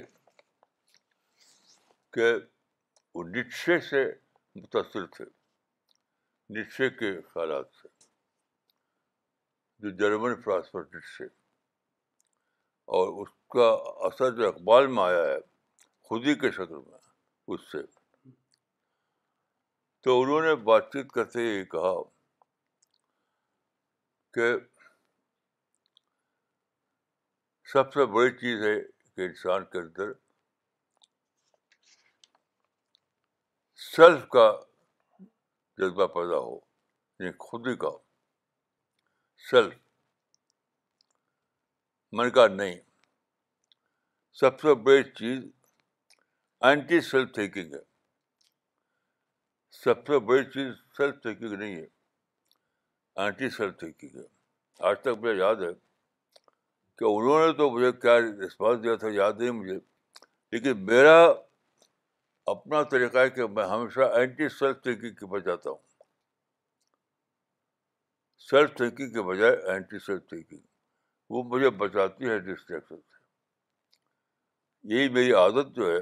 کہ 2.14 2.32
وہ 3.16 3.24
نشے 3.36 3.80
سے 3.90 4.04
متاثر 4.60 5.06
تھے 5.18 5.26
نشے 6.58 6.90
کے 7.02 7.12
خیالات 7.34 7.72
سے 7.82 7.88
جو 9.84 9.90
جرمن 10.02 10.42
فلاسفر 10.42 10.84
نشے 10.96 11.26
اور 12.98 13.22
اس 13.22 13.30
کا 13.56 13.70
اثر 14.08 14.36
جو 14.38 14.48
اقبال 14.48 14.88
میں 14.96 15.04
آیا 15.04 15.24
ہے 15.32 15.38
خودی 16.12 16.34
کے 16.36 16.50
شکل 16.52 16.76
میں 16.88 16.98
اس 17.56 17.62
سے 17.72 17.78
تو 20.04 20.16
انہوں 20.22 20.42
نے 20.42 20.56
بات 20.64 20.88
چیت 20.94 21.12
کرتے 21.12 21.42
ہی 21.44 21.64
کہا 21.74 21.94
کہ 24.34 24.50
سب 27.74 27.94
سے 27.94 28.06
بڑی 28.16 28.32
چیز 28.40 28.64
ہے 28.64 28.74
کہ 29.16 29.26
انسان 29.28 29.66
کے 29.72 29.80
اندر 29.80 30.12
سیلف 33.92 34.28
کا 34.36 34.46
جذبہ 35.22 36.08
پیدا 36.18 36.40
ہو 36.48 36.54
یعنی 36.56 37.32
خود 37.48 37.68
ہی 37.68 37.76
کا 37.86 37.92
سیلف 39.50 39.78
من 42.18 42.30
کا 42.42 42.48
نہیں 42.60 42.78
سب 44.44 44.60
سے 44.62 44.76
بڑی 44.86 45.04
چیز 45.24 45.50
اینٹی 46.70 47.00
سیلف 47.02 47.32
تھینکنگ 47.34 47.74
ہے 47.74 47.80
سب 49.84 50.06
سے 50.08 50.18
بڑی 50.26 50.44
چیز 50.54 50.74
سیلف 50.98 51.22
تھینکنگ 51.22 51.54
نہیں 51.60 51.76
ہے 51.76 51.86
اینٹی 53.24 53.50
سیلف 53.56 53.78
تھینکنگ 53.80 54.16
ہے 54.20 54.24
آج 54.90 55.00
تک 55.02 55.18
مجھے 55.22 55.34
یاد 55.40 55.62
ہے 55.68 55.72
کہ 56.98 57.06
انہوں 57.06 57.46
نے 57.46 57.54
تو 57.58 57.70
مجھے 57.78 57.92
کیا 58.02 58.18
رسپانس 58.20 58.84
دیا 58.84 58.96
تھا 59.04 59.08
یاد 59.14 59.40
نہیں 59.42 59.52
مجھے 59.62 59.80
لیکن 60.52 60.86
میرا 60.86 61.18
اپنا 62.54 62.82
طریقہ 62.92 63.18
ہے 63.18 63.30
کہ 63.30 63.48
میں 63.56 63.66
ہمیشہ 63.74 64.12
اینٹی 64.20 64.50
سیلف 64.60 64.82
تھینکنگ 64.84 65.16
کے 65.28 65.40
جاتا 65.50 65.70
ہوں 65.70 65.78
سیلف 68.50 68.76
تھینکنگ 68.78 69.14
کے 69.14 69.22
بجائے 69.32 69.56
اینٹی 69.72 70.00
سیلف 70.06 70.28
تھینکنگ 70.30 70.62
وہ 71.34 71.44
مجھے 71.50 71.70
بچاتی 71.84 72.30
ہے 72.30 72.38
ڈسٹریکشن 72.54 72.96
سے 73.02 73.20
یہی 74.96 75.10
میری 75.18 75.34
عادت 75.44 75.76
جو 75.76 75.92
ہے 75.96 76.00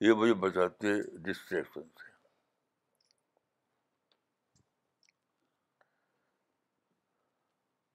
یہ 0.00 0.12
مجھے 0.14 0.66
ڈسٹریکشن 1.24 1.82
سے 1.82 2.06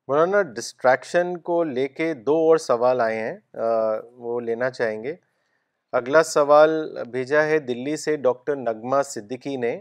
مولانا 0.07 0.41
ڈسٹریکشن 0.55 1.35
کو 1.49 1.63
لے 1.63 1.87
کے 1.87 2.13
دو 2.25 2.35
اور 2.47 2.57
سوال 2.65 3.01
آئے 3.01 3.19
ہیں 3.19 3.37
وہ 4.23 4.39
لینا 4.41 4.69
چاہیں 4.69 5.01
گے 5.03 5.15
اگلا 6.01 6.23
سوال 6.31 6.69
بھیجا 7.11 7.43
ہے 7.45 7.59
دلی 7.69 7.95
سے 8.01 8.15
ڈاکٹر 8.27 8.55
نگما 8.55 9.01
صدیقی 9.13 9.55
نے 9.65 9.71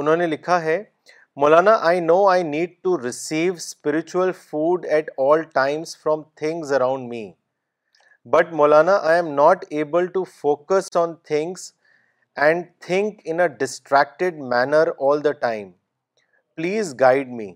انہوں 0.00 0.16
نے 0.16 0.26
لکھا 0.26 0.60
ہے 0.62 0.82
Maulana 1.40 1.76
I 1.88 2.00
know 2.00 2.24
I 2.30 2.42
need 2.42 2.70
to 2.82 2.98
receive 3.02 3.52
spiritual 3.52 4.32
food 4.44 4.86
at 4.96 5.10
all 5.30 5.42
times 5.54 5.96
from 6.02 6.22
things 6.42 6.72
around 6.72 7.08
me 7.10 7.30
but 8.28 8.52
Maulana 8.52 8.96
I 9.10 9.20
am 9.22 9.28
not 9.34 9.64
able 9.72 10.06
to 10.14 10.22
focus 10.38 10.96
on 10.96 11.14
things 11.24 11.72
and 12.46 12.64
think 12.86 13.20
in 13.30 13.40
a 13.40 13.46
distracted 13.60 14.40
manner 14.50 14.88
all 15.10 15.22
the 15.24 15.32
time 15.40 15.70
please 16.56 16.94
guide 17.00 17.28
me 17.38 17.50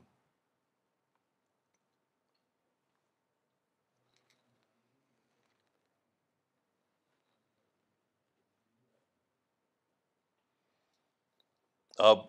آپ 12.11 12.25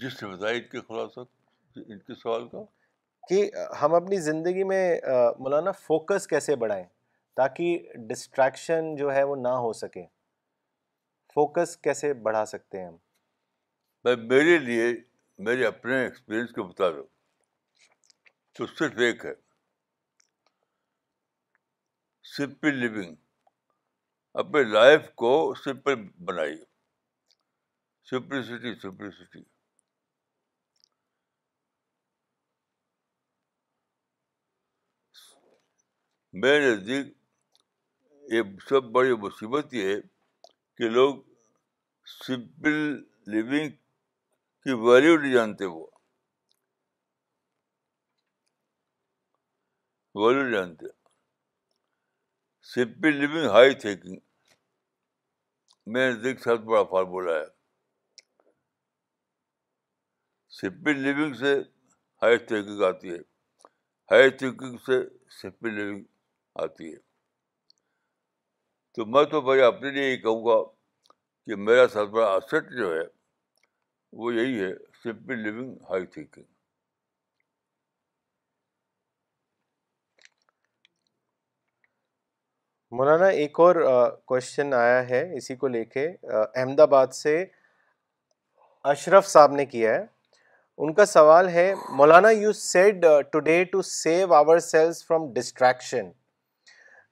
جس 0.00 0.16
کے 0.70 0.80
خلاصہ 0.88 1.20
ان 1.86 1.98
کے 1.98 2.14
سوال 2.22 2.48
کا 2.52 2.62
کہ 3.28 3.50
ہم 3.82 3.94
اپنی 3.94 4.18
زندگی 4.20 4.64
میں 4.74 4.84
مولانا 5.38 5.70
فوکس 5.86 6.26
کیسے 6.26 6.56
بڑھائیں 6.64 6.84
تاکہ 7.36 7.92
ڈسٹریکشن 8.08 8.94
جو 8.96 9.12
ہے 9.14 9.22
وہ 9.28 9.36
نہ 9.36 9.48
ہو 9.62 9.72
سکے 9.82 10.04
فوکس 11.34 11.76
کیسے 11.86 12.12
بڑھا 12.26 12.44
سکتے 12.46 12.80
ہیں 12.80 12.86
ہم 12.86 14.26
میرے 14.28 14.58
لیے 14.66 14.84
میرے 15.46 15.64
اپنے 15.66 16.02
ایکسپیرئنس 16.02 16.52
کے 16.54 16.62
مطابق 16.62 17.12
تو 18.58 18.66
صرف 18.66 18.98
ایک 19.06 19.24
ہے 19.26 19.32
سمپل 22.36 22.76
لیونگ 22.84 23.14
اپنے 24.42 24.62
لائف 24.72 25.10
کو 25.22 25.32
سمپل 25.64 25.94
بنائیے 26.28 26.64
سمپلسٹی 28.10 28.74
سمپلسٹی 28.80 29.42
میرے 36.42 36.60
نزدیک 36.74 37.14
یہ 38.32 38.42
سب 38.68 38.84
بڑی 38.92 39.14
مصیبت 39.22 39.74
یہ 39.74 39.94
ہے 39.94 40.00
کہ 40.76 40.88
لوگ 40.90 41.16
سمپل 42.24 42.76
لیونگ 43.30 43.70
کی 44.62 44.72
ویلیو 44.84 45.16
نہیں 45.20 45.32
جانتے 45.32 45.64
وہ 45.72 45.86
ویلیو 50.24 50.42
نہیں 50.42 50.52
جانتے 50.52 50.86
سمپل 52.72 53.16
لیونگ 53.20 53.50
ہائی 53.52 53.74
تھینکنگ 53.84 54.18
میں 55.92 56.10
دیکھ 56.24 56.40
سب 56.42 56.64
بڑا 56.64 56.82
فارمولہ 56.90 57.32
ہے 57.40 57.44
سمپل 60.60 60.98
لیونگ 61.02 61.34
سے 61.44 61.54
ہائی 62.22 62.38
تھنکنگ 62.50 62.82
آتی 62.88 63.10
ہے 63.12 63.18
ہائی 64.10 64.30
تھنکنگ 64.42 64.76
سے 64.86 65.02
سمپل 65.40 65.74
لیونگ 65.74 66.02
آتی 66.62 66.92
ہے 66.92 66.98
تو 68.96 69.04
میں 69.12 69.22
تو 69.30 69.40
بھائی 69.40 69.60
اپنے 69.62 69.90
لیے 69.90 70.10
یہ 70.10 70.16
کہوں 70.22 70.44
گا 70.44 70.62
کہ 71.46 71.56
میرا 71.62 71.86
سب 71.92 72.10
بڑا 72.10 72.58
جو 72.78 72.92
ہے 72.94 73.00
وہ 74.20 74.34
یہی 74.34 74.60
ہے 74.64 74.70
simple 75.02 75.38
living 75.42 75.72
high 75.90 76.06
thinking 76.06 76.44
Maulana 82.96 83.26
ایک 83.42 83.58
اور 83.60 83.76
کوشچن 84.26 84.72
آیا 84.80 85.08
ہے 85.08 85.22
اسی 85.36 85.56
کو 85.62 85.68
لے 85.68 85.84
کے 85.94 86.06
احمد 86.32 86.80
آباد 86.80 87.16
سے 87.22 87.44
اشرف 88.92 89.26
صاحب 89.28 89.52
نے 89.54 89.64
کیا 89.66 89.94
ہے 89.94 90.04
ان 90.84 90.92
کا 90.94 91.06
سوال 91.06 91.48
ہے 91.54 91.72
Maulana 91.96 92.30
you 92.30 92.52
said 92.64 93.04
today 93.32 93.62
to 93.72 93.82
save 93.96 94.34
ourselves 94.72 95.04
from 95.06 95.32
distraction 95.32 96.10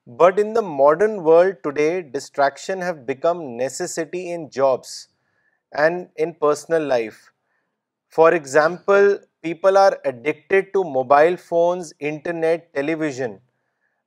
But 0.05 0.37
in 0.37 0.53
the 0.53 0.63
modern 0.63 1.23
world 1.23 1.59
today, 1.63 2.03
distraction 2.03 2.81
have 2.81 3.07
become 3.07 3.57
necessity 3.57 4.33
in 4.33 4.51
jobs 4.51 5.07
and 5.73 6.09
in 6.17 6.35
personal 6.35 6.85
life. 6.85 7.31
For 8.09 8.35
example, 8.35 9.21
people 9.45 9.79
are 9.79 10.01
addicted 10.05 10.73
to 10.73 10.83
mobile 10.83 11.37
phones, 11.37 11.95
internet, 12.01 12.75
television, 12.75 13.39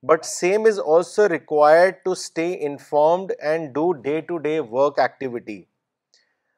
but 0.03 0.25
same 0.25 0.65
is 0.65 0.79
also 0.79 1.29
required 1.29 2.03
to 2.03 2.13
stay 2.13 2.59
informed 2.59 3.33
and 3.41 3.73
do 3.73 3.93
day-to-day 4.03 4.59
work 4.59 4.99
activity. 4.99 5.69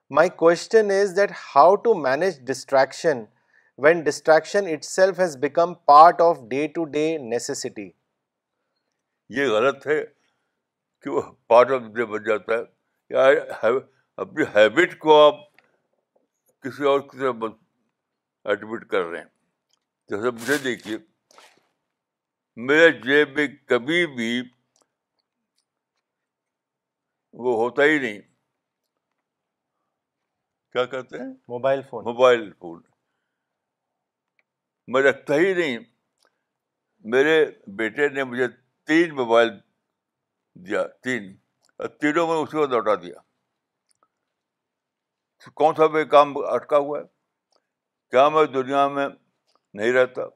My 0.09 0.29
question 0.29 0.89
is 0.89 1.13
that 1.13 1.29
how 1.29 1.75
to 1.75 1.93
manage 1.93 2.43
distraction 2.43 3.27
when 3.75 4.03
distraction 4.03 4.65
itself 4.65 5.17
has 5.17 5.35
become 5.35 5.77
part 5.85 6.19
of 6.19 6.49
day-to-day 6.49 7.19
necessity? 7.19 7.93
یہ 9.35 9.47
غلط 9.51 9.87
ہے 9.87 9.99
کہ 11.01 11.09
وہ 11.09 11.21
part 11.47 11.71
of 11.71 11.81
day 11.95 12.05
بن 12.11 12.23
جاتا 12.23 12.53
ہے 12.53 13.13
یا 13.13 13.25
اپنی 14.23 14.43
ہیبٹ 14.55 14.97
کو 14.99 15.17
آپ 15.25 15.41
کسی 16.63 16.85
اور 16.89 16.99
کی 17.09 17.25
ایڈمٹ 17.25 18.85
کر 18.91 19.03
رہے 19.05 19.19
ہیں 19.19 19.27
جیسے 20.09 20.29
مجھے 20.31 20.57
دیکھیے 20.63 20.97
میرے 22.67 22.91
جیب 23.01 23.35
میں 23.37 23.47
کبھی 23.69 24.05
بھی 24.15 24.29
وہ 27.45 27.55
ہوتا 27.61 27.83
ہی 27.83 27.97
نہیں 27.99 28.19
کیا 30.73 30.85
کہتے 30.93 31.17
ہیں 31.17 31.31
موبائل 31.53 31.81
فون 31.89 32.03
موبائل 32.03 32.51
فون 32.59 32.81
میں 34.93 35.01
رکھتا 35.03 35.35
ہی 35.35 35.53
نہیں 35.53 35.77
میرے 37.13 37.35
بیٹے 37.81 38.07
نے 38.15 38.23
مجھے 38.23 38.47
تین 38.87 39.13
موبائل 39.15 39.49
دیا 40.65 40.81
تین 41.03 41.25
تینوں 41.99 42.25
میں 42.27 42.35
اسی 42.41 42.57
کو 42.57 42.65
لوٹا 42.73 42.93
دیا 43.01 43.19
کون 45.57 45.75
سا 45.75 45.87
میں 45.93 46.03
کام 46.13 46.31
اٹکا 46.53 46.77
ہوا 46.85 46.99
ہے 46.99 47.03
کیا 48.11 48.27
میں 48.35 48.43
دنیا 48.53 48.87
میں 48.95 49.07
نہیں 49.09 49.91
رہتا 49.93 50.27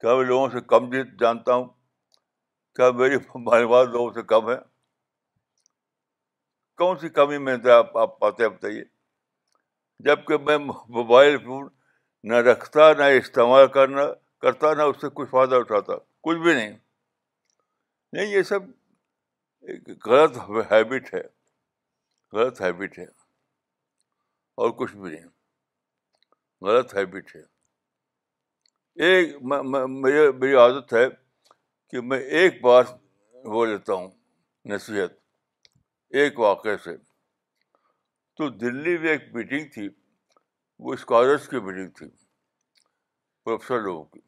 کیا 0.00 0.14
میں 0.16 0.24
لوگوں 0.26 0.48
سے 0.52 0.60
کم 0.68 0.90
جیت 0.92 1.08
جانتا 1.20 1.54
ہوں 1.54 1.64
کیا 2.76 2.90
میری 3.00 3.16
معلومات 3.34 3.88
لوگوں 3.92 4.10
سے 4.14 4.22
کم 4.34 4.48
ہے 4.50 4.56
کون 6.80 6.96
سی 7.00 7.08
کمی 7.18 7.38
میں 7.48 7.56
آپ 7.72 7.96
آپ 8.04 8.18
پاتے 8.20 8.42
ہیں 8.42 8.50
بتائیے 8.50 8.84
جب 10.06 10.24
کہ 10.28 10.38
میں 10.46 10.56
موبائل 10.68 11.36
فون 11.44 11.68
نہ 12.30 12.38
رکھتا 12.50 12.92
نہ 12.98 13.10
استعمال 13.18 13.66
کرنا 13.78 14.06
کرتا 14.42 14.72
نہ 14.78 14.82
اس 14.92 14.96
سے 15.00 15.08
کچھ 15.14 15.30
فائدہ 15.30 15.56
اٹھاتا 15.64 15.96
کچھ 16.28 16.38
بھی 16.38 16.54
نہیں 16.54 16.76
نہیں 18.16 18.26
یہ 18.32 18.42
سب 18.48 18.62
ایک 19.68 20.06
غلط 20.08 20.36
ہیبٹ 20.70 21.12
ہے 21.14 21.20
غلط 22.36 22.60
ہیبٹ 22.60 22.98
ہے 22.98 23.04
اور 24.62 24.70
کچھ 24.82 24.94
بھی 24.96 25.10
نہیں 25.10 25.24
غلط 26.66 26.94
ہیبٹ 26.96 27.34
ہے 27.36 27.42
ایک 29.06 29.34
میرے 29.52 30.30
میری 30.42 30.54
عادت 30.64 30.92
ہے 30.98 31.04
کہ 31.90 32.00
میں 32.10 32.18
ایک 32.40 32.62
بار 32.64 32.84
وہ 33.56 33.64
لیتا 33.72 33.92
ہوں 33.94 34.08
نصیحت 34.72 35.18
ایک 36.20 36.38
واقعے 36.46 36.76
سے 36.84 36.96
تو 38.38 38.48
دلی 38.64 38.96
میں 38.98 39.10
ایک 39.16 39.28
میٹنگ 39.34 39.68
تھی 39.74 39.88
وہ 40.84 40.94
اسکالرس 40.94 41.48
کی 41.48 41.60
میٹنگ 41.64 41.90
تھی 41.98 42.08
پروفیسر 43.44 43.80
لوگوں 43.82 44.04
کی 44.14 44.20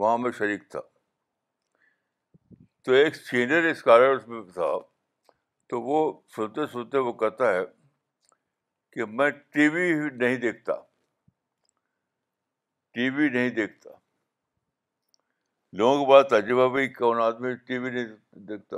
وہاں 0.00 0.18
میں 0.24 0.30
شریک 0.38 0.70
تھا 0.70 0.80
تو 2.86 2.92
ایک 2.94 3.14
سینئر 3.16 3.64
اسکالر 3.68 4.10
اس 4.16 4.26
میں 4.28 4.40
تھا 4.54 4.66
تو 5.68 5.80
وہ 5.82 5.96
سنتے 6.34 6.66
سنتے 6.72 6.98
وہ 7.06 7.12
کہتا 7.22 7.48
ہے 7.54 7.62
کہ 8.92 9.04
میں 9.20 9.28
ٹی 9.54 9.66
وی 9.76 9.88
نہیں 10.18 10.36
دیکھتا 10.44 10.72
ٹی 12.94 13.08
وی 13.16 13.28
نہیں 13.28 13.48
دیکھتا 13.56 13.90
لوگوں 15.78 16.04
کو 16.04 16.10
بات 16.10 16.32
عجیبہ 16.32 16.68
بھی 16.74 16.86
کون 16.92 17.20
آدمی 17.22 17.54
ٹی 17.66 17.78
وی 17.78 17.90
نہیں 17.90 18.14
دیکھتا 18.52 18.76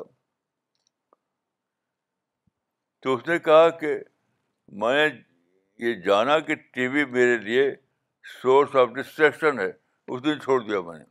تو 3.02 3.14
اس 3.16 3.28
نے 3.28 3.38
کہا 3.50 3.68
کہ 3.82 3.94
میں 4.84 4.94
نے 4.96 5.06
یہ 5.86 6.00
جانا 6.06 6.38
کہ 6.48 6.54
ٹی 6.74 6.86
وی 6.94 7.04
میرے 7.18 7.36
لیے 7.48 7.70
سورس 8.40 8.76
آف 8.84 8.88
ڈسٹریکشن 8.94 9.61
ہے 9.61 9.70
اس 10.09 10.24
دن 10.24 10.40
چھوڑ 10.46 10.61
دیا 10.64 10.80
میں 10.90 10.98
نے 10.98 11.04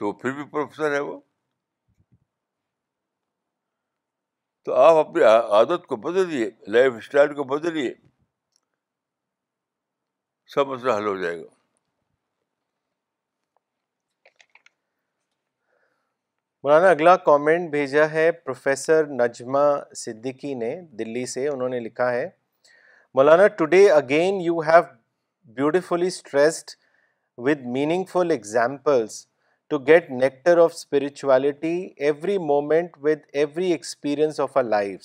تو 0.00 0.10
پھر 0.20 0.30
بھی 0.32 0.44
پروفیسر 0.50 0.92
ہے 0.92 0.98
وہ 0.98 1.18
تو 4.64 4.74
آپ 4.74 4.96
اپنی 5.06 5.22
عادت 5.30 5.86
کو 5.86 5.96
بدلیے 6.06 6.48
لائف 6.74 6.92
اسٹائل 6.98 7.34
کو 7.34 7.44
بدلیے 7.50 7.92
سب 10.54 10.68
مسئلہ 10.68 10.92
حل 10.96 11.06
ہو 11.06 11.16
جائے 11.22 11.36
گا 11.42 11.48
مولانا 16.64 16.88
اگلا 16.90 17.16
کامنٹ 17.30 17.70
بھیجا 17.70 18.10
ہے 18.10 18.30
پروفیسر 18.44 19.06
نجمہ 19.22 19.66
صدیقی 20.04 20.54
نے 20.64 20.74
دلی 20.98 21.26
سے 21.34 21.46
انہوں 21.48 21.68
نے 21.76 21.80
لکھا 21.90 22.10
ہے 22.12 22.28
Maulana 23.14 23.46
today 23.60 23.88
again 24.02 24.40
you 24.48 24.58
have 24.72 24.82
beautifully 25.60 26.06
stressed 26.14 26.76
with 27.46 27.64
meaningful 28.12 28.30
examples 28.30 29.26
to 29.70 29.78
get 29.86 30.08
nectar 30.10 30.58
of 30.58 30.70
spirituality 30.74 31.72
every 32.06 32.36
moment 32.46 32.96
with 33.02 33.18
every 33.42 33.70
experience 33.72 34.40
of 34.40 34.56
our 34.56 34.62
life 34.62 35.00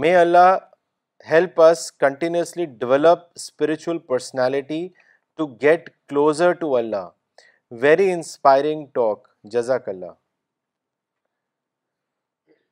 may 0.00 0.14
Allah 0.16 0.56
help 1.30 1.60
us 1.62 1.90
continuously 2.02 2.64
develop 2.80 3.18
spiritual 3.36 3.98
personality 4.08 4.86
to 5.36 5.46
get 5.62 5.88
closer 6.08 6.52
to 6.60 6.74
Allah 6.76 7.08
very 7.82 8.10
inspiring 8.12 8.84
talk 8.94 9.28
جزاک 9.54 9.88
اللہ 9.88 10.12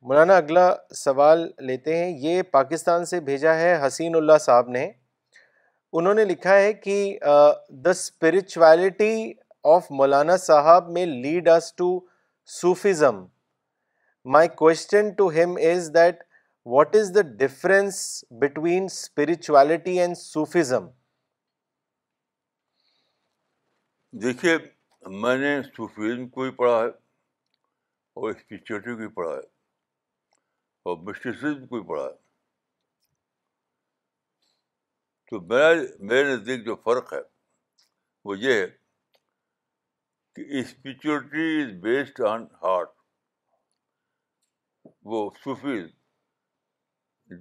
مولانا 0.09 0.37
اگلا 0.37 0.71
سوال 0.95 1.47
لیتے 1.67 1.97
ہیں 2.03 2.09
یہ 2.27 2.41
پاکستان 2.51 3.05
سے 3.15 3.19
بھیجا 3.31 3.55
ہے 3.59 3.75
حسین 3.87 4.15
اللہ 4.15 4.37
صاحب 4.45 4.69
نے 4.77 4.89
انہوں 5.99 6.13
نے 6.13 6.23
لکھا 6.25 6.55
ہے 6.57 6.71
کہ 6.73 7.05
دا 7.85 7.89
اسپرچویلٹی 7.89 9.13
آف 9.69 9.91
مولانا 9.97 10.35
صاحب 10.37 10.87
میں 10.91 11.05
lead 11.05 11.47
us 11.49 11.73
to 11.77 11.87
Sufism 12.59 13.23
my 14.35 14.47
question 14.61 15.09
to 15.17 15.29
him 15.31 15.55
is 15.71 15.89
that 15.95 16.23
what 16.73 16.95
is 16.95 17.11
the 17.15 17.21
difference 17.45 17.99
between 18.41 18.85
spirituality 18.91 19.99
and 19.99 20.17
Sufism 20.17 20.87
دیکھیے 24.23 24.57
میں 25.21 25.37
نے 25.37 25.55
سوفیزم 25.75 26.27
کو 26.29 26.41
بھی 26.41 26.51
پڑھا 26.55 26.79
ہے 26.81 26.87
اور 28.21 28.33
کو 28.33 29.09
پڑھا 29.09 29.31
ہے 29.31 29.49
اور 30.83 31.33
کو 31.69 31.83
پڑھا 31.83 32.03
ہے 32.03 32.19
تو 35.29 35.39
میرا 35.41 35.71
میرے 36.09 36.23
نزدیک 36.35 36.65
جو 36.65 36.75
فرق 36.85 37.13
ہے 37.13 37.19
وہ 38.25 38.37
یہ 38.37 38.61
ہے 38.61 38.67
کہ 40.33 40.41
spirituality 40.59 41.45
is 41.61 41.71
based 41.83 42.19
on 42.31 42.43
heart 42.61 42.89
وہ 45.11 45.19
سوفیز 45.43 45.87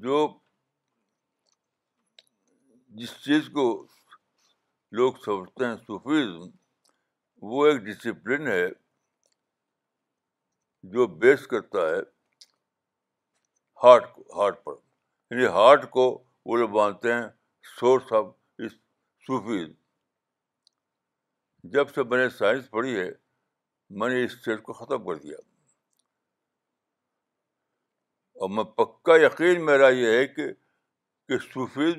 جو 0.03 0.17
جس 3.01 3.13
چیز 3.25 3.49
کو 3.55 3.65
لوگ 4.99 5.13
سمجھتے 5.25 5.67
ہیں 5.67 5.77
صوفیزم 5.87 6.49
وہ 7.51 7.67
ایک 7.67 7.81
ڈسپلن 7.85 8.47
ہے 8.47 8.67
جو 10.95 11.07
بیس 11.21 11.47
کرتا 11.53 11.89
ہے 11.89 12.01
ہارٹ 13.85 14.13
کو 14.15 14.25
ہارٹ 14.41 14.63
پر 14.65 14.75
یعنی 15.31 15.47
ہارٹ 15.59 15.91
کو 15.91 16.05
وہ 16.47 16.57
لوگ 16.59 16.71
مانتے 16.77 17.13
ہیں 17.15 17.29
سورس 17.79 18.13
آف 18.21 18.27
اس 18.65 18.73
سوفیز 19.27 19.69
جب 21.73 21.89
سے 21.95 22.03
میں 22.11 22.19
نے 22.19 22.29
سائنس 22.37 22.71
پڑھی 22.71 22.95
ہے 22.99 23.09
میں 24.01 24.09
نے 24.09 24.23
اس 24.25 24.33
چیز 24.45 24.61
کو 24.65 24.73
ختم 24.73 25.05
کر 25.07 25.15
دیا 25.23 25.37
اور 28.43 28.49
میں 28.55 28.65
پکا 28.77 29.17
یقین 29.23 29.65
میرا 29.65 29.89
یہ 29.89 30.17
ہے 30.19 30.27
کہ 30.27 30.47
کہ 31.29 31.39
صوفیز 31.39 31.97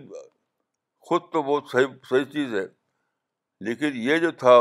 خود 1.08 1.22
تو 1.34 1.42
بہت 1.44 1.70
صحیح 1.72 1.86
صحیح 2.10 2.24
چیز 2.32 2.54
ہے 2.54 2.66
لیکن 3.68 3.98
یہ 4.08 4.18
جو 4.20 4.32
تھا 4.44 4.58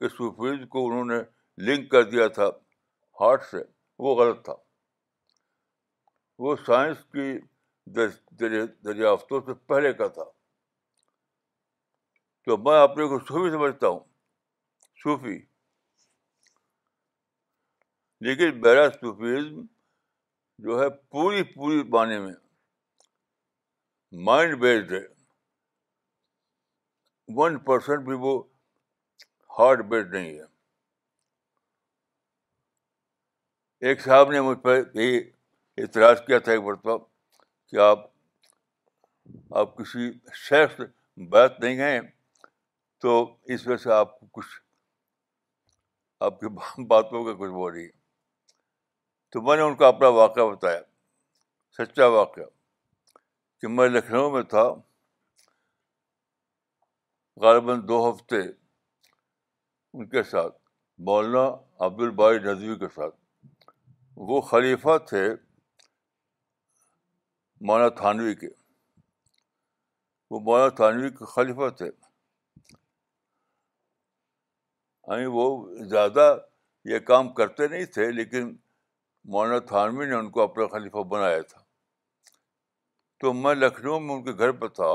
کہ 0.00 0.08
صوفیز 0.16 0.66
کو 0.70 0.86
انہوں 0.86 1.04
نے 1.14 1.18
لنک 1.70 1.90
کر 1.90 2.02
دیا 2.10 2.26
تھا 2.40 2.48
ہارٹ 3.20 3.44
سے 3.50 3.62
وہ 4.02 4.14
غلط 4.22 4.44
تھا 4.44 4.54
وہ 6.42 6.54
سائنس 6.66 7.04
کی 7.12 7.32
دریافتوں 8.90 9.40
سے 9.46 9.54
پہلے 9.66 9.92
کا 9.92 10.06
تھا 10.18 10.24
تو 12.46 12.56
میں 12.68 12.80
اپنے 12.82 13.06
کو 13.08 13.18
صوفی 13.28 13.50
سمجھتا 13.50 13.88
ہوں 13.88 14.08
صوفی 15.02 15.36
لیکن 18.26 18.60
بہرا 18.60 18.88
صوفیزم 19.00 19.60
جو 20.64 20.80
ہے 20.82 20.88
پوری 20.98 21.42
پوری 21.54 21.82
بانے 21.94 22.18
میں 22.20 22.32
مائنڈ 24.26 24.58
بیسڈ 24.60 24.92
ہے 24.92 25.00
ون 27.36 27.56
بھی 28.04 28.14
وہ 28.26 28.32
ہارڈ 29.58 29.84
بیسڈ 29.90 30.14
نہیں 30.14 30.38
ہے 30.38 30.44
ایک 33.88 34.00
صاحب 34.04 34.30
نے 34.32 34.40
مجھ 34.48 34.58
پہ 34.64 34.76
یہی 34.94 35.18
اعتراض 35.82 36.20
کیا 36.26 36.38
تھا 36.46 36.52
ایک 36.52 36.62
مرتبہ 36.62 36.96
کہ 37.70 37.76
آپ 37.90 38.06
آپ 39.60 39.76
کسی 39.78 40.10
سے 40.46 40.64
بات 41.30 41.60
نہیں 41.60 41.78
ہیں 41.84 42.00
تو 43.02 43.14
اس 43.54 43.66
وجہ 43.66 43.76
سے 43.82 43.92
آپ 43.92 44.18
کو 44.18 44.26
کچھ 44.32 44.60
آپ 46.26 46.40
کی 46.40 46.48
باتوں 46.88 47.24
کا 47.24 47.32
کچھ 47.38 47.50
بول 47.50 47.72
رہی 47.72 47.88
تو 49.32 49.42
میں 49.42 49.56
نے 49.56 49.62
ان 49.62 49.76
کا 49.76 49.88
اپنا 49.88 50.08
واقعہ 50.22 50.42
بتایا 50.54 50.80
سچا 51.78 52.06
واقعہ 52.14 52.44
کہ 53.60 53.68
میں 53.68 53.88
لکھنؤ 53.88 54.30
میں 54.32 54.42
تھا 54.54 54.62
غالباً 57.42 57.86
دو 57.88 57.98
ہفتے 58.08 58.40
ان 59.94 60.08
کے 60.08 60.22
ساتھ 60.30 60.56
عبد 61.08 62.00
الباری 62.04 62.38
نظوی 62.44 62.74
کے 62.78 62.88
ساتھ 62.94 63.14
وہ 64.30 64.40
خلیفہ 64.48 64.96
تھے 65.08 65.22
مولانا 67.68 67.88
تھانوی 68.00 68.34
کے 68.42 68.48
وہ 70.30 70.40
مولانا 70.48 70.68
تھانوی 70.80 71.10
کے 71.18 71.24
خلیفہ 71.34 71.68
تھے 71.76 71.88
یعنی 75.10 75.26
وہ 75.36 75.44
زیادہ 75.90 76.24
یہ 76.90 76.98
کام 77.06 77.32
کرتے 77.38 77.66
نہیں 77.68 77.84
تھے 77.94 78.10
لیکن 78.18 78.48
مولانا 79.32 79.58
تھانوی 79.70 80.06
نے 80.06 80.14
ان 80.14 80.28
کو 80.36 80.42
اپنا 80.42 80.66
خلیفہ 80.72 81.02
بنایا 81.14 81.40
تھا 81.48 81.58
تو 83.20 83.32
میں 83.40 83.54
لکھنؤ 83.54 83.98
میں 84.00 84.14
ان 84.14 84.22
کے 84.24 84.32
گھر 84.38 84.52
پر 84.60 84.68
تھا 84.76 84.90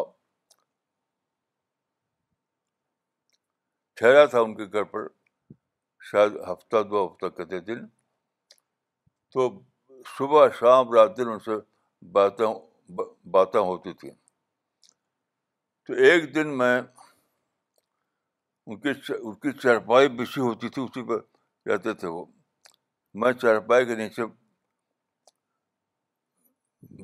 ٹھہرا 4.01 4.25
تھا 4.31 4.39
ان 4.45 4.55
کے 4.55 4.65
گھر 4.71 4.83
پر 4.93 5.07
شاید 6.11 6.37
ہفتہ 6.51 6.81
دو 6.89 7.05
ہفتہ 7.05 7.25
کہتے 7.37 7.59
دن 7.73 7.85
تو 9.33 9.49
صبح 10.17 10.47
شام 10.59 10.91
رات 10.93 11.17
دن 11.17 11.27
ان 11.33 11.39
سے 11.45 11.51
باتیں 12.17 12.45
باتیں 13.35 13.59
ہوتی 13.59 13.93
تھیں 14.01 14.11
تو 15.87 15.93
ایک 16.09 16.33
دن 16.35 16.57
میں 16.57 16.81
ان 18.69 18.75
کی 18.81 18.89
ان 19.23 19.33
کی 19.41 19.51
چارپائی 19.61 20.07
بچھی 20.19 20.41
ہوتی 20.41 20.67
تھی 20.75 20.81
اسی 20.83 21.01
پہ 21.07 21.15
رہتے 21.69 21.93
تھے 21.99 22.07
وہ 22.15 22.23
میں 23.21 23.31
چارپائی 23.41 23.85
کے 23.87 23.95
نیچے 24.01 24.23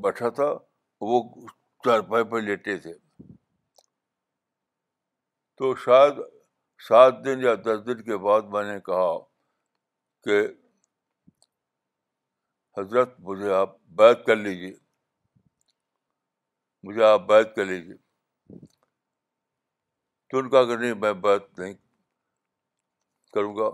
بیٹھا 0.02 0.30
تھا 0.40 0.50
وہ 1.10 1.16
چارپائی 1.86 2.24
پہ 2.32 2.38
لیٹے 2.48 2.78
تھے 2.86 2.94
تو 5.58 5.74
شاید 5.86 6.16
سات 6.88 7.24
دن 7.26 7.42
یا 7.44 7.54
دس 7.66 7.86
دن 7.88 8.04
کے 8.08 8.18
بعد 8.28 8.44
میں 8.54 8.64
نے 8.74 8.80
کہا 8.88 9.12
کہ 10.26 10.40
حضرت 12.78 13.20
مجھے 13.28 13.52
آپ 13.62 13.80
بیت 13.98 14.26
کر 14.26 14.36
لیجیے 14.46 14.74
مجھے 16.88 17.04
آپ 17.06 17.28
بیت 17.28 17.56
کر 17.56 17.66
لیجیے 17.72 17.96
تو 20.32 20.40
ان 20.40 20.50
کا 20.50 20.60
اگر 20.60 20.76
کہ 20.76 20.82
نہیں 20.82 20.94
میں 21.00 21.12
بات 21.24 21.60
نہیں 21.60 21.74
کروں 23.34 23.56
گا 23.56 23.70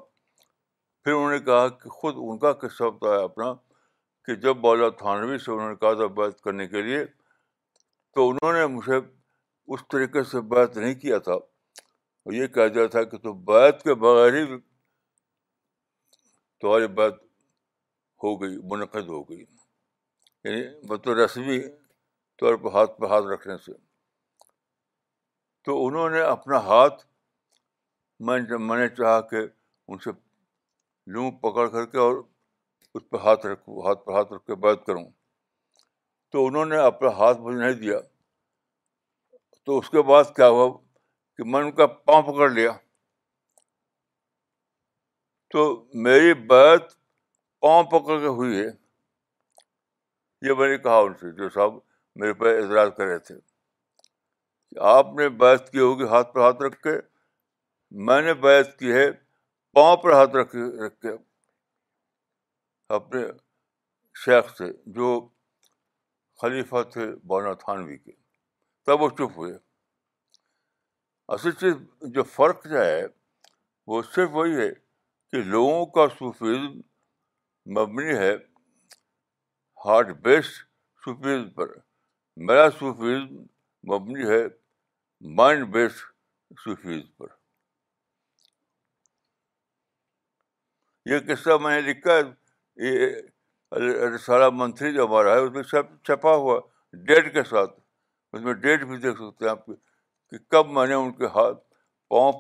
پھر 1.04 1.12
انہوں 1.14 1.32
نے 1.32 1.40
کہا 1.46 1.68
کہ 1.82 1.90
خود 1.98 2.16
ان 2.30 2.38
کا 2.46 2.52
قصہ 2.64 2.84
بتایا 2.96 3.20
اپنا 3.24 3.52
کہ 4.26 4.36
جب 4.46 4.56
بولا 4.62 4.90
تھانوی 5.04 5.38
سے 5.44 5.52
انہوں 5.52 5.70
نے 5.70 5.76
کہا 5.82 5.94
تھا 6.00 6.08
بات 6.22 6.42
کرنے 6.48 6.68
کے 6.68 6.82
لیے 6.82 7.04
تو 8.16 8.30
انہوں 8.30 8.54
نے 8.54 8.66
مجھے 8.78 8.98
اس 9.68 9.84
طریقے 9.92 10.24
سے 10.32 10.42
بات 10.56 10.78
نہیں 10.78 10.96
کیا 11.06 11.18
تھا 11.28 11.34
اور 11.34 12.34
یہ 12.34 12.48
کہہ 12.56 12.68
دیا 12.76 12.86
تھا 12.96 13.04
کہ 13.12 13.18
تو 13.28 13.34
بات 13.54 13.84
کے 13.84 13.94
بغیر 14.08 14.34
ہی 14.38 14.46
تمہاری 16.62 16.88
بات 17.02 17.22
ہو 18.24 18.36
گئی 18.42 18.58
منعقد 18.72 19.08
ہو 19.10 19.22
گئی 19.30 19.40
یعنی 19.44 20.62
بطور 20.72 20.96
مطلب 20.98 21.18
رسمی 21.24 21.62
طور 22.40 22.56
پر 22.64 22.74
ہاتھ 22.78 23.00
پہ 23.00 23.06
ہاتھ 23.14 23.26
رکھنے 23.34 23.58
سے 23.66 23.74
تو 25.68 25.74
انہوں 25.86 26.10
نے 26.10 26.20
اپنا 26.24 26.58
ہاتھ 26.66 27.02
میں 28.28 28.38
میں 28.68 28.76
نے 28.78 28.88
چاہا 28.98 29.20
کہ 29.32 29.38
ان 29.88 29.98
سے 30.04 30.12
لوں 31.16 31.32
پکڑ 31.42 31.68
کر 31.70 31.86
کے 31.92 31.98
اور 32.04 32.14
اس 32.96 33.02
پہ 33.10 33.18
ہاتھ 33.24 33.46
رکھوں 33.46 33.84
ہاتھ 33.88 34.06
پہ 34.06 34.12
ہاتھ 34.16 34.32
رکھ 34.34 34.46
کے 34.48 34.56
بیت 34.66 34.86
کروں 34.86 35.04
تو 36.32 36.46
انہوں 36.48 36.66
نے 36.74 36.78
اپنا 36.84 37.10
ہاتھ 37.18 37.42
مجھے 37.48 37.58
نہیں 37.60 37.74
دیا 37.82 37.98
تو 39.66 39.78
اس 39.78 39.90
کے 39.96 40.02
بعد 40.12 40.32
کیا 40.36 40.48
ہوا 40.56 40.70
کہ 41.38 41.50
میں 41.52 41.62
ان 41.64 41.72
کا 41.82 41.88
پاؤں 42.10 42.24
پکڑ 42.32 42.50
لیا 42.50 42.72
تو 45.56 45.66
میری 46.08 46.34
بیت 46.54 46.90
پاؤں 47.68 47.84
پکڑ 47.98 48.20
کے 48.22 48.34
ہوئی 48.40 48.60
ہے 48.60 48.68
یہ 50.48 50.54
میں 50.62 50.70
نے 50.70 50.78
کہا 50.88 50.98
ان 51.10 51.14
سے 51.20 51.32
جو 51.44 51.50
صاحب 51.60 51.78
میرے 52.24 52.34
پاس 52.42 52.62
اعتراض 52.64 52.96
کر 52.98 53.06
رہے 53.08 53.20
تھے 53.30 53.36
آپ 54.92 55.08
نے 55.20 55.28
بیعت 55.44 55.72
کی 55.72 55.80
ہوگی 55.80 56.04
ہاتھ 56.12 56.34
پر 56.34 56.40
ہاتھ 56.42 56.62
رکھ 56.62 56.82
کے 56.82 56.90
میں 58.06 58.22
نے 58.22 58.34
بیعت 58.46 58.78
کی 58.80 58.92
ہے 58.94 59.06
پاؤں 59.74 59.98
پر 60.04 60.14
ہاتھ 60.14 60.36
رکھ 60.36 60.56
رکھ 60.86 61.00
کے 61.02 61.10
اپنے 62.96 63.24
شیخ 64.26 64.56
سے 64.58 64.66
جو 64.96 65.20
خلیفہ 66.42 66.82
تھے 66.94 67.06
بانا 67.28 67.54
تھانوی 67.64 67.98
کے 67.98 68.12
تب 68.86 69.02
وہ 69.02 69.10
چپ 69.18 69.38
ہوئے 69.38 69.58
اصل 71.36 71.52
چیز 71.62 71.74
جو 72.16 72.24
فرق 72.36 72.66
جو 72.70 72.82
ہے 72.86 73.06
وہ 73.92 74.02
صرف 74.16 74.30
وہی 74.34 74.56
ہے 74.62 74.70
کہ 75.32 75.42
لوگوں 75.44 75.86
کا 75.98 76.08
صوفیزم 76.18 76.80
مبنی 77.80 78.16
ہے 78.18 78.32
ہارڈ 79.86 80.16
بیس 80.28 80.46
صوفیزم 81.06 81.50
پر 81.56 81.74
میرا 82.48 82.70
صوفیزم 82.80 83.36
مبنی 83.94 84.30
ہے 84.30 84.42
مائنڈ 85.38 85.66
بیسڈ 85.74 86.60
صوفیز 86.64 87.04
پر 87.18 87.28
یہ 91.10 91.20
قصہ 91.28 91.58
میں 91.62 91.76
نے 91.76 91.82
لکھا 91.88 92.18
ہے 92.18 92.92
یہ 92.92 94.18
سارا 94.26 94.50
منتری 94.60 94.94
جو 94.94 95.06
ہمارا 95.06 95.34
ہے 95.34 95.40
اس 95.46 95.52
میں 95.54 95.64
چھپا 96.08 96.36
ہوا 96.36 96.60
ڈیٹ 97.08 97.34
کے 97.34 97.44
ساتھ 97.50 97.80
اس 98.34 98.42
میں 98.42 98.54
ڈیٹ 98.66 98.84
بھی 98.88 98.98
دیکھ 99.06 99.18
سکتے 99.22 99.46
ہیں 99.46 99.52
آپ 99.52 99.66
کہ 99.66 100.38
کب 100.52 100.70
میں 100.78 100.86
نے 100.88 100.94
ان 100.94 101.12
کے 101.18 101.28
ہاتھ 101.36 101.58
پاؤں 102.10 102.32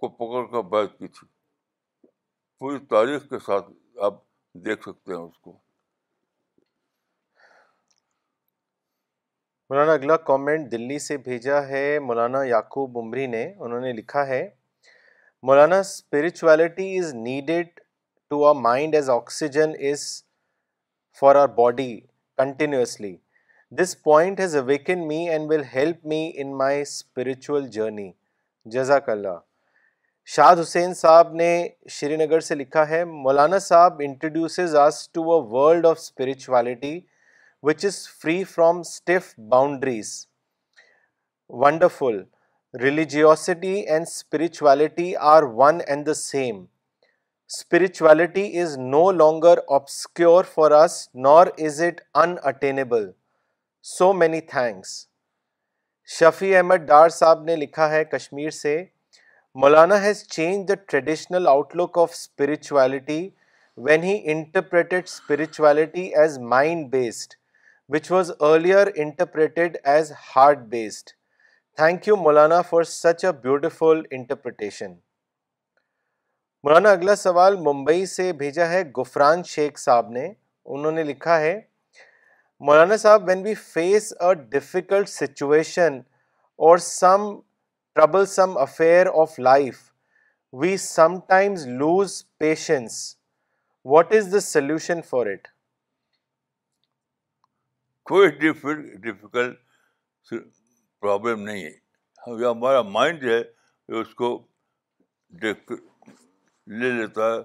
کو 0.00 0.08
پکڑ 0.20 0.44
کر 0.52 0.68
بیت 0.68 0.98
کی 0.98 1.08
تھی 1.18 1.26
پوری 2.58 2.78
تاریخ 2.90 3.28
کے 3.28 3.38
ساتھ 3.46 3.70
آپ 4.06 4.22
دیکھ 4.66 4.82
سکتے 4.88 5.12
ہیں 5.12 5.20
اس 5.22 5.38
کو 5.38 5.58
مولانا 9.72 9.92
اگلا 9.94 10.16
کامنٹ 10.28 10.70
دلی 10.70 10.98
سے 10.98 11.16
بھیجا 11.24 11.60
ہے 11.66 11.82
مولانا 12.02 12.42
یعقوب 12.44 12.96
عمری 12.98 13.26
نے 13.34 13.42
انہوں 13.58 13.80
نے 13.80 13.92
لکھا 13.92 14.26
ہے 14.26 14.40
Maulana 15.46 15.78
spirituality 15.80 16.86
is 16.98 17.12
needed 17.14 17.66
to 18.30 18.44
our 18.48 18.54
mind 18.62 18.94
as 18.94 19.10
oxygen 19.10 19.72
is 19.90 20.02
for 21.20 21.34
our 21.42 21.48
body 21.56 21.88
continuously 22.38 23.14
this 23.80 23.94
point 24.04 24.40
has 24.40 24.56
awaken 24.56 25.06
me 25.08 25.18
and 25.30 25.50
will 25.50 25.62
help 25.74 26.04
me 26.12 26.20
in 26.42 26.56
my 26.58 26.80
spiritual 26.82 27.68
journey 27.76 28.10
جزاک 28.74 29.08
اللہ 29.10 29.38
شاد 30.36 30.56
حسین 30.62 30.94
صاحب 31.04 31.32
نے 31.42 31.50
شری 31.98 32.16
نگر 32.24 32.40
سے 32.50 32.54
لکھا 32.54 32.88
ہے 32.88 33.04
Maulana 33.04 33.58
Sahab 33.72 34.02
introduces 34.06 34.76
us 34.86 35.08
to 35.12 35.32
a 35.36 35.40
world 35.54 35.86
of 35.94 35.98
spirituality 36.00 36.98
which 37.68 37.84
is 37.86 37.96
free 38.22 38.42
from 38.50 38.78
stiff 38.80 39.24
boundaries 39.48 40.10
wonderful 41.62 42.22
religiosity 42.82 43.72
and 43.80 44.06
spirituality 44.08 45.10
are 45.32 45.42
one 45.56 45.80
and 45.86 46.06
the 46.06 46.14
same 46.14 46.62
spirituality 47.54 48.44
is 48.60 48.76
no 48.78 49.10
longer 49.12 49.58
obscure 49.78 50.44
for 50.54 50.70
us 50.82 50.94
nor 51.26 51.46
is 51.66 51.80
it 51.86 52.00
unattainable 52.22 53.04
so 53.96 54.12
many 54.20 54.40
thanks 54.52 54.92
Shafi 56.18 56.56
Ahmad 56.56 56.86
Dar 56.88 57.08
Sahab 57.18 57.42
نے 57.48 57.56
لکھا 57.56 57.90
ہے 57.90 58.04
کشمیر 58.12 58.50
سے 58.62 58.82
Maulana 59.62 60.02
has 60.04 60.26
change 60.28 60.66
the 60.68 60.74
traditional 60.86 61.46
outlook 61.80 61.98
of 62.06 62.10
spirituality 62.12 63.20
when 63.86 64.02
he 64.02 64.18
interpreted 64.32 65.02
spirituality 65.06 66.06
as 66.20 66.38
mind 66.54 66.88
based 66.90 67.34
which 67.92 68.10
was 68.12 68.30
earlier 68.48 68.86
interpreted 69.02 69.76
as 69.92 70.10
heart 70.34 70.58
based 70.70 71.08
thank 71.76 72.06
you 72.08 72.16
Maulana 72.16 72.60
for 72.68 72.82
such 72.90 73.24
a 73.24 73.30
beautiful 73.46 74.02
interpretation 74.18 74.92
Maulana 76.64 76.90
اگلا 76.96 77.14
سوال 77.22 77.56
ممبئی 77.66 78.04
سے 78.12 78.32
بھیجا 78.42 78.68
ہے 78.68 78.82
گفران 78.98 79.42
شیخ 79.54 79.78
صاحب 79.78 80.10
نے 80.18 80.26
انہوں 80.76 80.92
نے 80.92 81.02
لکھا 81.10 81.38
ہے 81.40 81.60
Maulana 82.68 82.96
Sahab 83.06 83.28
when 83.28 83.42
we 83.46 83.54
face 83.74 84.12
a 84.20 84.32
difficult 84.50 85.08
situation 85.08 85.98
or 86.66 86.78
some 86.90 87.28
some 87.28 87.30
some 87.36 87.94
trouble 88.40 88.58
affair 88.62 89.06
of 89.22 89.38
life 89.40 89.82
we 90.62 90.74
times 91.28 91.66
lose 91.82 92.22
patience 92.38 93.00
what 93.94 94.12
is 94.18 94.32
the 94.32 94.40
solution 94.52 95.02
for 95.10 95.26
it 95.32 95.48
کوئی 98.10 98.28
ڈفیکلٹ 98.38 99.58
پرابلم 101.00 101.42
نہیں 101.42 101.62
ہے 101.64 102.40
یہ 102.40 102.46
ہمارا 102.46 102.80
مائنڈ 102.96 103.20
جو 103.22 103.30
ہے 103.30 104.00
اس 104.00 104.14
کو 104.20 104.30
لے 105.42 106.90
لیتا 106.96 107.26
ہے 107.34 107.38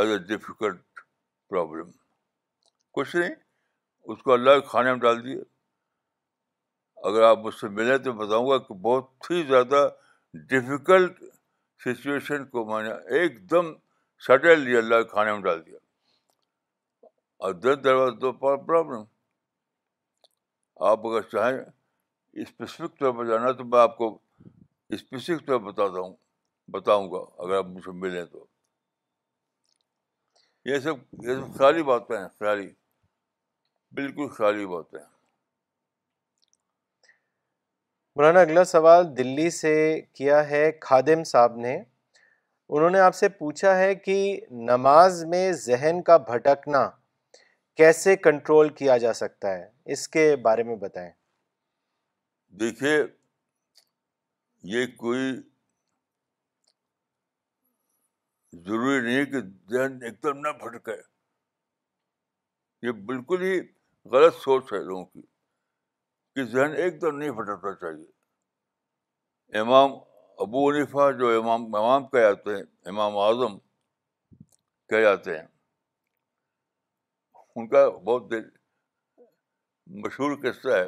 ایز 0.00 0.10
اے 0.10 0.16
ڈفیکلٹ 0.32 1.00
پرابلم 1.50 1.90
کچھ 2.98 3.14
نہیں 3.16 3.34
اس 4.14 4.22
کو 4.22 4.32
اللہ 4.32 4.58
کے 4.60 4.66
کھانے 4.70 4.90
میں 4.92 5.00
ڈال 5.00 5.22
دیے 5.24 5.38
اگر 7.10 7.22
آپ 7.28 7.38
مجھ 7.44 7.54
سے 7.54 7.68
ملیں 7.76 7.98
تو 8.04 8.12
بتاؤں 8.24 8.48
گا 8.50 8.58
کہ 8.68 8.74
بہت 8.90 9.30
ہی 9.30 9.42
زیادہ 9.52 9.88
ڈفیکلٹ 10.50 11.22
سچویشن 11.84 12.44
کو 12.54 12.64
میں 12.72 12.82
نے 12.88 12.94
ایک 13.18 13.40
دم 13.50 13.72
سڈنلی 14.26 14.76
اللہ 14.76 15.02
کے 15.02 15.10
کھانے 15.10 15.32
میں 15.32 15.40
ڈال 15.48 15.64
دیا 15.66 15.78
اور 17.44 17.52
دس 17.64 17.84
دروازہ 17.84 18.14
دو 18.24 18.32
پرابلم 18.44 19.12
آپ 20.90 21.04
اگر 21.06 21.22
چاہیں 21.32 21.58
اسپیسیفک 22.42 22.98
طور 23.00 23.12
پر 23.16 23.26
جانا 23.26 23.50
تو 23.58 23.64
میں 23.64 23.78
آپ 23.80 23.96
کو 23.96 24.16
اسپیسیفک 24.94 25.46
طور 25.46 25.58
پر 25.60 25.64
بتاتا 25.72 26.00
ہوں 26.00 26.14
بتاؤں 26.72 27.10
گا 27.12 27.24
اگر 27.44 27.56
آپ 27.56 27.66
مجھے 27.66 27.92
ملیں 28.00 28.24
تو 28.32 28.44
یہ 30.68 30.78
سب 30.80 31.24
یہ 31.28 31.34
سب 31.34 31.56
خیالی 31.58 31.82
باتیں 31.90 32.16
ہیں 32.16 32.26
خیالی 32.38 32.68
بالکل 33.96 34.28
خیالی 34.36 34.66
باتیں 34.66 34.98
ہیں 34.98 35.06
مولانا 38.16 38.40
اگلا 38.40 38.64
سوال 38.64 39.16
دلی 39.16 39.48
سے 39.50 39.74
کیا 40.14 40.48
ہے 40.48 40.70
خادم 40.80 41.24
صاحب 41.30 41.56
نے 41.66 41.76
انہوں 41.78 42.90
نے 42.90 42.98
آپ 43.00 43.14
سے 43.14 43.28
پوچھا 43.38 43.76
ہے 43.78 43.94
کہ 43.94 44.16
نماز 44.70 45.24
میں 45.28 45.50
ذہن 45.64 46.02
کا 46.02 46.16
بھٹکنا 46.28 46.88
کیسے 47.76 48.14
کنٹرول 48.16 48.68
کیا 48.78 48.96
جا 49.04 49.12
سکتا 49.12 49.52
ہے 49.58 49.66
اس 49.92 50.06
کے 50.08 50.34
بارے 50.42 50.62
میں 50.68 50.76
بتائیں 50.82 51.10
دیکھیے 52.60 52.92
یہ 54.74 54.86
کوئی 54.96 55.32
ضروری 58.66 59.00
نہیں 59.06 59.16
ہے 59.18 59.24
کہ 59.30 59.40
ذہن 59.72 60.02
ایک 60.04 60.22
دم 60.22 60.38
نہ 60.46 60.52
پھٹکے 60.60 60.96
یہ 62.86 62.92
بالکل 63.10 63.42
ہی 63.42 63.56
غلط 64.10 64.34
سوچ 64.42 64.72
ہے 64.72 64.82
لوگوں 64.84 65.04
کی 65.04 65.22
کہ 66.34 66.44
ذہن 66.52 66.74
ایک 66.82 67.00
دم 67.02 67.16
نہیں 67.16 67.30
پھٹکنا 67.38 67.74
چاہیے 67.80 69.60
امام 69.60 69.94
ابو 70.44 70.68
عنیفہ 70.70 71.10
جو 71.18 71.38
امام 71.40 71.74
امام 71.74 72.06
کہے 72.08 72.20
جاتے 72.22 72.54
ہیں 72.56 72.62
امام 72.92 73.18
اعظم 73.26 73.58
کہے 74.88 75.02
جاتے 75.02 75.36
ہیں 75.38 75.46
ان 77.56 77.66
کا 77.68 77.88
بہت 77.88 78.30
دل 78.30 78.44
مشہور 80.02 80.34
قصہ 80.42 80.76
ہے 80.76 80.86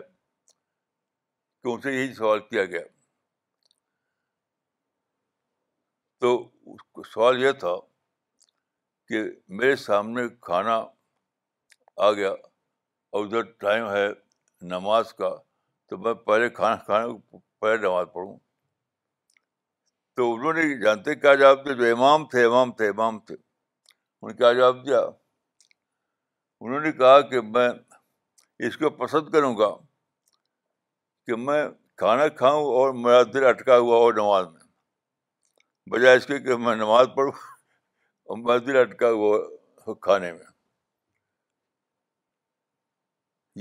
کہ 1.63 1.69
ان 1.73 1.81
سے 1.81 1.93
یہی 1.93 2.15
سوال 2.15 2.41
کیا 2.49 2.65
گیا 2.73 2.81
تو 6.21 6.31
اس 6.75 6.83
کو 6.93 7.03
سوال 7.13 7.43
یہ 7.43 7.53
تھا 7.65 7.75
کہ 9.09 9.23
میرے 9.59 9.77
سامنے 9.85 10.23
کھانا 10.47 10.77
آ 12.07 12.11
گیا 12.13 12.31
اور 12.31 13.25
ادھر 13.27 13.43
ٹائم 13.65 13.89
ہے 13.91 14.07
نماز 14.75 15.13
کا 15.21 15.29
تو 15.89 15.99
میں 16.05 16.15
پہلے 16.29 16.49
کھانا 16.59 16.77
کھانے 16.85 17.39
پہلے 17.61 17.77
نماز 17.87 18.07
پڑھوں 18.15 18.37
تو 20.17 20.33
انہوں 20.35 20.53
نے 20.59 20.63
جانتے 20.83 21.15
کیا 21.15 21.35
جواب 21.35 21.65
دیا 21.67 21.75
جو 21.85 21.91
امام 21.97 22.25
تھے 22.35 22.45
امام 22.45 22.73
تھے 22.81 22.89
امام 22.89 23.19
تھے 23.27 23.35
انہوں 23.35 24.31
نے 24.31 24.37
کیا 24.37 24.53
جواب 24.53 24.85
دیا 24.87 25.01
انہوں 26.61 26.81
نے 26.81 26.93
کہا 26.99 27.21
کہ 27.31 27.41
میں 27.55 27.69
اس 28.67 28.77
کو 28.79 28.91
پسند 29.05 29.29
کروں 29.33 29.57
گا 29.57 29.69
کہ 31.27 31.37
میں 31.37 31.63
کھانا 32.03 32.29
کھاؤں 32.39 32.65
اور 32.77 32.93
میرا 33.03 33.23
دل 33.35 33.47
اٹکا 33.47 33.77
ہوا 33.79 33.99
ہو 33.99 34.11
نماز 34.23 34.47
میں 34.53 35.91
بجائے 35.99 36.17
اس 36.17 36.27
کے 36.27 36.39
کہ 36.45 36.57
میں 36.67 36.75
نماز 36.77 37.07
پڑھوں 37.17 37.33
اور 37.37 38.37
میرا 38.45 38.57
دل 38.67 38.77
اٹکا 38.81 39.11
ہوا 39.11 39.37
ہو 39.87 39.95
کھانے 40.07 40.33
میں 40.33 40.45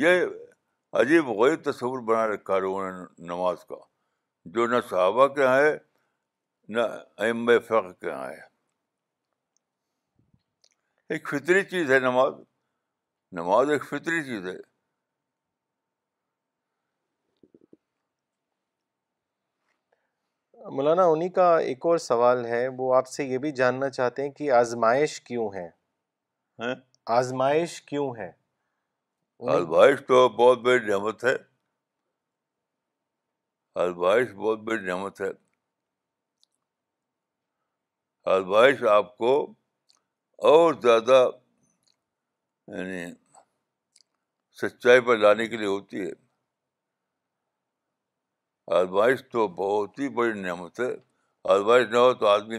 یہ 0.03 0.23
عجیب 1.01 1.27
غریب 1.39 1.63
تصور 1.63 1.99
بنا 2.07 2.25
رکھا 2.27 2.55
ہے 2.55 2.61
نے 2.91 3.25
نماز 3.33 3.63
کا 3.69 3.75
جو 4.55 4.65
نہ 4.67 4.75
صحابہ 4.89 5.27
کے 5.35 5.45
ہاں 5.45 5.57
ہے 5.61 5.73
نہ 6.77 7.59
فخر 7.67 7.91
کے 7.93 8.07
یہاں 8.07 8.27
ہے 8.27 8.41
ایک 11.13 11.27
فطری 11.29 11.63
چیز 11.71 11.91
ہے 11.91 11.99
نماز 11.99 12.33
نماز 13.35 13.69
ایک 13.71 13.83
فطری 13.85 14.21
چیز 14.25 14.45
ہے 14.47 14.55
مولانا 20.75 21.05
انہیں 21.13 21.29
کا 21.37 21.47
ایک 21.71 21.85
اور 21.85 21.97
سوال 22.03 22.45
ہے 22.45 22.67
وہ 22.77 22.93
آپ 22.95 23.07
سے 23.13 23.23
یہ 23.31 23.37
بھی 23.45 23.51
جاننا 23.57 23.89
چاہتے 23.97 24.23
ہیں 24.23 24.29
کہ 24.37 24.49
آزمائش 24.59 25.19
کیوں 25.29 25.47
ہے 25.55 25.65
ہاں؟ 26.63 26.73
آزمائش 27.17 27.81
کیوں 27.89 28.07
ہے 28.19 28.29
آزمائش 29.57 29.99
تو 30.07 30.27
بہت 30.37 30.61
بڑی 30.67 30.85
نعمت 30.89 31.25
ہے 31.25 31.35
آزمائش 33.85 34.31
بہت 34.35 34.59
بڑی 34.69 34.79
نعمت 34.85 35.21
ہے 35.21 35.29
آزمائش 38.35 38.83
آپ 38.91 39.15
کو 39.17 39.35
اور 40.53 40.73
زیادہ 40.83 41.23
یعنی 42.77 43.05
سچائی 44.61 44.99
پر 45.07 45.17
لانے 45.17 45.45
کے 45.47 45.57
لیے 45.57 45.67
ہوتی 45.67 45.99
ہے 46.05 46.11
آزمائش 48.75 49.23
تو 49.31 49.47
بہت 49.57 49.99
ہی 49.99 50.07
بڑی 50.19 50.33
نعمت 50.41 50.79
ہے 50.79 50.89
آزمائش 51.53 51.87
نہ 51.91 51.97
ہو 52.05 52.13
تو 52.21 52.27
آدمی 52.27 52.57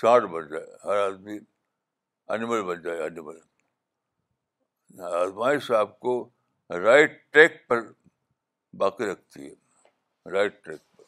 سانٹ 0.00 0.28
بن 0.32 0.48
جائے 0.52 0.64
ہر 0.84 0.96
آدمی 1.06 1.36
انیمل 1.38 2.56
انیمل 2.56 2.62
بن 2.62 2.82
جائے 2.82 3.36
آزمائش 5.22 5.70
آپ 5.78 5.98
کو 6.00 6.14
رائٹ 6.84 7.20
ٹریک 7.32 7.56
پر 7.68 7.80
باقی 8.82 9.10
رکھتی 9.12 9.48
ہے 9.48 10.30
رائٹ 10.32 10.62
ٹریک 10.64 10.78
پر 10.98 11.02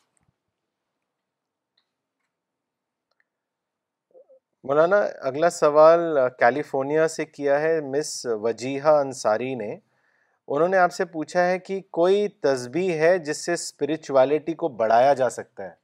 مولانا 4.68 4.98
اگلا 5.30 5.51
سوال 5.60 6.18
کیلیفورنیا 6.38 7.09
سے 7.18 7.24
کیا 7.26 7.60
ہے 7.60 7.80
مس 7.90 8.14
وجیحہ 8.43 8.94
انصاری 9.01 9.55
نے 9.64 9.74
انہوں 10.55 10.68
نے 10.68 10.77
آپ 10.78 10.93
سے 10.93 11.05
پوچھا 11.14 11.44
ہے 11.51 11.59
کہ 11.59 11.81
کوئی 11.98 12.27
تسبیح 12.43 12.90
ہے 13.02 13.16
جس 13.27 13.44
سے 13.44 13.52
اسپرچویلٹی 13.52 14.55
کو 14.62 14.68
بڑھایا 14.82 15.12
جا 15.20 15.28
سکتا 15.39 15.64
ہے 15.64 15.74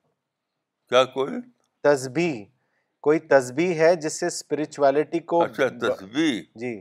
کیا 0.89 1.05
کوئی 1.15 2.45
کوئی 3.07 3.19
تسبیح 3.31 3.75
ہے 3.81 3.95
جس 4.03 4.19
سے 4.21 4.27
اسپرچویلٹی 4.27 5.19
کو 5.33 5.43
اچھا 5.45 5.69
تسبیح 5.89 6.41
جی 6.63 6.73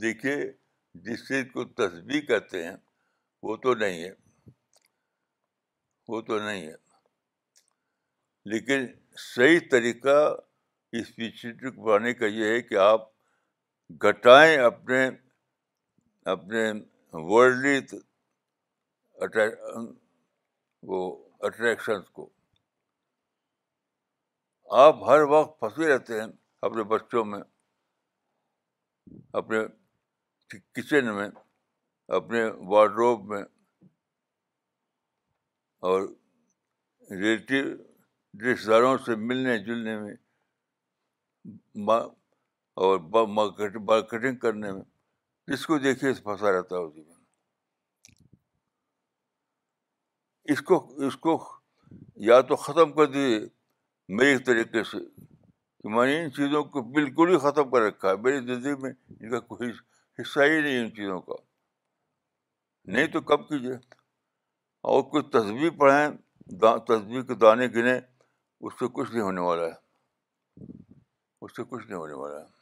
دیکھیے 0.00 0.36
جس 1.04 1.26
چیز 1.28 1.44
کو 1.52 1.64
تسبیح 1.82 2.20
کہتے 2.28 2.64
ہیں 2.64 2.74
وہ 3.42 3.56
تو 3.62 3.74
نہیں 3.82 4.02
ہے 4.02 4.10
وہ 6.08 6.20
تو 6.26 6.38
نہیں 6.44 6.66
ہے 6.66 6.74
لیکن 8.50 8.84
صحیح 9.20 9.58
طریقہ 9.70 10.18
کو 10.94 11.70
بڑھانے 11.84 12.12
کا 12.14 12.26
یہ 12.26 12.48
ہے 12.54 12.60
کہ 12.62 12.74
آپ 12.82 13.08
گھٹائیں 14.08 14.58
اپنے 14.66 14.98
اپنے 16.32 16.62
ورلڈلی 17.12 17.96
وہ 20.90 21.00
اٹریکشنس 21.46 22.08
کو 22.18 22.28
آپ 24.84 25.02
ہر 25.08 25.22
وقت 25.32 25.58
پھنسے 25.60 25.88
رہتے 25.92 26.20
ہیں 26.20 26.26
اپنے 26.68 26.82
بچوں 26.94 27.24
میں 27.32 27.40
اپنے 29.40 29.58
کچن 30.74 31.14
میں 31.16 31.28
اپنے 32.20 32.44
وارڈروب 32.70 33.24
میں 33.32 33.42
اور 35.90 36.08
ریلیٹیو 37.10 37.74
رشتے 38.42 38.70
داروں 38.70 38.96
سے 39.04 39.14
ملنے 39.30 39.58
جلنے 39.64 39.96
میں 40.00 40.14
اور 42.84 42.98
مارکیٹنگ 43.08 44.36
کرنے 44.42 44.70
میں 44.72 44.82
جس 45.52 45.66
کو 45.66 45.78
دیکھیے 45.78 46.12
پھنسا 46.24 46.52
رہتا 46.52 46.76
ہے 46.76 46.82
اسی 46.84 47.02
میں 47.02 47.14
اس 50.52 50.60
کو 50.62 50.76
اس 51.06 51.16
کو 51.26 51.36
یا 52.28 52.40
تو 52.48 52.56
ختم 52.64 52.92
کر 52.92 53.06
دیجیے 53.12 53.38
میرے 54.18 54.36
طریقے 54.46 54.82
سے 54.90 54.98
کہ 55.00 55.88
میں 55.94 56.06
نے 56.06 56.22
ان 56.22 56.30
چیزوں 56.36 56.62
کو 56.72 56.82
بالکل 56.96 57.32
ہی 57.32 57.38
ختم 57.48 57.70
کر 57.70 57.80
رکھا 57.82 58.10
ہے 58.10 58.16
میری 58.24 58.40
زندگی 58.54 58.74
میں 58.82 58.90
ان 59.20 59.30
کا 59.30 59.40
کوئی 59.50 59.70
حصہ 60.20 60.40
ہی 60.50 60.60
نہیں 60.60 60.80
ان 60.82 60.90
چیزوں 60.96 61.20
کا 61.28 61.34
نہیں 62.96 63.06
تو 63.12 63.20
کب 63.30 63.48
کیجیے 63.48 63.72
اور 64.90 65.02
کچھ 65.12 65.26
تصویر 65.32 65.70
پڑھائیں 65.78 66.10
تصویر 66.88 67.22
کے 67.28 67.34
دانے 67.44 67.66
گنیں 67.74 67.98
اس 68.66 68.72
سے 68.78 68.86
کچھ 68.94 69.10
نہیں 69.10 69.22
ہونے 69.22 69.40
والا 69.40 69.64
ہے 69.66 70.64
اس 71.44 71.56
سے 71.56 71.62
کچھ 71.70 71.86
نہیں 71.86 71.98
ہونے 71.98 72.14
والا 72.20 72.38
ہے 72.40 72.54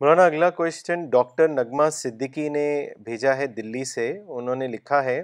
مولانا 0.00 0.24
اگلا 0.30 0.50
کوشچن 0.58 1.08
ڈاکٹر 1.14 1.48
نغمہ 1.48 1.88
صدیقی 1.92 2.48
نے 2.56 2.66
بھیجا 3.04 3.36
ہے 3.36 3.46
دلی 3.56 3.84
سے 3.94 4.06
انہوں 4.40 4.56
نے 4.62 4.66
لکھا 4.74 5.02
ہے 5.04 5.16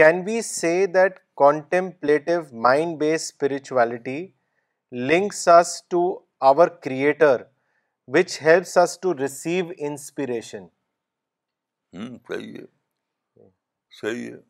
can 0.00 0.22
we 0.26 0.40
say 0.48 0.72
that 0.96 1.18
contemplative 1.44 2.40
mind 2.68 2.98
base 3.04 3.22
spirituality 3.30 4.18
links 5.10 5.46
us 5.58 5.76
to 5.90 6.02
our 6.52 6.68
creator 6.88 7.42
which 8.16 8.38
helps 8.42 8.76
us 8.84 8.98
to 9.02 9.14
receive 9.22 9.64
inspiration 9.90 10.66
صحیح 12.28 12.54
ہے 12.60 12.66
صحیح 14.00 14.30
ہے 14.30 14.40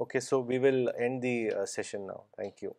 okay 0.00 0.20
so 0.28 0.36
we 0.48 0.56
will 0.62 0.80
end 1.00 1.12
the 1.24 1.36
session 1.74 2.00
نا 2.08 2.16
تھینک 2.34 2.56
یو 2.64 2.72